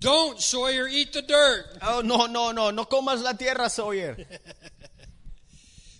Don't, 0.00 0.38
Sawyer, 0.40 0.86
eat 0.86 1.12
the 1.12 1.22
dirt. 1.22 1.64
Oh, 1.82 2.02
no, 2.04 2.26
no, 2.26 2.52
no, 2.52 2.70
no 2.70 2.84
comas 2.84 3.20
la 3.20 3.32
tierra, 3.32 3.68
Sawyer. 3.68 4.16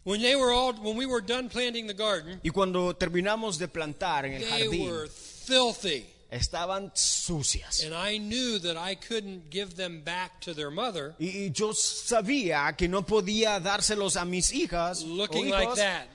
When 0.04 0.20
they 0.22 0.36
were 0.36 0.52
all, 0.52 0.72
when 0.74 0.96
we 0.96 1.04
were 1.04 1.20
done 1.20 1.48
planting 1.48 1.86
the 1.86 1.94
garden, 1.94 2.40
Y 2.44 2.50
cuando 2.50 2.94
terminamos 2.94 3.58
de 3.58 3.66
plantar 3.68 4.24
en 4.24 4.34
el 4.34 4.40
they 4.42 4.66
jardín, 4.68 4.88
were 4.90 5.08
filthy. 5.08 6.06
Estaban 6.30 6.90
sucias. 6.94 7.82
And 7.84 7.94
I 7.94 8.18
knew 8.18 8.58
that 8.60 8.76
I 8.76 8.94
couldn't 8.96 9.50
give 9.50 9.76
them 9.76 10.02
back 10.02 10.40
to 10.42 10.54
their 10.54 10.70
mother 10.70 11.14
Y, 11.18 11.46
y 11.46 11.50
yo 11.52 11.72
sabía 11.72 12.74
que 12.76 12.88
no 12.88 13.04
podía 13.04 13.60
dárselos 13.60 14.16
a 14.16 14.24
mis 14.24 14.52
hijas 14.52 15.02
o 15.02 15.06
looking 15.06 15.50
like 15.50 15.74
that. 15.76 16.06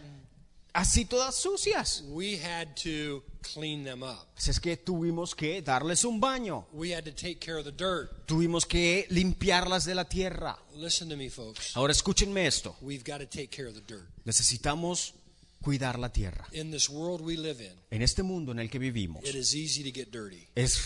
así 0.73 1.05
todas 1.05 1.35
sucias. 1.35 2.03
We 2.07 2.37
had 2.37 2.75
to 2.83 3.23
clean 3.41 3.83
them 3.83 4.03
up. 4.03 4.27
Así 4.37 4.51
es 4.51 4.59
que 4.59 4.77
tuvimos 4.77 5.35
que 5.35 5.61
darles 5.61 6.05
un 6.05 6.19
baño. 6.19 6.65
We 6.73 6.93
had 6.95 7.03
to 7.05 7.11
take 7.11 7.39
care 7.39 7.57
of 7.57 7.65
the 7.65 7.71
dirt. 7.71 8.25
Tuvimos 8.25 8.65
que 8.65 9.05
limpiarlas 9.09 9.85
de 9.85 9.95
la 9.95 10.05
tierra. 10.05 10.57
Listen 10.75 11.09
to 11.09 11.17
me, 11.17 11.29
folks. 11.29 11.75
Ahora 11.75 11.91
escúchenme 11.91 12.45
esto. 12.47 12.75
We've 12.81 13.03
got 13.03 13.19
to 13.19 13.25
take 13.25 13.47
care 13.49 13.67
of 13.67 13.75
the 13.75 13.81
dirt. 13.81 14.07
Necesitamos 14.25 15.13
cuidar 15.63 15.97
la 15.97 16.09
tierra. 16.09 16.47
In 16.51 16.69
this 16.71 16.89
world 16.89 17.21
we 17.21 17.35
live 17.37 17.63
in, 17.63 17.73
En 17.89 18.01
este 18.03 18.21
mundo 18.21 18.51
en 18.51 18.59
el 18.59 18.69
que 18.69 18.77
vivimos 18.79 19.23
it 19.27 19.33
is 19.35 19.55
easy 19.55 19.83
to 19.83 19.91
get 19.91 20.09
dirty. 20.11 20.47
es 20.55 20.77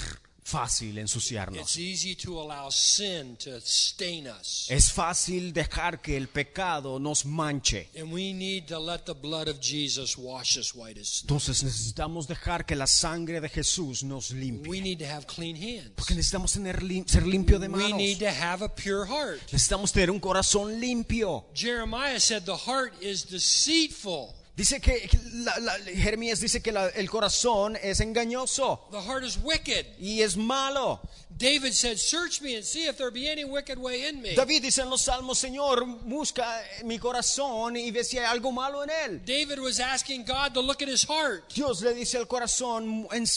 fácil 0.44 0.98
ensuciarnos. 0.98 1.76
easy 1.78 2.16
to 2.16 2.40
allow 2.40 2.70
sin 2.72 3.36
to 3.36 3.60
stain 3.60 4.28
us. 4.30 4.66
Es 4.70 4.94
fácil 4.94 5.52
dejar 5.52 6.02
que 6.02 6.16
el 6.16 6.30
pecado 6.30 7.00
nos 7.00 7.26
manche. 7.26 7.90
And 8.00 8.14
we 8.14 8.32
need 8.32 8.66
to 8.68 8.80
let 8.80 9.00
the 9.06 9.14
blood 9.14 9.50
of 9.50 9.60
Jesus 9.60 10.18
wash 10.18 10.58
us 10.58 10.74
white 10.74 10.98
as 11.02 11.10
snow. 11.10 11.24
Entonces 11.36 11.64
necesitamos 11.66 12.30
dejar 12.30 12.66
que 12.66 12.78
la 12.78 12.88
sangre 12.88 13.42
de 13.42 13.50
Jesús 13.50 14.06
nos 14.06 14.32
We 14.32 14.40
limpie. 14.40 14.82
need 14.82 15.00
to 15.00 15.06
have 15.06 15.26
clean 15.28 15.58
hands. 15.58 15.92
Porque 15.98 16.16
necesitamos 16.16 16.54
tener 16.54 16.82
lim- 16.82 17.06
ser 17.06 17.28
limpio 17.28 17.60
de 17.60 17.68
We 17.68 17.76
manos. 17.84 17.98
need 17.98 18.20
to 18.20 18.30
have 18.30 18.64
a 18.64 18.74
pure 18.74 19.06
heart. 19.06 19.42
Necesitamos 19.52 19.92
tener 19.92 20.10
un 20.12 20.22
corazón 20.22 20.80
limpio. 20.80 21.46
Jeremiah 21.54 22.22
said 22.22 22.44
the 22.44 22.56
heart 22.56 22.94
is 23.04 23.26
deceitful. 23.30 24.34
Dice 24.58 24.82
que 24.82 25.08
la- 25.34 25.56
la- 25.60 25.78
Jeremías 25.86 26.40
dice 26.40 26.62
que 26.64 26.72
la- 26.72 26.88
el 26.90 27.08
corazón 27.12 27.78
es 27.80 28.00
engañoso 28.00 28.88
The 28.90 29.02
heart 29.04 29.24
is 29.24 29.38
wicked. 29.38 29.86
y 30.00 30.24
es 30.24 30.36
malo. 30.36 31.00
David 31.30 31.74
said, 31.74 31.98
Search 32.00 32.42
me 32.42 32.56
and 32.56 32.66
see 32.66 32.88
if 32.88 32.98
there 32.98 33.12
be 33.12 33.30
any 33.30 33.46
wicked 33.46 33.78
way 33.78 34.08
in 34.10 34.20
me. 34.20 34.34
David 34.34 34.64
dice 34.64 34.80
en 34.82 34.90
los 34.90 35.04
salmos, 35.04 35.38
Señor, 35.38 35.86
busca 36.04 36.60
mi 36.84 36.98
corazón 36.98 37.78
y 37.78 37.92
ve 37.92 38.04
si 38.04 38.18
hay 38.18 38.26
algo 38.26 38.52
malo 38.52 38.82
en 38.84 38.90
él. 38.90 39.22
David 39.24 39.60
was 39.60 39.80
asking 39.80 40.26
God 40.26 40.54
to 40.56 40.62
look 40.62 40.82
at 40.82 40.90
his 40.90 41.04
heart. 41.04 41.54
Dios 41.54 41.84
le 41.84 41.94
dice 41.94 42.18
al 42.18 42.26
corazón, 42.28 43.08
"En- 43.12 43.28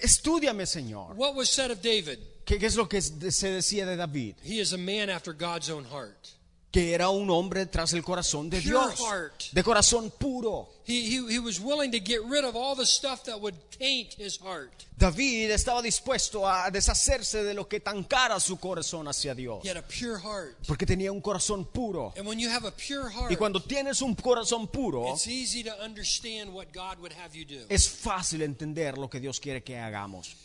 estudiame, 0.00 0.66
Señor. 0.66 1.16
What 1.16 1.34
was 1.34 1.50
said 1.50 1.72
of 1.72 1.82
David? 1.82 2.18
¿Qué, 2.44 2.58
qué 2.60 2.66
es 2.66 2.76
lo 2.76 2.88
que 2.88 3.02
se 3.02 3.48
decía 3.50 3.86
de 3.86 3.96
David? 3.96 4.36
He 4.44 4.60
is 4.60 4.72
a 4.72 4.78
man 4.78 5.10
after 5.10 5.32
God's 5.32 5.68
own 5.68 5.84
heart. 5.84 6.28
Que 6.72 6.94
era 6.94 7.08
un 7.10 7.28
hombre 7.30 7.66
tras 7.66 7.92
el 7.94 8.02
corazón 8.04 8.48
de 8.48 8.60
Dios, 8.60 8.94
de 9.50 9.62
corazón 9.64 10.12
puro. 10.16 10.68
He, 10.86 11.02
he, 11.02 11.34
he 11.34 11.38
was 11.40 11.58
willing 11.60 11.90
to 11.90 11.98
get 11.98 12.20
rid 12.28 12.44
of 12.44 12.54
all 12.54 12.76
the 12.76 12.86
stuff 12.86 13.24
that 13.24 13.40
would 13.40 13.56
taint 13.76 14.14
his 14.16 14.38
heart. 14.40 14.70
David 14.96 15.50
estaba 15.50 15.82
dispuesto 15.82 16.46
a 16.48 16.70
deshacerse 16.70 17.42
de 17.42 17.54
lo 17.54 17.66
que 17.66 17.80
tancara 17.80 18.38
su 18.38 18.56
corazón 18.58 19.08
hacia 19.08 19.34
Dios, 19.34 19.64
He 19.64 19.68
had 19.68 19.78
a 19.78 19.82
pure 19.82 20.18
heart. 20.20 20.56
porque 20.68 20.86
tenía 20.86 21.10
un 21.10 21.20
corazón 21.20 21.64
puro. 21.64 22.12
And 22.16 22.24
when 22.24 22.38
you 22.38 22.48
have 22.48 22.64
a 22.64 22.70
pure 22.72 23.10
Y 23.28 23.34
cuando 23.34 23.60
tienes 23.60 24.00
un 24.00 24.14
corazón 24.14 24.68
puro, 24.68 25.12
it's 25.12 25.26
easy 25.26 25.64
to 25.64 25.72
understand 25.82 26.54
what 26.54 26.66
God 26.72 27.00
would 27.00 27.12
have 27.14 27.34
you 27.36 27.44
do. 27.44 27.66
es 27.68 27.88
fácil 27.88 28.42
entender 28.42 28.96
lo 28.96 29.08
que 29.10 29.18
Dios 29.18 29.40
quiere 29.40 29.64
que 29.64 29.76
hagamos. 29.76 30.36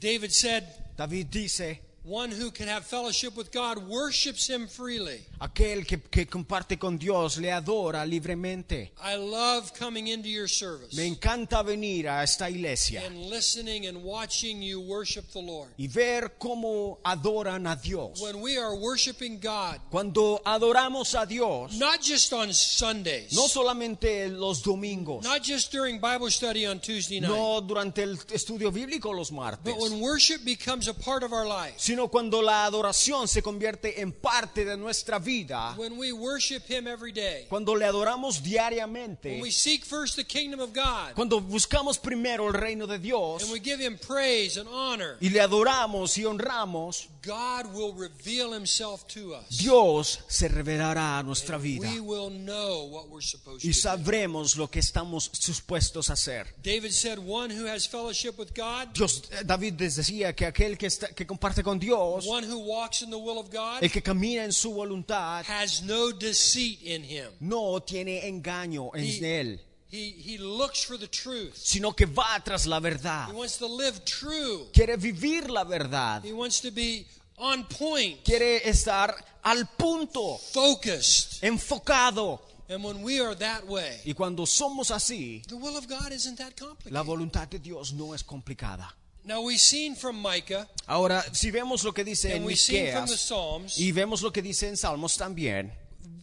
David 0.00 0.30
said, 0.32 0.64
David 0.96 1.26
dice, 1.30 1.80
One 2.06 2.30
who 2.30 2.50
can 2.50 2.68
have 2.68 2.84
fellowship 2.84 3.34
with 3.34 3.50
God 3.50 3.78
worships 3.88 4.46
him 4.46 4.68
freely. 4.68 5.24
aquel 5.40 5.86
que, 5.86 6.02
que 6.02 6.26
comparte 6.26 6.78
con 6.78 6.98
Dios 6.98 7.38
le 7.38 7.50
adora 7.50 8.04
libremente. 8.04 8.92
I 9.02 9.16
love 9.16 9.72
coming 9.72 10.08
into 10.08 10.28
your 10.28 10.46
service 10.48 10.94
Me 10.94 11.06
encanta 11.06 11.62
venir 11.62 12.06
a 12.08 12.22
esta 12.22 12.50
iglesia 12.50 13.02
and 13.06 13.30
listening 13.30 13.86
and 13.86 14.02
watching 14.04 14.60
you 14.62 14.80
worship 14.80 15.24
the 15.32 15.40
Lord. 15.40 15.70
y 15.78 15.88
ver 15.88 16.34
cómo 16.38 16.98
adoran 17.04 17.66
a 17.66 17.74
Dios. 17.76 18.20
When 18.20 18.42
we 18.42 18.58
are 18.58 18.74
worshiping 18.76 19.40
God, 19.40 19.80
Cuando 19.90 20.42
adoramos 20.44 21.14
a 21.14 21.24
Dios, 21.26 21.78
not 21.78 22.02
just 22.02 22.32
on 22.34 22.52
Sundays, 22.52 23.32
no 23.34 23.48
solamente 23.48 24.28
los 24.28 24.62
domingos, 24.62 25.24
not 25.24 25.42
just 25.42 25.72
during 25.72 25.98
Bible 26.00 26.30
study 26.30 26.66
on 26.66 26.80
Tuesday 26.80 27.20
night, 27.20 27.30
no 27.30 27.60
durante 27.62 28.02
el 28.02 28.16
estudio 28.32 28.70
bíblico 28.70 29.14
los 29.14 29.32
martes, 29.32 29.60
but 29.64 29.78
when 29.80 30.00
worship 30.00 30.44
becomes 30.44 30.86
a 30.86 30.92
part 30.94 31.22
of 31.22 31.32
our 31.32 31.46
life, 31.46 31.74
sino 31.94 32.08
cuando 32.08 32.42
la 32.42 32.64
adoración 32.64 33.28
se 33.28 33.40
convierte 33.40 34.00
en 34.00 34.10
parte 34.10 34.64
de 34.64 34.76
nuestra 34.76 35.20
vida, 35.20 35.76
when 35.78 35.96
we 35.96 36.10
worship 36.12 36.62
Him 36.68 36.88
every 36.88 37.12
day, 37.12 37.46
cuando 37.48 37.76
le 37.76 37.84
adoramos 37.84 38.42
diariamente, 38.42 39.30
when 39.34 39.42
we 39.42 39.52
seek 39.52 39.84
first 39.84 40.16
the 40.16 40.24
kingdom 40.24 40.58
of 40.58 40.72
God, 40.74 41.14
cuando 41.14 41.40
buscamos 41.40 41.96
primero 41.98 42.48
el 42.48 42.54
reino 42.54 42.88
de 42.88 42.98
Dios. 42.98 43.44
And 43.44 43.52
we 43.52 43.60
give 43.60 43.80
Him 43.80 43.96
praise 43.96 44.58
and 44.58 44.68
honor, 44.68 45.16
y 45.20 45.28
le 45.30 45.40
adoramos 45.40 46.18
y 46.18 46.24
honramos, 46.24 47.08
God 47.24 47.72
will 47.72 47.94
reveal 47.96 48.52
Himself 48.52 49.06
to 49.14 49.34
us. 49.34 49.56
Dios 49.56 50.18
se 50.26 50.48
revelará 50.48 51.18
a 51.18 51.22
nuestra 51.22 51.58
vida. 51.58 51.88
We 51.88 52.00
will 52.00 52.28
know 52.30 52.86
what 52.90 53.08
we're 53.08 53.22
supposed 53.24 53.64
y 53.64 53.68
to 53.70 53.74
do. 53.74 53.80
sabremos 53.80 54.56
lo 54.56 54.68
que 54.68 54.80
estamos 54.80 55.30
dispuestos 55.32 56.10
a 56.10 56.14
hacer. 56.14 56.48
David 56.60 56.90
said, 56.90 57.18
One 57.18 57.50
who 57.56 57.66
has 57.68 57.86
fellowship 57.86 58.36
with 58.36 58.48
God, 58.52 58.88
Dios, 58.92 59.22
eh, 59.30 59.42
David 59.44 59.74
decía 59.74 60.34
que 60.34 60.44
aquel 60.46 60.76
que, 60.76 60.86
está- 60.86 61.14
que 61.14 61.24
comparte 61.26 61.62
con 61.62 61.78
Dios, 61.84 62.26
one 62.26 62.44
who 62.44 62.58
walks 62.58 63.02
in 63.02 63.10
the 63.10 63.18
will 63.18 63.38
of 63.38 63.50
God, 63.50 63.82
el 63.82 63.88
que 63.90 64.00
camina 64.02 64.44
en 64.44 64.52
su 64.52 64.72
voluntad, 64.72 65.44
has 65.46 65.82
no 65.82 66.12
deceit 66.12 66.80
in 66.82 67.02
him. 67.04 67.30
no 67.40 67.80
tiene 67.80 68.26
engaño 68.28 68.90
en 68.94 69.04
He- 69.04 69.20
él, 69.40 69.60
He, 69.90 70.10
he 70.10 70.38
looks 70.38 70.82
for 70.84 70.96
the 70.98 71.06
truth. 71.06 71.54
sino 71.56 71.92
que 71.92 72.06
va 72.06 72.40
tras 72.44 72.66
la 72.66 72.80
verdad. 72.80 73.28
He 73.28 73.32
wants 73.32 73.58
to 73.58 73.66
live 73.68 74.04
true. 74.04 74.66
Quiere 74.72 74.96
vivir 74.96 75.48
la 75.50 75.62
verdad. 75.64 76.24
He 76.24 76.32
wants 76.32 76.60
to 76.62 76.70
be 76.72 77.06
on 77.38 77.64
point, 77.64 78.24
Quiere 78.24 78.60
estar 78.68 79.14
al 79.44 79.66
punto, 79.76 80.36
focused. 80.52 81.42
enfocado. 81.44 82.40
And 82.68 82.82
when 82.82 83.02
we 83.02 83.20
are 83.20 83.34
that 83.36 83.66
way, 83.68 84.00
Y 84.06 84.14
cuando 84.14 84.46
somos 84.46 84.90
así, 84.90 85.42
the 85.46 85.54
will 85.56 85.76
of 85.76 85.86
God 85.86 86.10
isn't 86.12 86.38
that 86.38 86.54
la 86.60 86.66
complicated. 86.68 87.06
voluntad 87.06 87.48
de 87.50 87.58
Dios 87.58 87.92
no 87.92 88.14
es 88.14 88.24
complicada. 88.24 88.88
Now 89.24 89.40
we've 89.40 89.60
seen 89.60 89.96
from 89.96 90.20
Micah 90.20 90.68
Ahora, 90.86 91.24
si 91.32 91.50
vemos 91.50 91.82
lo 91.82 91.92
que 91.92 92.04
dice 92.04 92.34
en 92.36 92.44
Miqueas 92.44 93.10
Psalms 93.18 93.78
y 93.78 93.90
vemos 93.92 94.20
lo 94.22 94.30
que 94.30 94.42
dice 94.42 94.68
en 94.68 94.76
Salmos 94.76 95.16
también, 95.16 95.72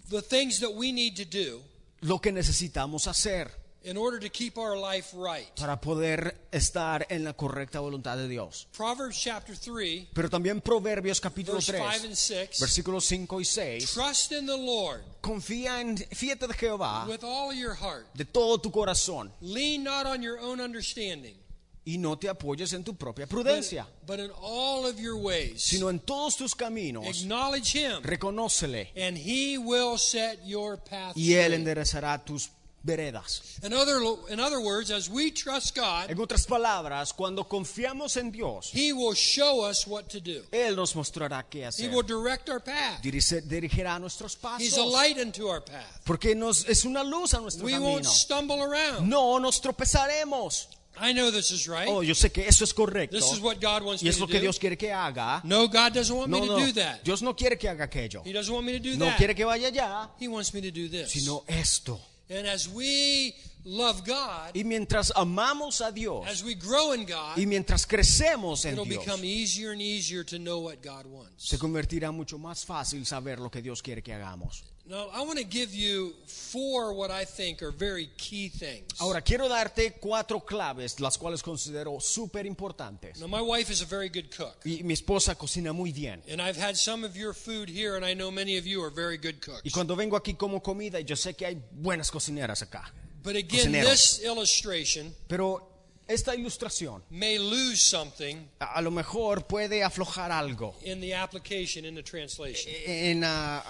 the 0.10 0.22
things 0.22 0.60
that 0.60 0.72
we 0.72 0.92
need 0.92 1.16
to 1.16 1.26
do 1.26 1.62
lo 2.02 2.20
que 2.20 2.32
necesitamos 2.32 3.08
hacer 3.08 3.50
in 3.84 3.98
order 3.98 4.20
to 4.20 4.30
keep 4.30 4.60
our 4.60 4.78
life 4.78 5.12
right. 5.16 5.50
para 5.56 5.82
poder 5.82 6.36
estar 6.52 7.08
en 7.10 7.24
la 7.24 7.34
correcta 7.34 7.80
voluntad 7.80 8.16
de 8.18 8.28
Dios. 8.28 8.68
Proverbs 8.72 9.20
chapter 9.20 9.56
3, 9.56 10.10
Pero 10.14 10.30
también 10.30 10.62
Proverbios 10.62 11.20
capítulo 11.20 11.58
verse 11.58 11.72
5 11.72 12.06
and 12.06 12.16
3, 12.16 12.16
6. 12.16 12.60
versículos 12.60 13.04
5 13.06 13.42
y 13.42 13.46
6. 13.46 13.92
Trust 13.94 14.32
in 14.34 14.46
the 14.46 14.56
Lord 14.56 15.02
Confía 15.22 15.82
en, 15.82 15.98
fíjate 15.98 16.48
de 16.48 16.54
Jehová 16.54 17.08
with 17.08 17.24
all 17.24 17.52
your 17.52 17.74
heart. 17.74 18.06
de 18.14 18.26
todo 18.26 18.60
tu 18.60 18.70
corazón 18.70 19.32
Lean 19.42 19.84
not 19.84 20.06
on 20.06 20.22
your 20.22 20.38
own 20.40 20.62
understanding, 20.62 21.36
y 21.84 21.98
no 21.98 22.18
te 22.18 22.30
apoyes 22.30 22.74
en 22.74 22.84
tu 22.84 22.96
propia 22.96 23.26
prudencia, 23.26 23.88
but 24.06 24.20
in 24.20 24.30
all 24.42 24.86
of 24.86 25.00
your 25.00 25.16
ways. 25.16 25.64
sino 25.64 25.90
en 25.90 26.00
todos 26.00 26.38
tus 26.38 26.54
caminos 26.54 27.06
Acknowledge 27.22 27.74
him, 27.76 28.02
reconócele 28.04 28.90
and 28.96 29.18
he 29.18 29.58
will 29.58 29.98
set 29.98 30.40
your 30.46 30.78
path 30.78 31.16
y 31.18 31.34
él 31.34 31.54
enderezará 31.54 32.24
tus 32.24 32.50
veredas. 32.84 33.60
In 33.64 33.74
other, 33.74 33.98
in 34.30 34.40
other 34.40 34.60
words, 34.60 34.90
as 34.90 35.08
we 35.08 35.30
trust 35.32 35.76
God, 35.76 36.10
En 36.10 36.20
otras 36.20 36.48
palabras, 36.48 37.14
cuando 37.14 37.44
confiamos 37.48 38.18
en 38.18 38.32
Dios, 38.32 38.72
he 38.74 38.92
will 38.92 39.14
show 39.14 39.62
us 39.70 39.86
what 39.86 40.06
to 40.10 40.20
do. 40.20 40.42
él 40.52 40.76
nos 40.76 40.96
mostrará 40.96 41.44
qué 41.48 41.60
He 41.62 41.66
hacer. 41.66 41.92
will 41.92 42.02
direct 42.04 42.50
our 42.50 42.60
path. 42.60 43.00
Dirige- 43.04 43.42
dirigirá 43.44 44.00
nuestros 44.00 44.34
He's 44.60 44.74
a 44.74 44.78
pasos. 44.78 44.94
light 44.94 45.18
unto 45.20 45.48
our 45.48 45.62
path. 45.64 46.02
Porque 46.06 46.34
nos, 46.36 46.68
es 46.68 46.84
una 46.86 47.04
luz 47.04 47.36
a 47.36 47.40
nuestro 47.40 47.66
We 47.66 47.74
camino. 47.74 47.92
won't 47.92 48.06
stumble 48.06 48.60
around. 48.62 49.08
No 49.08 49.38
nos 49.40 49.62
tropezaremos. 49.62 50.68
I 51.00 51.14
know 51.14 51.32
this 51.32 51.52
is 51.52 51.68
right. 51.68 51.88
Oh, 51.88 52.02
yo 52.04 52.14
sé 52.14 52.32
que 52.32 52.46
eso 52.48 52.64
es 52.64 52.74
correcto. 52.74 53.16
This 53.16 53.32
is 53.32 53.40
what 53.40 53.60
God 53.62 53.84
wants 53.84 54.02
Y 54.04 54.06
me 54.06 54.10
es 54.10 54.18
to 54.18 54.22
lo 54.22 54.28
que 54.28 54.36
do. 54.36 54.42
Dios 54.42 54.60
quiere 54.60 54.78
que 54.78 54.92
haga. 54.92 55.42
No, 55.44 55.68
God 55.68 55.94
doesn't 55.94 56.16
want 56.16 56.30
No, 56.30 56.42
me 56.42 56.48
to 56.48 56.54
no. 56.60 56.66
do 56.66 56.72
that. 56.74 57.04
Dios 57.04 57.22
no 57.22 57.34
quiere 57.34 57.58
que 57.58 57.70
haga 57.70 57.86
aquello. 57.86 58.22
He 58.26 58.32
doesn't 58.34 58.54
want 58.54 58.66
me 58.66 58.74
to 58.74 58.80
do 58.80 58.98
No 58.98 59.06
that. 59.06 59.18
quiere 59.18 59.34
que 59.34 59.46
vaya 59.46 59.70
allá, 59.70 60.10
He 60.20 60.28
wants 60.28 60.54
me 60.54 60.62
to 60.62 60.70
do 60.72 60.90
this. 60.90 61.12
sino 61.12 61.44
esto. 61.48 62.00
And 62.30 62.46
as 62.48 62.68
we 62.70 63.34
love 63.64 64.04
God, 64.06 64.56
Y 64.56 64.64
mientras 64.64 65.12
amamos 65.16 65.82
a 65.82 65.92
Dios 65.92 66.26
as 66.28 66.44
we 66.44 66.56
grow 66.56 66.94
in 66.94 67.06
God, 67.06 67.38
y 67.38 67.46
mientras 67.46 67.86
crecemos 67.86 68.66
en 68.66 68.74
it'll 68.74 68.86
Dios, 68.86 69.06
become 69.06 69.24
easier 69.24 69.72
and 69.72 69.82
easier 69.82 70.24
to 70.24 70.38
know 70.38 70.60
what 70.60 70.82
God 70.82 71.06
wants. 71.06 71.48
se 71.48 71.58
convertirá 71.58 72.12
mucho 72.12 72.38
más 72.38 72.66
fácil 72.66 73.06
saber 73.06 73.40
lo 73.40 73.50
que 73.50 73.62
Dios 73.62 73.82
quiere 73.82 74.02
que 74.02 74.14
hagamos. 74.14 74.64
Now, 74.84 75.10
I 75.14 75.22
want 75.22 75.38
to 75.38 75.46
give 75.46 75.74
you 75.76 76.16
four 76.26 76.92
what 76.94 77.12
I 77.12 77.24
think 77.24 77.62
are 77.62 77.72
very 77.72 78.10
key 78.18 78.50
things. 78.50 78.88
Ahora, 79.00 79.22
quiero 79.22 79.48
darte 79.48 79.94
cuatro 80.02 80.44
claves, 80.44 81.00
las 81.00 81.18
cuales 81.18 81.44
considero 81.44 82.00
súper 82.02 82.46
importantes. 82.48 83.20
Now, 83.20 83.28
my 83.28 83.42
wife 83.42 83.72
is 83.72 83.82
a 83.84 83.86
very 83.86 84.10
good 84.10 84.36
cook. 84.36 84.58
Y 84.66 84.82
mi 84.84 84.94
esposa 84.94 85.36
cocina 85.36 85.72
muy 85.72 85.94
bien. 85.94 86.22
And 86.30 86.42
I've 86.42 86.60
had 86.60 86.76
some 86.76 87.06
of 87.06 87.16
your 87.16 87.34
food 87.34 87.70
here, 87.70 87.96
and 87.96 88.04
I 88.04 88.16
know 88.16 88.32
many 88.32 88.58
of 88.58 88.66
you 88.66 88.84
are 88.84 88.90
very 88.90 89.18
good 89.18 89.40
cooks. 89.40 89.62
Y 89.64 89.70
cuando 89.70 89.96
vengo 89.96 90.18
aquí 90.18 90.34
como 90.34 90.62
comida, 90.62 91.00
yo 91.00 91.16
sé 91.16 91.36
que 91.36 91.46
hay 91.46 91.62
buenas 91.72 92.10
cocineras 92.12 92.62
acá. 92.64 92.92
But 93.24 93.36
again, 93.36 93.72
this 93.72 94.22
illustration 94.24 95.14
Pero 95.28 95.68
esta 96.08 96.36
ilustración 96.36 97.02
may 97.10 97.38
lose 97.38 97.82
something 97.82 98.50
a, 98.60 98.80
a 98.80 98.82
lo 98.82 98.92
mejor 98.92 99.48
puede 99.48 99.84
aflojar 99.84 100.32
algo. 100.32 100.76
in 100.84 101.00
the 101.00 101.14
application, 101.14 101.86
in 101.86 101.96
the 101.96 102.04
translation. 102.04 102.74
En, 102.86 103.24
ah, 103.24 103.64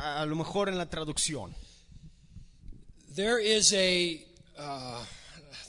a, 0.00 0.22
a 0.22 0.26
lo 0.26 0.36
mejor 0.36 0.68
en 0.68 0.76
la 0.76 0.86
traducción. 0.86 1.54
There 3.14 3.38
is 3.38 3.72
a 3.72 4.20
uh, 4.58 5.02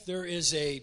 there 0.06 0.24
is 0.24 0.54
a 0.54 0.82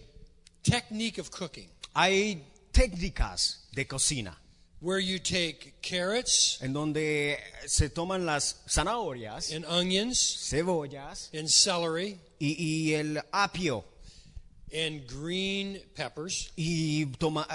technique 0.62 1.18
of 1.18 1.30
cooking 1.30 1.68
Hay 1.94 2.42
técnicas 2.72 3.58
de 3.74 3.86
cocina 3.86 4.36
where 4.80 4.98
you 5.00 5.18
take 5.18 5.74
carrots 5.82 6.58
en 6.62 6.72
donde 6.72 7.38
se 7.66 7.88
toman 7.88 8.26
las 8.26 8.62
zanahorias, 8.68 9.52
and 9.54 9.64
onions 9.64 10.18
cebollas 10.18 11.30
and 11.32 11.48
celery 11.48 12.18
y, 12.38 12.90
y 12.90 12.94
el 12.94 13.20
apio 13.32 13.84
and 14.72 15.06
green 15.06 15.80
peppers, 15.94 16.50
y 16.56 17.06
toma, 17.18 17.46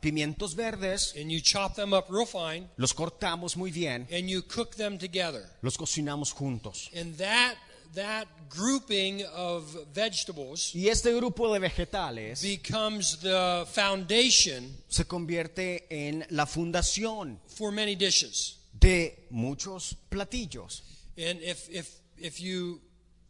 pimientos 0.00 0.54
verdes, 0.56 1.14
and 1.16 1.30
you 1.30 1.40
chop 1.40 1.76
them 1.76 1.92
up 1.92 2.06
real 2.10 2.26
fine, 2.26 2.68
los 2.76 2.92
cortamos 2.92 3.56
muy 3.56 3.70
bien, 3.70 4.06
and 4.10 4.28
you 4.28 4.42
cook 4.42 4.74
them 4.74 4.98
together. 4.98 5.48
los 5.62 5.76
cocinamos 5.76 6.32
juntos. 6.32 6.90
And 6.94 7.16
that 7.18 7.54
that 7.94 8.26
grouping 8.50 9.24
of 9.34 9.64
vegetables 9.94 10.74
Y 10.74 10.88
este 10.88 11.14
grupo 11.14 11.52
de 11.52 11.60
vegetales 11.60 12.42
becomes 12.42 13.18
the 13.20 13.64
foundation 13.72 14.76
se 14.88 15.04
convierte 15.04 15.86
en 15.88 16.26
la 16.30 16.46
fundación 16.46 17.38
for 17.46 17.70
many 17.72 17.94
dishes. 17.94 18.56
de 18.78 19.26
muchos 19.30 19.96
platillos. 20.10 20.82
And 21.16 21.40
if 21.42 21.68
if 21.70 21.88
if 22.18 22.40
you 22.40 22.80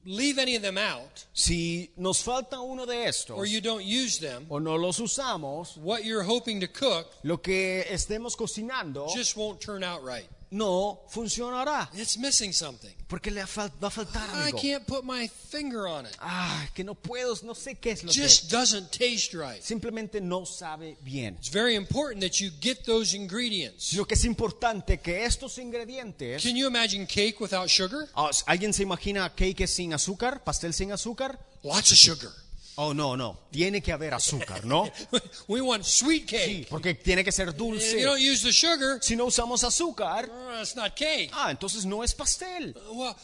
leave 0.06 0.38
any 0.38 0.56
of 0.56 0.62
them 0.62 0.78
out 0.78 1.24
Si 1.32 1.90
nos 1.96 2.22
falta 2.22 2.60
uno 2.60 2.86
de 2.86 2.94
estos 3.06 3.36
or 3.36 3.44
you 3.46 3.60
don't 3.60 3.84
use 3.84 4.18
them, 4.18 4.46
o 4.48 4.58
no 4.58 4.76
los 4.76 4.98
usamos, 5.00 5.76
what 5.78 6.04
you're 6.04 6.22
hoping 6.22 6.60
to 6.60 6.68
cook 6.68 7.06
lo 7.24 7.36
que 7.38 7.84
estemos 7.90 8.36
cocinando 8.36 9.08
just 9.14 9.36
won't 9.36 9.60
turn 9.60 9.82
out 9.82 10.02
right. 10.02 10.28
No 10.50 11.00
funcionará 11.08 11.88
It's 11.94 12.16
missing 12.16 12.52
something. 12.52 12.94
porque 13.08 13.30
le 13.30 13.42
va 13.44 13.70
a 13.82 13.90
faltar 13.90 14.28
I 14.34 14.48
algo. 14.50 14.58
can't 14.60 14.86
put 14.86 15.04
my 15.04 15.28
finger 15.28 15.86
on 15.86 16.06
it. 16.06 16.16
Ah, 16.20 16.66
que 16.74 16.84
no 16.84 16.94
puedo, 16.94 17.34
no 17.44 17.54
sé 17.54 17.76
qué 17.80 17.92
es 17.92 18.02
lo 18.04 18.12
Just 18.12 18.48
que 18.50 18.56
doesn't 18.56 18.90
taste 18.90 19.34
right. 19.34 19.62
simplemente 19.62 20.20
no 20.20 20.44
sabe 20.44 20.96
bien. 21.02 21.34
It's 21.38 21.48
very 21.50 21.74
important 21.74 22.20
that 22.22 22.40
you 22.40 22.50
get 22.60 22.84
those 22.84 23.14
ingredients. 23.14 23.92
Lo 23.94 24.04
que 24.06 24.14
es 24.14 24.24
importante 24.24 24.98
que 25.00 25.24
estos 25.24 25.58
ingredientes 25.58 26.42
Can 26.42 26.56
you 26.56 26.66
imagine 26.66 27.06
cake 27.06 27.40
without 27.40 27.68
sugar? 27.68 28.08
Ah, 28.14 28.30
¿Alguien 28.46 28.72
se 28.72 28.82
imagina 28.82 29.28
cake 29.34 29.66
sin 29.66 29.92
azúcar, 29.92 30.42
pastel 30.44 30.72
sin 30.72 30.92
azúcar? 30.92 31.38
Lots 31.62 31.90
of 31.92 31.98
sugar. 31.98 32.30
Oh, 32.78 32.92
no, 32.92 33.16
no. 33.16 33.38
Tiene 33.50 33.80
que 33.80 33.90
haber 33.92 34.12
azúcar, 34.12 34.64
¿no? 34.66 34.90
We 35.48 35.60
want 35.62 35.84
sweet 35.84 36.28
Sí, 36.28 36.36
cake. 36.36 36.66
porque 36.68 36.94
tiene 36.94 37.24
que 37.24 37.32
ser 37.32 37.48
If 37.48 37.56
dulce. 37.56 37.98
you 37.98 38.04
don't 38.06 38.20
use 38.20 38.42
the 38.42 38.52
sugar, 38.52 38.98
Si 39.02 39.16
no 39.16 39.24
usamos 39.26 39.64
azúcar, 39.64 40.28
uh, 40.28 40.60
it's 40.60 40.76
not 40.76 40.94
cake. 40.94 41.30
ah, 41.32 41.50
entonces 41.50 41.86
no 41.86 42.02
es 42.02 42.14
pastel. 42.14 42.74
Well, 42.92 43.16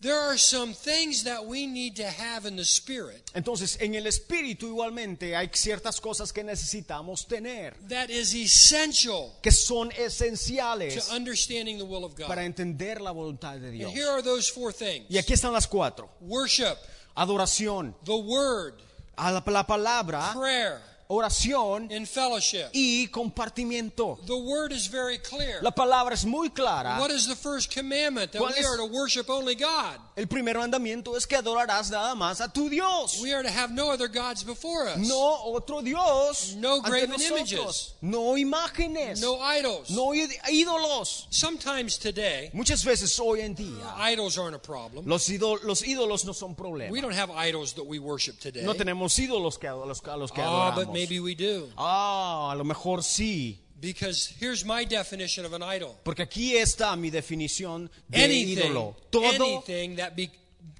there 0.00 0.16
are 0.16 0.38
some 0.38 0.72
things 0.72 1.24
that 1.24 1.44
we 1.44 1.66
need 1.66 1.96
to 1.96 2.06
have 2.08 2.46
in 2.46 2.54
the 2.56 2.64
spirit 2.64 3.30
Entonces, 3.34 3.76
en 3.80 3.94
el 3.96 4.06
espíritu 4.06 4.68
igualmente 4.68 5.34
hay 5.36 5.50
ciertas 5.52 6.00
cosas 6.00 6.32
que 6.32 6.42
necesitamos 6.44 7.26
tener, 7.26 7.74
that 7.88 8.08
is 8.08 8.32
essential 8.34 9.32
que 9.42 9.50
son 9.50 9.90
to 9.90 9.96
esenciales 10.02 11.10
understanding 11.10 11.78
the 11.78 11.84
will 11.84 12.04
of 12.04 12.14
para 12.14 12.42
God. 12.42 12.46
entender 12.46 13.00
la 13.00 13.10
voluntad 13.10 13.58
de 13.58 13.66
And 13.68 13.72
Dios. 13.76 13.92
here 13.92 14.08
are 14.08 14.22
those 14.22 14.48
four 14.50 14.72
things. 14.72 15.04
Y 15.10 15.18
aquí 15.18 15.32
están 15.34 15.52
las 15.52 15.66
cuatro. 15.66 16.08
Worship, 16.20 16.76
Adoración, 17.18 17.94
the 18.04 18.16
word, 18.16 18.74
a 19.16 19.32
la, 19.32 19.42
la 19.44 19.64
palabra, 19.66 20.32
prayer, 20.34 20.80
oración 21.08 21.90
and 21.90 22.06
fellowship. 22.06 22.68
y 22.72 23.08
compartimiento. 23.08 24.18
The 24.26 24.36
word 24.36 24.72
is 24.72 24.86
very 24.86 25.18
clear. 25.18 25.58
La 25.62 25.70
palabra 25.72 26.12
es 26.14 26.24
muy 26.24 26.50
clara. 26.50 26.98
What 27.00 27.10
is 27.10 27.26
the 27.26 27.34
first 27.34 27.72
commandment? 27.74 28.30
That 28.32 28.40
we 28.42 28.48
es- 28.48 28.64
are 28.66 28.76
to 28.76 28.84
worship 28.86 29.28
only 29.28 29.54
God. 29.56 29.98
El 30.18 30.26
primer 30.26 30.58
mandamiento 30.58 31.16
es 31.16 31.28
que 31.28 31.36
adorarás 31.36 31.90
nada 31.92 32.12
más 32.16 32.40
a 32.40 32.52
tu 32.52 32.68
Dios. 32.68 33.20
We 33.22 33.32
are 33.32 33.44
to 33.44 33.48
have 33.48 33.72
no 33.72 33.88
other 33.92 34.08
gods 34.08 34.42
before 34.44 34.88
us. 34.88 34.96
No 34.98 35.44
otro 35.54 35.80
Dios. 35.80 36.56
No 36.56 36.80
graven 36.80 37.12
images. 37.22 37.94
No 38.00 38.36
imágenes. 38.36 39.20
No 39.20 39.38
idols. 39.40 39.90
No 39.90 40.12
ídolos. 40.14 41.28
Sometimes 41.30 41.98
today, 42.00 42.50
Muchas 42.52 42.84
veces 42.84 43.16
hoy 43.20 43.42
en 43.42 43.54
día 43.54 43.94
idols 44.10 44.36
aren't 44.36 44.56
a 44.56 44.58
problem. 44.60 45.04
los, 45.06 45.28
los 45.62 45.82
ídolos 45.86 46.24
no 46.24 46.32
son 46.34 46.50
We 46.50 46.56
problema. 46.56 47.00
don't 47.00 47.14
have 47.14 47.30
idols 47.30 47.74
that 47.74 47.84
we 47.86 48.00
worship 48.00 48.40
today. 48.40 48.64
No 48.64 48.74
tenemos 48.74 49.16
ídolos 49.20 49.56
que, 49.56 49.68
a 49.68 49.76
los, 49.76 50.02
a 50.04 50.16
los 50.16 50.32
que 50.32 50.42
Ah, 50.42 50.72
but 50.74 50.88
adoramos. 50.88 50.92
maybe 50.94 51.20
we 51.20 51.36
do. 51.36 51.68
Ah, 51.76 52.50
a 52.50 52.56
lo 52.56 52.64
mejor 52.64 53.04
sí. 53.04 53.60
Because 53.80 54.34
here's 54.40 54.64
my 54.64 54.84
definition 54.84 55.44
of 55.44 55.52
an 55.52 55.62
idol. 55.62 55.96
Porque 56.04 56.22
aquí 56.22 56.56
está 56.56 56.96
mi 56.96 57.10
definición 57.10 57.88
de 58.08 58.24
Anything, 58.24 58.58
ídolo. 58.58 58.96
Todo, 59.10 59.44
anything 59.44 59.96
that 59.96 60.16
be, 60.16 60.30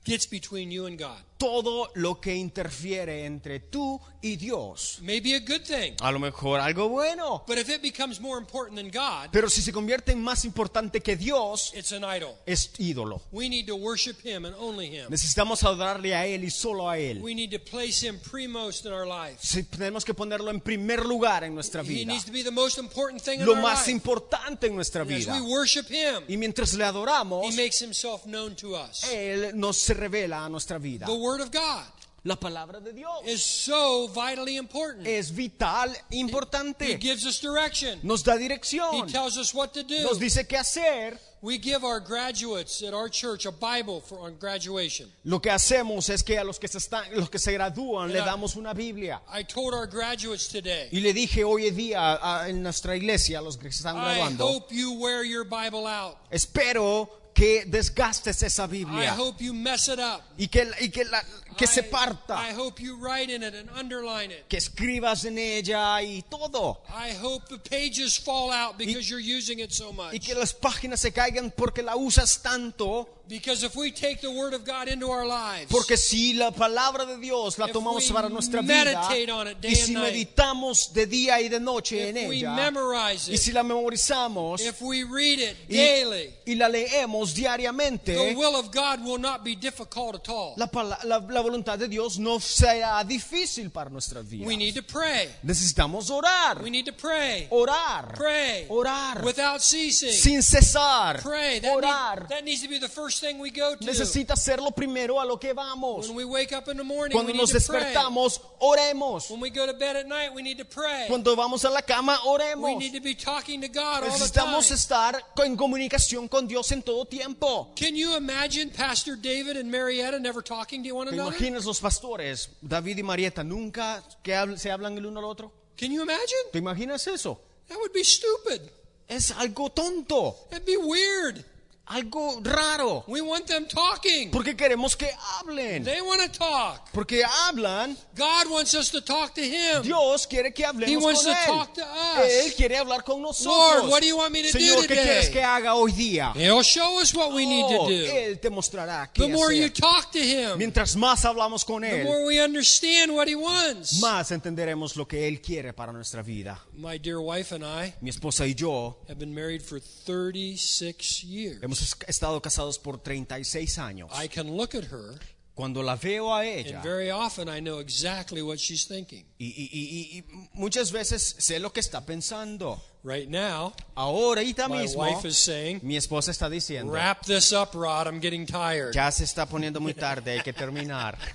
gets 0.04 0.26
between 0.26 0.70
you 0.72 0.86
and 0.86 0.98
God. 0.98 1.22
Todo 1.38 1.90
lo 1.94 2.20
que 2.20 2.34
interfiere 2.34 3.24
entre 3.24 3.60
tú 3.60 4.00
y 4.20 4.36
Dios. 4.36 4.98
Maybe 5.02 5.34
a 5.36 5.38
good 5.38 5.62
thing. 5.62 5.94
A 6.00 6.10
lo 6.10 6.18
mejor 6.18 6.58
algo 6.60 6.88
bueno, 6.88 7.44
But 7.46 7.58
if 7.58 7.68
it 7.68 7.80
becomes 7.80 8.20
more 8.20 8.38
important 8.38 8.76
than 8.76 8.90
God, 8.90 9.30
pero 9.30 9.48
si 9.48 9.62
se 9.62 9.72
convierte 9.72 10.10
en 10.12 10.20
más 10.20 10.44
importante 10.44 11.00
que 11.00 11.16
Dios, 11.16 11.72
it's 11.74 11.92
an 11.92 12.02
idol. 12.04 12.34
es 12.44 12.72
ídolo. 12.78 13.22
We 13.30 13.48
need 13.48 13.66
to 13.68 13.76
worship 13.76 14.16
Him 14.24 14.44
and 14.44 14.56
only 14.58 14.88
Him. 14.88 15.06
Necesitamos 15.10 15.62
adorarle 15.62 16.14
a 16.16 16.26
Él 16.26 16.42
y 16.44 16.50
solo 16.50 16.90
a 16.90 16.98
Él. 16.98 17.20
We 17.22 17.34
need 17.34 17.52
to 17.52 17.60
place 17.60 18.04
Him 18.04 18.18
premost 18.18 18.84
in 18.84 18.92
our 18.92 19.06
life. 19.06 19.38
Sí, 19.40 19.62
tenemos 19.62 20.04
que 20.04 20.14
ponerlo 20.14 20.50
en 20.50 20.60
primer 20.60 21.06
lugar 21.06 21.44
en 21.44 21.54
nuestra 21.54 21.82
He 21.82 21.88
vida. 21.88 22.12
needs 22.12 22.24
to 22.24 22.32
be 22.32 22.42
the 22.42 22.50
most 22.50 22.78
important 22.78 23.22
thing 23.22 23.38
in 23.40 23.46
Lo 23.46 23.52
our 23.52 23.62
más 23.62 23.80
life. 23.86 23.90
importante 23.92 24.66
en 24.66 24.74
nuestra 24.74 25.02
And 25.02 25.12
As 25.12 25.18
vida. 25.26 25.34
we 25.40 25.42
worship 25.42 25.86
Him, 25.88 26.24
Y 26.26 26.36
mientras 26.36 26.74
le 26.74 26.84
adoramos, 26.84 27.44
He 27.44 27.56
makes 27.56 27.80
Himself 27.80 28.24
known 28.24 28.56
to 28.56 28.74
us. 28.74 29.04
Él 29.12 29.52
nos 29.54 29.76
se 29.76 29.94
revela 29.94 30.44
a 30.44 30.48
nuestra 30.48 30.78
vida. 30.78 31.06
The 31.06 31.12
Word 31.28 31.40
of 31.42 31.50
God 31.50 31.84
La 32.24 32.34
palabra 32.36 32.80
de 32.82 32.92
Dios 32.92 33.22
is 33.26 33.42
so 33.44 34.08
vitally 34.08 34.56
important. 34.56 35.06
es 35.06 35.30
vital, 35.30 35.94
He 36.10 36.18
importante. 36.20 36.98
gives 36.98 37.24
us 37.24 37.38
direction. 37.40 38.00
Nos 38.02 38.22
da 38.22 38.34
He 38.36 38.48
dirección. 38.48 39.06
tells 39.10 39.38
us 39.38 39.54
what 39.54 39.72
to 39.74 39.82
Nos 39.82 40.18
do. 40.18 40.24
dice 40.24 40.46
qué 40.46 40.56
hacer. 40.58 41.18
We 41.40 41.58
give 41.58 41.84
our 41.84 42.00
graduates 42.00 42.82
at 42.82 42.92
our 42.92 43.08
church 43.08 43.46
a 43.46 43.52
Bible 43.52 44.00
for 44.00 44.18
on 44.18 44.34
graduation. 44.40 45.06
Lo 45.24 45.38
que 45.38 45.50
hacemos 45.52 46.08
es 46.10 46.22
que 46.24 46.36
a 46.36 46.42
los 46.44 46.58
que 46.58 46.66
se, 46.66 46.78
están, 46.78 47.04
los 47.14 47.30
que 47.30 47.38
se 47.38 47.52
gradúan 47.52 48.08
le 48.08 48.14
Mira. 48.20 48.24
damos 48.26 48.56
una 48.56 48.74
Biblia. 48.74 49.20
I 49.32 49.44
told 49.44 49.72
our 49.72 49.86
graduates 49.86 50.48
today, 50.48 50.88
Y 50.90 50.98
le 51.00 51.12
dije 51.12 51.44
hoy 51.44 51.68
en 51.68 51.76
día 51.76 52.18
a- 52.20 52.48
en 52.48 52.62
nuestra 52.64 52.96
iglesia, 52.96 53.38
a 53.38 53.42
los 53.42 53.56
que 53.56 53.70
se 53.70 53.78
están 53.84 53.96
I 53.96 54.00
graduando, 54.16 54.44
hope 54.48 54.74
you 54.74 54.94
wear 54.94 55.22
your 55.24 55.44
Bible 55.44 55.86
out. 55.86 56.16
espero 56.32 57.08
que 57.38 57.64
desgastes 57.66 58.42
esa 58.42 58.64
I 58.64 58.68
Biblia 58.68 59.14
hope 59.16 59.44
you 59.44 59.54
mess 59.54 59.86
it 59.88 60.00
up. 60.00 60.22
y 60.36 60.48
que, 60.48 60.68
y 60.80 60.88
que, 60.90 61.04
la- 61.04 61.24
que 61.58 61.66
se 61.66 61.80
I- 61.80 61.90
parta, 61.90 62.34
I 62.50 62.54
hope 62.54 62.80
you 62.82 62.96
write 62.96 63.30
in 63.30 63.42
it 63.42 63.54
and 63.54 63.68
underline 63.76 64.30
it. 64.30 64.48
que 64.48 64.56
escribas 64.58 65.24
en 65.24 65.36
ella 65.38 66.00
y 66.02 66.22
todo. 66.30 66.78
I 66.88 67.10
hope 67.20 67.48
the 67.48 67.58
pages 67.58 68.16
fall 68.16 68.50
out 68.50 68.78
because 68.78 69.08
you're 69.10 69.20
using 69.20 69.58
it 69.60 69.72
so 69.72 69.90
Y 69.90 69.92
much. 69.94 70.22
que 70.24 70.34
las 70.34 70.52
páginas 70.54 71.00
se 71.00 71.10
caigan 71.12 71.50
porque 71.54 71.82
la 71.82 71.96
usas 71.96 72.40
tanto. 72.42 73.08
Because 73.28 73.62
if 73.62 73.76
we 73.76 73.90
take 73.90 74.22
the 74.22 74.30
Word 74.30 74.54
of 74.54 74.64
God 74.64 74.88
into 74.88 75.10
our 75.10 75.26
lives, 75.26 75.70
Porque 75.70 75.98
si 75.98 76.32
la 76.32 76.50
palabra 76.50 77.04
de 77.04 77.18
Dios 77.18 77.58
la 77.58 77.66
tomamos 77.66 78.10
para 78.10 78.30
nuestra 78.30 78.62
vida 78.62 78.84
meditate 78.86 79.30
on 79.30 79.48
it 79.48 79.60
day 79.60 79.72
y 79.72 79.74
si 79.74 79.92
meditamos 79.94 80.94
de 80.94 81.04
día 81.06 81.38
y 81.42 81.48
de 81.50 81.60
noche 81.60 82.08
if 82.08 82.16
en 82.16 82.28
we 82.30 82.36
ella 82.38 82.72
y 83.12 83.36
si 83.36 83.52
la 83.52 83.62
memorizamos 83.62 84.62
if 84.62 84.80
we 84.80 85.04
read 85.04 85.38
it 85.40 85.56
y, 85.68 85.76
daily, 85.76 86.34
y 86.46 86.54
la 86.54 86.68
leemos 86.70 87.34
the 87.34 87.42
diariamente, 87.42 88.34
will 88.34 88.56
of 88.56 88.70
God 88.72 89.04
will 89.04 89.18
not 89.18 89.44
be 89.44 89.54
difficult 89.54 90.14
at 90.14 90.28
all. 90.30 90.54
la, 90.56 90.66
pala- 90.66 90.98
la- 91.04 91.18
la 91.18 91.40
voluntad 91.48 91.78
de 91.78 91.88
Dios 91.88 92.18
no 92.18 92.38
será 92.40 93.02
difícil 93.04 93.70
para 93.70 93.90
nuestras 93.90 94.24
We 94.24 94.38
vidas. 94.38 94.58
need 94.58 94.74
to 94.74 94.82
pray. 94.82 95.28
Necesitamos 95.42 96.10
orar, 96.10 96.62
We 96.62 96.70
need 96.70 96.86
to 96.86 96.92
pray. 96.92 97.46
orar, 97.50 98.14
Pray. 98.14 98.66
orar 98.68 99.24
Without 99.24 99.60
ceasing. 99.62 100.12
sin 100.12 100.42
cesar, 100.42 101.20
Pray. 101.22 101.60
That, 101.60 101.74
orar. 101.76 102.20
need- 102.20 102.28
that 102.28 102.44
needs 102.44 102.62
to 102.62 102.68
be 102.68 102.78
the 102.78 102.88
first 102.88 103.20
thing 103.20 103.38
we 103.38 103.50
go 103.50 103.74
to. 103.76 103.84
Necesita 103.84 104.36
ser 104.36 104.58
lo 104.60 104.70
primero 104.70 105.20
a 105.20 105.24
lo 105.24 105.38
que 105.38 105.52
vamos. 105.54 106.06
When 106.08 106.16
we 106.16 106.24
wake 106.24 106.52
up 106.52 106.68
in 106.68 106.76
the 106.76 106.84
morning, 106.84 107.12
Cuando 107.16 107.32
we 107.32 107.38
need 107.38 107.40
nos 107.40 107.52
to 107.52 107.60
pray. 107.72 107.80
despertamos, 107.94 108.40
oremos. 108.60 109.30
When 109.30 109.40
we 109.40 109.50
go 109.50 109.66
to 109.66 109.72
bed 109.74 109.96
at 109.96 110.06
night, 110.06 110.32
we 110.34 110.42
need 110.42 110.58
to 110.58 110.64
pray. 110.64 111.06
Cuando 111.08 111.34
vamos 111.34 111.64
a 111.64 111.70
la 111.70 111.80
cama, 111.82 112.18
We 112.24 112.30
oremos. 112.30 112.78
need 112.78 112.92
to 112.94 113.00
be 113.00 113.14
talking 113.14 113.60
to 113.62 113.68
God 113.68 114.02
all 114.04 114.10
the 114.10 114.18
Necesitamos 114.18 114.66
time. 114.68 114.76
estar 114.76 115.22
en 115.44 115.56
comunicación 115.56 116.28
con 116.28 116.46
Dios 116.46 116.70
en 116.72 116.82
todo 116.82 117.04
tiempo. 117.06 117.72
Can 117.76 117.94
you 117.96 118.16
imagine 118.16 118.70
Pastor 118.70 119.16
David 119.16 119.56
and 119.56 119.70
Marietta 119.70 120.18
never 120.18 120.42
talking 120.42 120.82
to 120.84 120.92
one 120.94 121.08
¿Te 121.10 121.14
another? 121.16 121.37
Imaginas 121.38 121.64
los 121.64 121.80
pastores, 121.80 122.50
David 122.60 122.98
y 122.98 123.02
Marieta, 123.02 123.44
nunca 123.44 124.02
que 124.22 124.34
se 124.56 124.70
hablan 124.70 124.98
el 124.98 125.06
uno 125.06 125.20
al 125.20 125.26
otro? 125.26 125.52
Can 125.76 125.92
you 125.92 126.02
imagine? 126.02 126.50
¿Te 126.50 126.58
imaginas 126.58 127.06
eso? 127.06 127.40
That 127.68 127.76
would 127.76 127.92
be 127.92 128.04
stupid. 128.04 128.62
Es 129.06 129.30
algo 129.30 129.70
tonto, 129.70 130.36
That'd 130.50 130.66
be 130.66 130.76
weird. 130.76 131.44
Algo 131.88 132.40
raro. 132.44 133.04
We 133.06 133.20
want 133.20 133.46
them 133.46 133.66
talking. 133.66 134.30
Porque 134.30 134.56
queremos 134.56 134.96
que 134.96 135.08
hablen. 135.38 135.84
They 135.84 136.00
want 136.00 136.20
to 136.22 136.28
talk. 136.38 136.90
Porque 136.92 137.22
hablan, 137.24 137.96
God 138.16 138.50
wants 138.50 138.74
us 138.74 138.90
to 138.90 139.00
talk 139.00 139.34
to 139.34 139.42
Him. 139.42 139.82
Dios 139.82 140.26
quiere 140.26 140.52
que 140.52 140.64
He 140.64 140.68
hablemos 140.68 141.02
wants 141.02 141.24
con 141.24 141.32
to 141.34 141.40
Él. 141.40 141.46
talk 141.46 141.74
to 141.74 141.82
us. 141.82 142.30
Él 142.46 142.54
quiere 142.54 142.76
hablar 142.76 143.04
con 143.04 143.22
nosotros. 143.22 143.82
Lord, 143.82 143.90
what 143.90 144.00
do 144.00 144.06
you 144.06 144.16
want 144.16 144.32
me 144.32 144.42
to 144.42 144.52
do 144.52 144.58
Señor, 144.58 144.82
¿qué 144.82 144.88
today? 144.88 145.04
quieres 145.04 145.30
que 145.30 145.42
haga 145.42 145.74
hoy 145.74 145.92
día? 145.92 146.32
He'll 146.34 146.62
show 146.62 147.00
us 147.00 147.14
what 147.14 147.32
we 147.32 147.46
need 147.46 147.66
to 147.68 147.78
Oh, 147.80 147.88
do. 147.88 147.94
Él 147.94 148.38
te 148.40 148.50
mostrará 148.50 149.10
qué 149.12 149.22
The 149.22 149.28
more 149.28 149.52
you 149.54 149.64
hacer. 149.66 149.74
talk 149.80 150.10
to 150.12 150.18
Him, 150.18 150.58
Mientras 150.58 150.96
más 150.96 151.24
hablamos 151.24 151.64
con 151.64 151.82
the 151.82 152.00
Él, 152.00 152.04
more 152.04 152.24
we 152.26 152.40
understand 152.40 153.12
what 153.14 153.28
He 153.28 153.34
wants. 153.36 154.00
más 154.00 154.30
entenderemos 154.32 154.96
lo 154.96 155.06
que 155.06 155.26
Él 155.28 155.40
quiere 155.40 155.72
para 155.72 155.92
nuestra 155.92 156.22
vida. 156.22 156.58
My 156.74 156.98
dear 156.98 157.20
wife 157.20 157.52
and 157.54 157.64
I 157.64 157.94
Mi 158.00 158.10
esposa 158.10 158.46
y 158.46 158.54
yo 158.54 158.98
have 159.08 159.18
been 159.18 159.34
married 159.34 159.62
for 159.62 159.80
36 159.80 161.24
years. 161.24 161.62
hemos 161.62 161.77
es- 161.82 161.96
estado 162.06 162.40
casados 162.42 162.78
por 162.78 162.98
36 163.02 163.78
años. 163.78 164.10
I 164.22 164.28
can 164.28 164.56
look 164.56 164.74
at 164.74 164.84
her, 164.92 165.18
Cuando 165.54 165.82
la 165.82 165.96
veo 165.96 166.32
a 166.32 166.46
ella, 166.46 166.80
very 166.82 167.10
often 167.10 167.48
I 167.48 167.60
know 167.60 167.80
exactly 167.80 168.42
what 168.42 168.58
she's 168.58 168.86
thinking. 168.86 169.24
y, 169.38 169.46
y- 169.46 169.70
y- 169.72 170.18
y 170.18 170.24
muchas 170.54 170.92
veces 170.92 171.34
sé 171.38 171.58
lo 171.58 171.72
que 171.72 171.80
está 171.80 172.06
pensando. 172.06 172.80
Right 173.02 173.28
now, 173.28 173.72
Ahorita 173.96 174.68
my 174.68 174.82
mismo, 174.82 175.02
wife 175.02 175.26
is 175.26 175.36
saying, 175.38 175.80
mi 175.82 175.96
esposa 175.96 176.30
está 176.30 176.48
diciendo, 176.48 176.92
Wrap 176.92 177.24
this 177.26 177.52
up, 177.52 177.70
Rod. 177.74 178.06
I'm 178.06 178.20
getting 178.20 178.46
tired. 178.46 178.92
ya 178.94 179.10
se 179.10 179.24
está 179.24 179.46
poniendo 179.46 179.80
muy 179.80 179.94
tarde, 179.94 180.30
hay 180.38 180.42
que 180.42 180.52
terminar. 180.52 181.18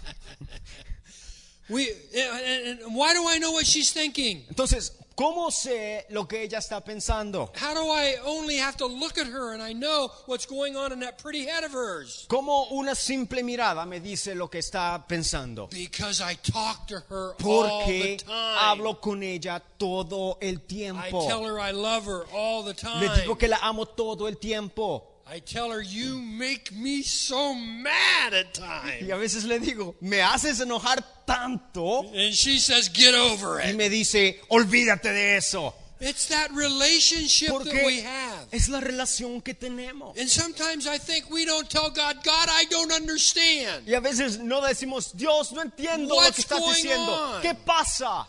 We, 1.69 1.87
and, 2.13 2.81
and 2.81 2.95
why 2.95 3.13
do 3.13 3.25
I 3.27 3.39
know 3.39 3.51
what 3.53 3.65
she's 3.65 3.91
thinking? 3.93 4.43
Entonces, 4.49 4.91
¿cómo 5.15 5.51
sé 5.51 6.05
lo 6.09 6.27
que 6.27 6.43
ella 6.43 6.59
está 6.59 6.81
pensando? 6.83 7.51
How 7.59 7.73
do 7.73 7.91
I 7.91 8.15
only 8.25 8.57
have 8.57 8.75
to 8.77 8.85
look 8.87 9.17
at 9.17 9.27
her 9.27 9.53
and 9.53 9.61
I 9.61 9.73
know 9.73 10.09
what's 10.25 10.45
going 10.45 10.75
on 10.75 10.91
in 10.91 10.99
that 11.01 11.17
pretty 11.21 11.45
head 11.45 11.63
of 11.63 11.73
hers? 11.73 12.25
¿Cómo 12.27 12.67
una 12.71 12.95
simple 12.95 13.43
mirada 13.43 13.85
me 13.85 13.99
dice 13.99 14.35
lo 14.35 14.49
que 14.49 14.59
está 14.59 15.05
pensando? 15.07 15.67
Because 15.69 16.21
I 16.21 16.35
talk 16.35 16.87
to 16.87 16.95
her 17.09 17.33
all 17.33 17.35
the 17.35 17.43
Porque 17.43 18.17
time. 18.25 18.57
hablo 18.59 18.99
con 19.01 19.23
ella 19.23 19.61
todo 19.77 20.37
el 20.41 20.55
I 20.55 20.67
tiempo. 20.67 21.27
tell 21.27 21.43
her 21.45 21.59
I 21.59 21.71
love 21.71 22.05
her 22.05 22.25
all 22.33 22.63
the 22.63 22.73
Le 22.73 22.75
time. 22.75 23.21
digo 23.21 23.37
que 23.37 23.47
la 23.47 23.57
amo 23.61 23.85
todo 23.85 24.27
el 24.27 24.37
tiempo. 24.37 25.09
I 25.33 25.39
tell 25.39 25.71
her 25.71 25.81
you 25.81 26.19
make 26.19 26.71
me 26.71 27.01
so 27.01 27.55
mad 27.55 28.33
at 28.35 28.55
Y 28.59 28.99
times. 28.99 29.11
a 29.11 29.15
veces 29.17 29.45
le 29.45 29.57
digo, 29.59 29.95
me 29.99 30.17
haces 30.21 30.59
enojar 30.61 31.03
tanto. 31.25 32.01
And 32.13 32.33
she 32.33 32.59
says, 32.59 32.89
get 32.89 33.15
over 33.15 33.59
Y 33.59 33.69
it. 33.69 33.75
me 33.75 33.89
dice, 33.89 34.39
olvídate 34.49 35.11
de 35.11 35.37
eso. 35.37 35.73
It's 35.99 36.27
that 36.27 36.51
relationship 36.51 37.47
that 37.47 37.63
we 37.85 38.01
Porque 38.01 38.03
have. 38.03 38.47
es 38.51 38.67
la 38.69 38.79
relación 38.81 39.41
que 39.43 39.53
tenemos. 39.55 40.17
And 40.19 40.29
sometimes 40.29 40.85
I 40.85 40.97
think 40.99 41.31
we 41.31 41.45
don't 41.45 41.69
tell 41.69 41.89
God, 41.89 42.17
God, 42.23 42.49
I 42.51 42.65
don't 42.69 42.91
understand. 42.91 43.87
Y 43.87 43.93
a 43.95 44.01
veces 44.01 44.37
no 44.37 44.61
decimos, 44.61 45.13
Dios, 45.15 45.51
no 45.53 45.61
entiendo 45.63 46.09
lo 46.09 46.15
What's 46.17 46.35
que 46.35 46.41
estás 46.43 46.59
diciendo. 46.75 47.11
on? 47.37 47.41
¿Qué 47.41 47.55
pasa? 47.55 48.27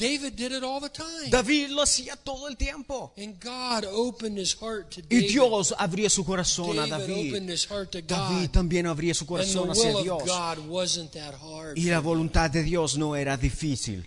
David 0.00 0.34
did 0.34 0.52
it 0.52 0.64
all 0.64 0.80
the 0.80 0.88
time. 0.88 1.30
David 1.30 1.70
lo 1.70 1.82
hacía 1.82 2.16
todo 2.16 2.48
el 2.48 2.56
tiempo. 2.56 3.12
And 3.18 3.38
God 3.38 3.84
opened 3.84 4.38
his 4.38 4.54
heart 4.54 4.90
to 4.92 5.02
Y 5.02 5.20
David. 5.20 5.28
Dios 5.28 5.74
abría 5.78 6.08
su 6.08 6.24
corazón 6.24 6.78
a 6.78 6.86
David 6.86 7.06
David. 7.06 7.28
opened 7.34 7.50
his 7.50 7.64
heart 7.66 7.92
to 7.92 8.00
David 8.00 8.46
God. 8.46 8.52
también 8.52 8.86
abría 8.86 9.14
su 9.14 9.24
And 9.24 9.28
the 9.28 9.32
corazón 9.32 9.70
hacia 9.70 9.90
will 9.90 9.98
of 9.98 10.02
Dios. 10.04 10.22
God 10.24 10.58
wasn't 10.66 11.12
that 11.12 11.34
hard. 11.34 11.76
Y 11.76 11.90
la 11.90 12.00
voluntad 12.00 12.50
de 12.50 12.62
Dios 12.62 12.96
no 12.96 13.14
era 13.14 13.36
difícil. 13.36 14.06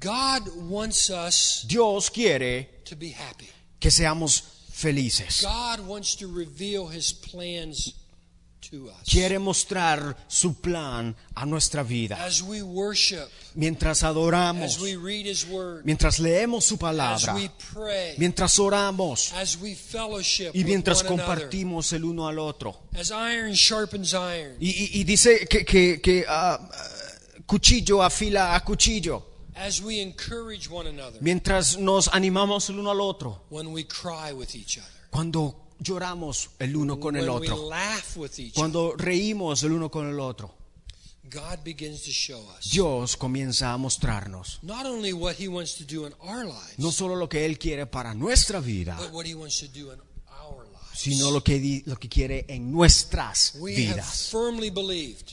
God 0.00 0.48
wants 0.68 1.10
us 1.10 1.64
Dios 1.66 2.10
quiere 2.10 2.68
to 2.84 2.96
be 2.96 3.10
happy. 3.10 3.48
que 3.80 3.90
seamos 3.90 4.42
felices. 4.70 5.42
God 5.42 5.80
wants 5.86 6.14
to 6.16 6.26
reveal 6.28 6.86
his 6.88 7.12
plans. 7.12 7.94
Quiere 9.04 9.38
mostrar 9.38 10.16
su 10.28 10.54
plan 10.60 11.14
a 11.34 11.44
nuestra 11.46 11.82
vida. 11.82 12.16
As 12.24 12.42
we 12.42 12.62
worship, 12.62 13.28
Mientras 13.54 13.98
as 14.02 14.10
adoramos, 14.10 14.78
mientras 15.84 16.18
leemos 16.18 16.64
su 16.64 16.76
palabra, 16.76 17.34
mientras 18.18 18.58
oramos 18.58 19.32
as 19.32 19.56
we 19.56 19.74
fellowship 19.74 20.50
y 20.54 20.64
mientras 20.64 21.02
compartimos 21.02 21.92
el 21.92 22.04
uno 22.04 22.28
al 22.28 22.38
otro. 22.38 22.82
Y, 24.60 24.70
y- 24.70 24.90
y 25.00 25.04
dice 25.04 25.46
que, 25.48 25.64
que- 25.64 26.00
que, 26.00 26.24
ah, 26.28 26.58
cuchillo 27.46 28.02
afila 28.02 28.54
a 28.54 28.64
cuchillo. 28.64 29.22
as 29.54 29.80
we 29.80 30.00
encourage 30.02 30.68
one 30.68 30.86
another, 30.86 31.18
Mientras 31.22 31.78
nos 31.78 32.08
animamos 32.08 32.68
el 32.68 32.78
uno 32.78 32.90
al 32.90 33.00
otro. 33.00 33.44
when 33.48 33.68
we 33.72 33.84
cry 33.84 34.32
with 34.32 34.54
each 34.54 34.76
other, 34.78 34.90
Cuando 35.10 35.65
lloramos 35.78 36.50
el 36.58 36.76
uno 36.76 36.98
con 36.98 37.16
el 37.16 37.28
otro. 37.28 37.68
Cuando 38.54 38.94
reímos 38.96 39.62
el 39.62 39.72
uno 39.72 39.90
con 39.90 40.08
el 40.08 40.20
otro. 40.20 40.54
God 41.28 41.64
begins 41.64 42.04
to 42.04 42.10
show 42.10 42.40
us 42.56 42.70
Dios 42.70 43.16
comienza 43.16 43.72
a 43.72 43.76
mostrarnos 43.76 44.60
no 44.62 44.80
solo 46.92 47.16
lo 47.16 47.28
que 47.28 47.44
Él 47.44 47.58
quiere 47.58 47.86
para 47.86 48.14
nuestra 48.14 48.60
vida, 48.60 48.96
sino 50.96 51.30
lo 51.30 51.42
que, 51.42 51.58
di- 51.60 51.82
lo 51.86 51.96
que 51.96 52.08
quiere 52.08 52.44
en 52.48 52.72
nuestras 52.72 53.54
vidas. 53.62 54.32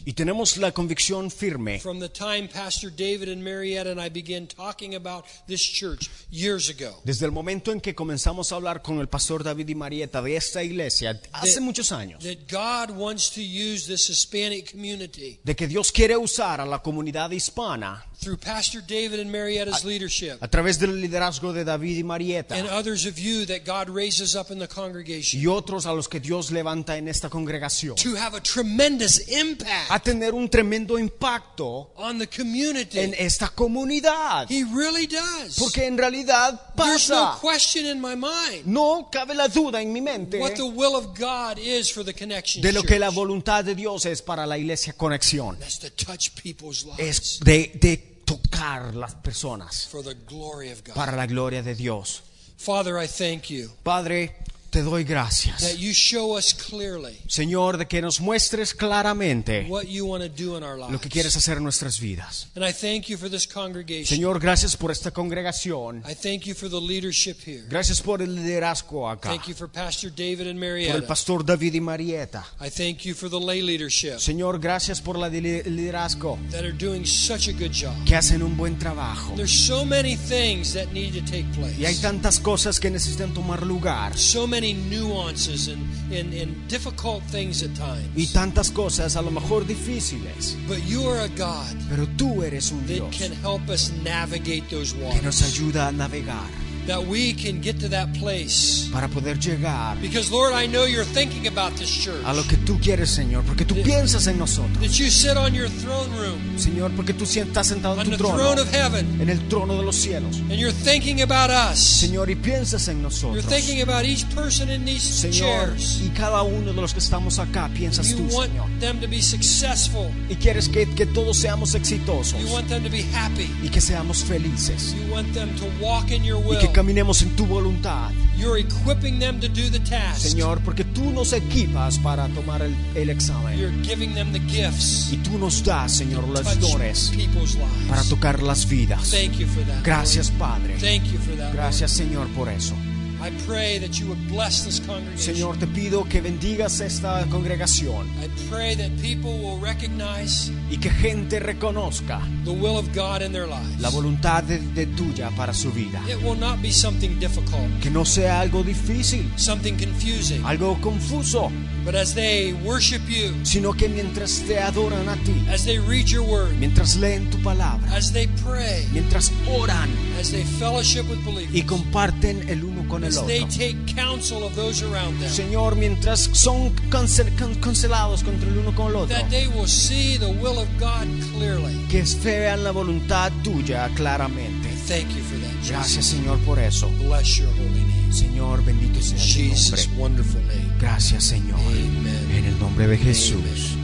Y 0.05 0.14
tenemos 0.14 0.57
la 0.57 0.72
convicción 0.72 1.32
firme. 1.32 1.80
From 1.80 1.99
the 1.99 2.09
time 2.09 2.47
Pastor 2.47 2.91
David 2.91 3.30
and 3.30 3.43
Marietta 3.43 3.91
and 3.91 4.01
I 4.01 4.09
began 4.09 4.47
talking 4.47 4.95
about 4.95 5.26
this 5.47 5.61
church 5.61 6.09
years 6.30 6.70
ago. 6.70 7.01
Desde 7.03 7.26
el 7.26 7.32
momento 7.32 7.72
en 7.72 7.80
que 7.82 7.95
comenzamos 7.95 8.51
a 8.51 8.55
hablar 8.55 8.82
con 8.82 8.99
el 8.99 9.07
pastor 9.07 9.43
David 9.43 9.70
y 9.70 9.76
Marieta 9.76 10.22
de 10.22 10.36
esta 10.36 10.64
iglesia 10.64 11.20
hace 11.32 11.59
muchos 11.61 11.91
años, 11.91 12.22
that 12.24 12.47
God 12.49 12.95
wants 12.95 13.30
to 13.32 13.41
use 13.41 13.86
this 13.88 14.09
Hispanic 14.09 14.72
community 14.72 15.39
de 15.43 15.55
que 15.55 15.68
Dios 15.68 15.91
quiere 15.91 16.18
usar 16.18 16.59
a 16.61 16.66
la 16.66 16.82
comunidad 16.82 17.32
hispana 17.32 18.05
through 18.22 18.38
Pastor 18.39 18.82
David 18.82 19.20
and 19.20 19.32
Marietta's 19.32 19.84
leadership 19.84 20.38
a 20.41 20.47
través 20.47 20.80
del 20.80 20.99
liderazgo 21.01 21.53
de 21.53 21.64
David 21.64 21.97
y 21.99 22.03
Marieta 22.03 22.55
and 22.55 22.68
others 22.70 23.05
of 23.05 23.18
you 23.18 23.45
that 23.45 23.66
God 23.66 23.89
raises 23.93 24.36
up 24.36 24.49
in 24.51 24.59
the 24.59 24.68
congregation 24.68 25.41
otros 25.54 25.86
a 25.86 25.93
los 25.93 26.08
que 26.10 26.20
Dios 26.20 26.51
levanta 26.51 26.97
en 26.97 27.08
esta 27.08 27.30
congregación 27.30 27.95
to 27.95 28.18
have 28.18 28.36
a 28.36 28.41
tremendous 28.41 29.28
impact 29.30 29.89
a 29.89 29.99
tener 29.99 30.34
un 30.34 30.49
tremendo 30.49 30.97
impacto 30.99 31.91
on 31.95 32.20
the 32.20 32.28
community. 32.28 32.99
en 32.99 33.14
esta 33.18 33.49
comunidad. 33.49 34.47
He 34.49 34.64
really 34.66 35.08
does. 35.08 35.58
Porque 35.58 35.86
en 35.86 35.97
realidad 35.97 36.74
There's 36.76 37.10
no 37.10 37.16
pasa. 37.16 37.39
question 37.41 37.86
in 37.86 38.01
my 38.01 38.16
mind 38.16 38.66
No 38.66 39.10
cabe 39.12 39.34
la 39.36 39.47
duda 39.47 39.82
en 39.82 39.91
mi 39.93 40.01
mente 40.01 40.39
what 40.39 40.56
the 40.56 40.64
will 40.64 40.95
of 40.95 41.18
God 41.18 41.58
is 41.58 41.91
for 41.91 42.04
the 42.04 42.14
connection 42.14 42.62
de 42.62 42.72
lo 42.72 42.84
que 42.84 42.99
la 42.99 43.10
voluntad 43.10 43.64
de 43.64 43.76
Dios 43.76 44.06
es 44.06 44.22
para 44.22 44.45
la 44.45 44.58
iglesia 44.58 44.93
conexión. 44.93 45.58
That's 45.60 45.80
to 45.80 45.89
touch 45.91 46.32
people's 46.41 46.84
lives 46.86 46.99
Es 46.99 47.39
de, 47.39 47.72
de 47.80 47.97
tocar 48.26 48.95
las 48.95 49.16
personas 49.16 49.88
for 49.88 50.04
the 50.04 50.16
glory 50.28 50.72
of 50.72 50.84
God. 50.84 50.95
para 50.95 51.16
la 51.16 51.26
gloria 51.28 51.62
de 51.62 51.76
Dios. 51.76 52.24
Father, 52.58 52.97
I 52.97 53.08
thank 53.08 53.49
you 53.49 53.70
Padre, 53.84 54.36
te 54.74 54.82
doy 54.82 55.03
gracias. 55.03 55.61
that 55.61 55.78
you 55.78 55.93
show 55.93 56.36
us 56.36 56.53
clearly 56.53 57.15
Señor, 57.28 57.78
de 57.78 57.88
que 57.88 58.01
nos 58.01 58.19
muestres 58.19 58.74
claramente 58.74 59.67
what 59.69 59.84
you 59.84 60.07
want 60.07 60.24
to 60.24 60.30
do 60.30 60.57
in 60.57 60.63
our 60.63 60.78
lo 60.91 60.99
que 60.99 61.09
quieres 61.09 61.36
hacer 61.38 61.57
en 61.57 61.63
nuestras 61.63 61.99
vidas. 61.99 62.47
And 62.55 62.65
I 62.65 62.74
thank 62.74 63.05
you 63.05 63.17
for 63.17 63.30
this 63.30 63.47
congregation. 63.47 64.07
Señor, 64.07 64.39
gracias 64.39 64.76
por 64.76 64.89
esta 64.91 65.11
congregación. 65.11 66.03
I 66.09 66.15
thank 66.15 66.45
you 66.45 66.55
for 66.55 66.69
the 66.69 66.82
leadership 66.82 67.38
here. 67.45 67.63
Gracias 67.69 68.01
por 68.01 68.24
el 68.24 68.36
liderazgo 68.36 69.07
acá. 69.07 69.30
Thank 69.30 69.47
you 69.47 69.53
for 69.53 69.69
Pastor 69.69 70.09
David 70.09 70.47
and 70.47 70.59
Por 70.59 70.95
el 70.95 71.03
pastor 71.03 71.45
David 71.45 71.76
y 71.76 71.82
Marieta. 71.82 72.43
I 72.59 72.69
thank 72.71 73.03
you 73.05 73.13
for 73.13 73.30
the 73.30 73.39
lay 73.39 73.61
leadership 73.61 74.17
Señor, 74.17 74.59
gracias 74.59 74.99
por 75.01 75.19
la 75.19 75.28
li- 75.30 75.61
liderazgo 75.63 76.39
that 76.49 76.61
are 76.63 76.71
doing 76.71 77.05
such 77.05 77.47
a 77.47 77.51
good 77.51 77.71
job. 77.71 77.93
que 78.05 78.15
hacen 78.15 78.41
un 78.41 78.57
buen 78.57 78.80
trabajo. 78.80 79.36
There's 79.36 79.51
so 79.53 79.86
many 79.86 80.15
things 80.15 80.74
that 80.74 80.88
need 80.93 81.13
to 81.13 81.21
take 81.21 81.45
Y 81.57 81.86
hay 81.86 81.93
place. 81.93 82.01
tantas 82.01 82.39
cosas 82.39 82.80
que 82.80 82.89
necesitan 82.89 83.34
tomar 83.36 83.63
lugar. 83.63 84.17
So 84.17 84.47
many 84.47 84.62
nuances 84.72 85.68
and, 85.68 85.82
and, 86.14 86.34
and 86.34 86.55
difficult 86.70 87.22
things 87.32 87.61
at 87.64 87.72
Y 87.72 87.76
times. 87.76 88.32
tantas 88.34 88.72
cosas 88.72 89.16
a 89.18 89.22
lo 89.22 89.32
mejor 89.32 89.66
difíciles. 89.66 90.55
But 90.68 90.78
you 90.88 91.05
are 91.09 91.20
a 91.22 91.28
God 91.30 91.76
Pero 91.89 92.07
tú 92.16 92.41
eres 92.43 92.72
un 92.72 92.86
that 92.88 92.93
Dios 92.93 93.18
can 93.18 93.34
help 93.41 93.68
us 93.70 93.91
navigate 94.03 94.70
those 94.70 94.93
que 94.93 95.01
nos 95.22 95.41
waters. 95.41 95.41
ayuda 95.43 95.88
a 95.88 95.91
navegar 95.91 96.47
That 96.88 97.08
we 97.08 97.34
can 97.34 97.62
get 97.62 97.80
to 97.80 97.90
that 97.90 98.10
place. 98.20 98.90
para 98.92 99.08
poder 99.08 99.40
llegar 99.40 99.98
Because, 100.02 100.30
Lord, 100.32 100.54
I 100.54 100.68
know 100.68 100.86
you're 100.86 101.06
thinking 101.06 101.48
about 101.48 101.76
this 101.78 101.90
church. 101.90 102.24
a 102.26 102.34
lo 102.34 102.44
que 102.44 102.58
tú 102.58 102.78
quieres, 102.82 103.10
Señor. 103.10 103.44
Porque 103.46 103.66
tú 103.66 103.76
piensas 103.82 104.28
en 104.28 104.38
nosotros. 104.38 104.78
That 104.80 104.98
you 105.00 105.10
sit 105.10 105.38
on 105.38 105.54
your 105.54 105.70
throne 105.70 106.10
room, 106.18 106.58
Señor, 106.58 106.92
porque 106.96 107.14
tú 107.14 107.24
estás 107.24 107.68
sentado 107.68 108.02
en 108.02 108.10
the 108.10 108.18
tu 108.18 108.24
throne 108.24 108.38
trono, 108.38 108.62
of 108.62 108.72
heaven, 108.74 109.22
en 109.22 109.30
el 109.30 109.40
trono 109.48 109.78
de 109.78 109.84
los 109.84 109.96
cielos. 109.96 110.38
and 110.50 110.54
you're 110.60 110.74
thinking 110.74 111.22
about 111.22 111.50
us. 111.50 111.80
Señor, 111.80 112.30
y 112.30 112.36
piensas 112.36 112.88
en 112.90 112.98
You're 112.98 113.04
nosotros. 113.10 113.46
thinking 113.46 113.82
about 113.82 114.04
each 114.06 114.26
person 114.36 114.70
in 114.70 114.84
these 114.86 115.02
Señor, 115.04 115.40
chairs. 115.76 116.02
y 116.04 116.10
cada 116.10 116.44
uno 116.44 116.74
de 116.74 116.82
los 116.82 116.94
que 116.94 117.00
estamos 117.00 117.40
acá 117.40 117.70
piensas 117.74 118.10
You 118.10 118.18
tú, 118.18 118.36
want 118.36 118.52
Señor. 118.52 118.68
them 118.80 119.00
to 119.00 119.08
be 119.08 119.22
successful. 119.22 120.12
Y 120.30 120.36
quieres 120.36 120.68
que, 120.70 120.86
que 120.94 121.06
todos 121.06 121.38
seamos 121.38 121.76
exitosos 121.76 122.40
You 122.42 122.54
want 122.54 122.68
them 122.68 122.84
to 122.84 122.90
be 122.90 123.04
happy. 123.14 123.50
y 123.64 123.70
que 123.70 123.80
seamos 123.82 124.24
felices 124.24 124.94
You 124.96 125.14
want 125.14 125.34
them 125.34 125.50
to 125.58 125.66
walk 125.82 126.12
in 126.12 126.24
your 126.24 126.40
will. 126.40 126.60
Caminemos 126.74 127.21
en 127.21 127.36
tu 127.36 127.45
voluntad, 127.45 128.11
You're 128.36 128.59
equipping 128.59 129.19
them 129.19 129.39
to 129.39 129.47
do 129.47 129.69
the 129.69 129.80
task. 129.80 130.17
Señor, 130.21 130.59
porque 130.65 130.84
tú 130.84 131.11
nos 131.11 131.32
equipas 131.32 131.97
para 131.99 132.28
tomar 132.30 132.61
el, 132.61 132.76
el 132.95 133.09
examen 133.09 133.57
You're 133.57 133.74
giving 133.84 134.13
them 134.13 134.34
the 134.34 134.39
gifts. 134.39 135.13
y 135.13 135.17
tú 135.17 135.38
nos 135.38 135.63
das, 135.63 135.91
Señor, 135.93 136.28
los 136.28 136.59
dones 136.59 137.11
people's 137.15 137.57
para 137.88 138.03
tocar 138.03 138.41
las 138.43 138.67
vidas. 138.67 139.11
Thank 139.11 139.38
you 139.38 139.47
for 139.47 139.63
that. 139.65 139.84
Gracias, 139.84 140.32
Padre. 140.32 140.76
Thank 140.80 141.05
you 141.11 141.19
for 141.19 141.38
that. 141.38 141.53
Gracias, 141.53 141.91
Señor, 141.91 142.28
por 142.30 142.49
eso. 142.49 142.76
I 143.24 143.32
pray 143.47 143.80
that 143.80 143.97
you 144.01 144.07
would 144.09 144.28
bless 144.28 144.65
this 144.65 144.82
congregation. 144.82 145.36
Señor, 145.36 145.57
te 145.57 145.65
pido 145.65 146.03
que 146.03 146.19
bendigas 146.19 146.82
esta 146.82 147.26
congregación 147.30 148.05
I 148.21 148.28
pray 148.49 148.76
that 148.76 148.89
people 149.01 149.38
will 149.39 149.61
recognize 149.61 150.51
y 150.69 150.76
que 150.78 150.89
gente 150.89 151.39
reconozca 151.39 152.19
the 152.43 152.51
will 152.51 152.78
of 152.78 152.93
God 152.93 153.21
in 153.21 153.32
their 153.32 153.47
lives. 153.47 153.80
la 153.80 153.89
voluntad 153.89 154.43
de, 154.43 154.59
de 154.59 154.88
tuya 154.88 155.30
para 155.38 155.53
su 155.53 155.71
vida. 155.71 156.01
It 156.09 156.21
will 156.21 156.38
not 156.38 156.61
be 156.61 156.71
something 156.71 157.17
difficult, 157.19 157.63
Que 157.82 157.89
no 157.89 158.03
sea 158.03 158.41
algo 158.41 158.61
difícil, 158.61 159.32
something 159.38 159.78
confusing, 159.78 160.43
algo 160.45 160.78
confuso, 160.82 161.49
but 161.86 161.95
as 161.95 162.13
they 162.13 162.51
worship 162.65 163.01
you, 163.07 163.34
sino 163.43 163.71
que 163.71 163.88
mientras 163.88 164.41
te 164.45 164.59
adoran 164.59 165.07
a 165.07 165.15
ti, 165.24 165.45
as 165.49 165.63
they 165.63 165.80
read 165.80 166.07
your 166.07 166.24
word, 166.24 166.53
mientras 166.59 166.97
leen 166.97 167.30
tu 167.30 167.38
palabra, 167.38 167.89
as 167.95 168.11
they 168.11 168.28
pray, 168.43 168.86
mientras 168.91 169.32
oran 169.49 169.89
as 170.19 170.30
they 170.32 170.43
fellowship 170.59 171.07
with 171.09 171.24
believers, 171.24 171.55
y 171.55 171.63
comparten 171.63 172.49
el 172.49 172.65
uno 172.65 172.72
con 172.94 173.04
el 173.04 173.10
as 173.10 173.26
they 173.28 173.41
otro. 173.44 173.58
take 173.58 173.96
counsel 173.96 174.44
of 174.44 174.56
those 174.56 174.84
around 174.84 175.20
them, 175.20 175.30
Señor, 175.30 175.76
mientras 175.76 176.30
son 176.34 176.72
cancel- 176.89 177.34
can- 177.36 177.56
cancelados 177.56 178.24
contra 178.24 178.48
el 178.50 178.58
uno 178.60 178.74
con 178.76 178.88
el 178.91 178.96
otro, 178.96 179.16
that 179.16 179.30
they 179.30 179.48
will 179.48 179.68
see 179.68 180.18
the 180.18 180.32
will 180.41 180.58
of 180.58 180.68
God 180.80 181.08
clearly. 181.38 181.76
que 181.89 182.04
vean 182.24 182.64
la 182.64 182.72
voluntad 182.72 183.32
tuya 183.44 183.89
claramente. 183.96 184.70
Thank 184.88 185.10
you 185.16 185.24
for 185.24 185.39
that. 185.39 185.68
Gracias, 185.68 186.06
Jesus. 186.06 186.06
Señor, 186.20 186.38
por 186.39 186.60
eso. 186.60 186.89
Bless 187.00 187.38
your 187.38 187.50
holy 187.50 187.70
name. 187.86 188.12
Señor, 188.12 188.64
bendito 188.66 189.02
sea 189.02 189.18
tu 189.18 189.24
Jesus' 189.24 189.88
nombre. 189.88 190.02
wonderful 190.04 190.41
name. 190.48 190.70
Gracias, 190.80 191.24
Señor. 191.24 191.60
Amen. 191.60 192.32
En 192.32 192.46
el 192.46 192.60
nombre 192.60 192.88
de 192.88 192.98
Jesús. 192.98 193.76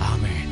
Amén. 0.00 0.44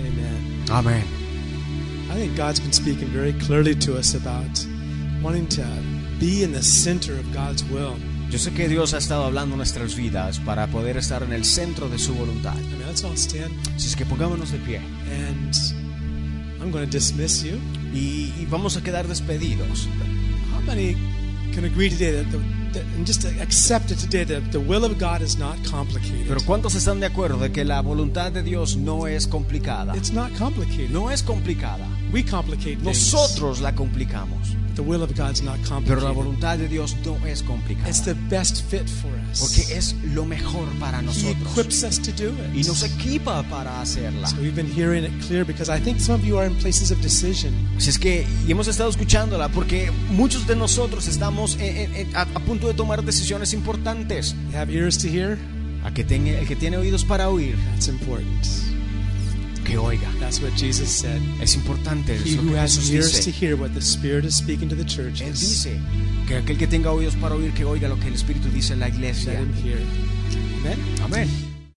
Amen. 0.00 0.64
Amén. 0.70 1.17
I 2.18 2.22
think 2.22 2.36
God's 2.36 2.58
been 2.58 2.72
speaking 2.72 3.06
very 3.10 3.32
clearly 3.32 3.76
to 3.76 3.96
us 3.96 4.14
about 4.14 4.66
wanting 5.22 5.46
to 5.50 5.64
be 6.18 6.42
in 6.42 6.50
the 6.50 6.64
center 6.64 7.12
of 7.12 7.32
God's 7.32 7.62
will. 7.70 7.94
Yo 8.28 8.38
sé 8.38 8.52
que 8.56 8.66
Dios 8.66 8.92
ha 8.92 8.98
estado 8.98 9.22
hablando 9.22 9.54
nuestras 9.54 9.94
vidas 9.94 10.40
para 10.40 10.66
poder 10.66 10.96
estar 10.96 11.22
en 11.22 11.32
el 11.32 11.44
centro 11.44 11.88
de 11.88 11.96
su 11.96 12.12
voluntad. 12.16 12.56
I 12.56 12.74
mean, 12.74 12.88
let's 12.88 13.04
all 13.04 13.16
stand. 13.16 13.52
Así 13.76 13.86
es 13.86 13.94
que 13.94 14.04
pongámonos 14.04 14.50
de 14.50 14.58
pie 14.58 14.80
And 15.28 15.54
I'm 16.60 16.72
going 16.72 16.84
to 16.84 16.90
dismiss 16.90 17.44
you. 17.44 17.60
y, 17.94 18.34
y 18.36 18.48
vamos 18.50 18.76
a 18.76 18.82
quedar 18.82 19.06
despedidos. 19.06 19.86
How 20.52 20.60
many 20.62 20.96
can 21.54 21.66
agree 21.66 21.88
today 21.88 22.20
that, 22.20 22.32
the, 22.72 22.80
and 22.96 23.06
just 23.06 23.24
accept 23.26 23.92
it 23.92 23.98
today 24.00 24.24
that 24.24 24.50
the 24.50 24.58
will 24.58 24.84
of 24.84 24.98
God 24.98 25.22
is 25.22 25.38
not 25.38 25.56
complicated? 25.70 26.26
Pero 26.26 26.40
¿cuántos 26.44 26.74
están 26.74 26.98
de 26.98 27.06
acuerdo 27.06 27.38
de 27.38 27.52
que 27.52 27.64
la 27.64 27.80
voluntad 27.80 28.32
de 28.32 28.42
Dios 28.42 28.76
no 28.76 29.06
es 29.06 29.28
complicada? 29.28 29.96
It's 29.96 30.12
not 30.12 30.36
complicated. 30.36 30.90
No 30.90 31.12
es 31.12 31.22
complicada. 31.22 31.86
We 32.12 32.22
complicate 32.24 32.76
things. 32.76 32.84
Nosotros 33.12 33.60
la 33.60 33.74
complicamos. 33.74 34.56
The 34.74 34.82
will 34.84 35.02
of 35.02 35.10
God's 35.16 35.42
not 35.42 35.56
Pero 35.56 35.64
la 35.64 35.74
complicated. 35.74 36.14
voluntad 36.14 36.56
de 36.58 36.68
Dios 36.68 36.96
no 37.04 37.16
es 37.26 37.42
complicada. 37.42 37.88
It's 37.88 38.00
the 38.04 38.14
best 38.14 38.62
fit 38.70 38.88
for 38.88 39.10
us. 39.30 39.40
Porque 39.40 39.76
es 39.76 39.94
lo 40.14 40.24
mejor 40.24 40.68
para 40.78 41.00
He 41.00 41.02
nosotros. 41.02 41.36
equips 41.50 41.82
us 41.82 41.98
to 42.00 42.12
do 42.12 42.28
it. 42.28 42.54
Y 42.54 42.62
nos 42.62 42.84
equipa 42.84 43.42
para 43.50 43.80
hacerla. 43.82 44.28
So 44.28 44.36
we've 44.36 44.54
been 44.54 44.70
hearing 44.72 45.04
it 45.04 45.10
clear 45.26 45.44
because 45.44 45.68
I 45.68 45.80
think 45.80 45.98
some 45.98 46.14
of 46.14 46.24
you 46.24 46.38
are 46.38 46.46
in 46.46 46.54
places 46.58 46.92
of 46.92 47.00
decision. 47.02 47.52
Así 47.76 47.90
es 47.90 47.98
que, 47.98 48.24
y 48.46 48.52
hemos 48.52 48.68
estado 48.68 48.88
escuchándola 48.88 49.48
porque 49.48 49.90
muchos 50.10 50.46
de 50.46 50.54
nosotros 50.54 51.08
estamos 51.08 51.56
en- 51.60 51.94
en- 51.96 52.16
a, 52.16 52.20
a 52.22 52.40
punto 52.46 52.68
de 52.68 52.74
tomar 52.74 53.02
decisiones 53.04 53.52
importantes. 53.52 54.36
You 54.52 54.56
have 54.58 54.72
ears 54.72 54.96
to 54.98 55.08
hear? 55.08 55.38
A 55.84 55.92
que 55.92 56.04
tenga, 56.04 56.38
el 56.38 56.46
que 56.46 56.54
tiene 56.54 56.76
oídos 56.76 57.04
para 57.04 57.28
oír, 57.30 57.56
That's 57.74 57.88
important. 57.88 58.46
Que 59.68 59.78
oiga. 59.78 60.10
That's 60.18 60.40
what 60.40 60.52
Jesus 60.56 60.88
said. 60.88 61.20
Es 61.40 61.54
importante 61.54 62.12
He 62.12 62.16
es 62.16 62.36
lo 62.36 62.42
who 62.42 62.50
que 62.52 62.58
has 62.58 62.76
Jesús 62.76 62.90
ears 62.90 63.12
to 63.12 63.30
dice. 63.30 63.40
hear 63.46 63.56
what 63.56 63.70
the 63.74 63.80
Spirit 63.80 64.24
is 64.24 64.34
speaking 64.36 64.68
to 64.68 64.74
the 64.74 64.82
Él 64.82 64.88
churches, 64.88 65.40
dice 65.40 65.78
que 66.26 66.36
aquel 66.36 66.56
que 66.58 66.66
tenga 66.66 66.90
oídos 66.90 67.14
para 67.16 67.34
oír, 67.34 67.52
que 67.52 67.64
oiga 67.64 67.88
lo 67.88 67.96
que 67.98 68.08
el 68.08 68.14
Espíritu 68.14 68.48
dice 68.50 68.72
en 68.74 68.80
la 68.80 68.86
let 68.88 68.94
iglesia. 68.94 69.32
him 69.40 69.52
hear. 69.54 69.78
Amen. 70.60 70.78
Amén. 71.02 71.47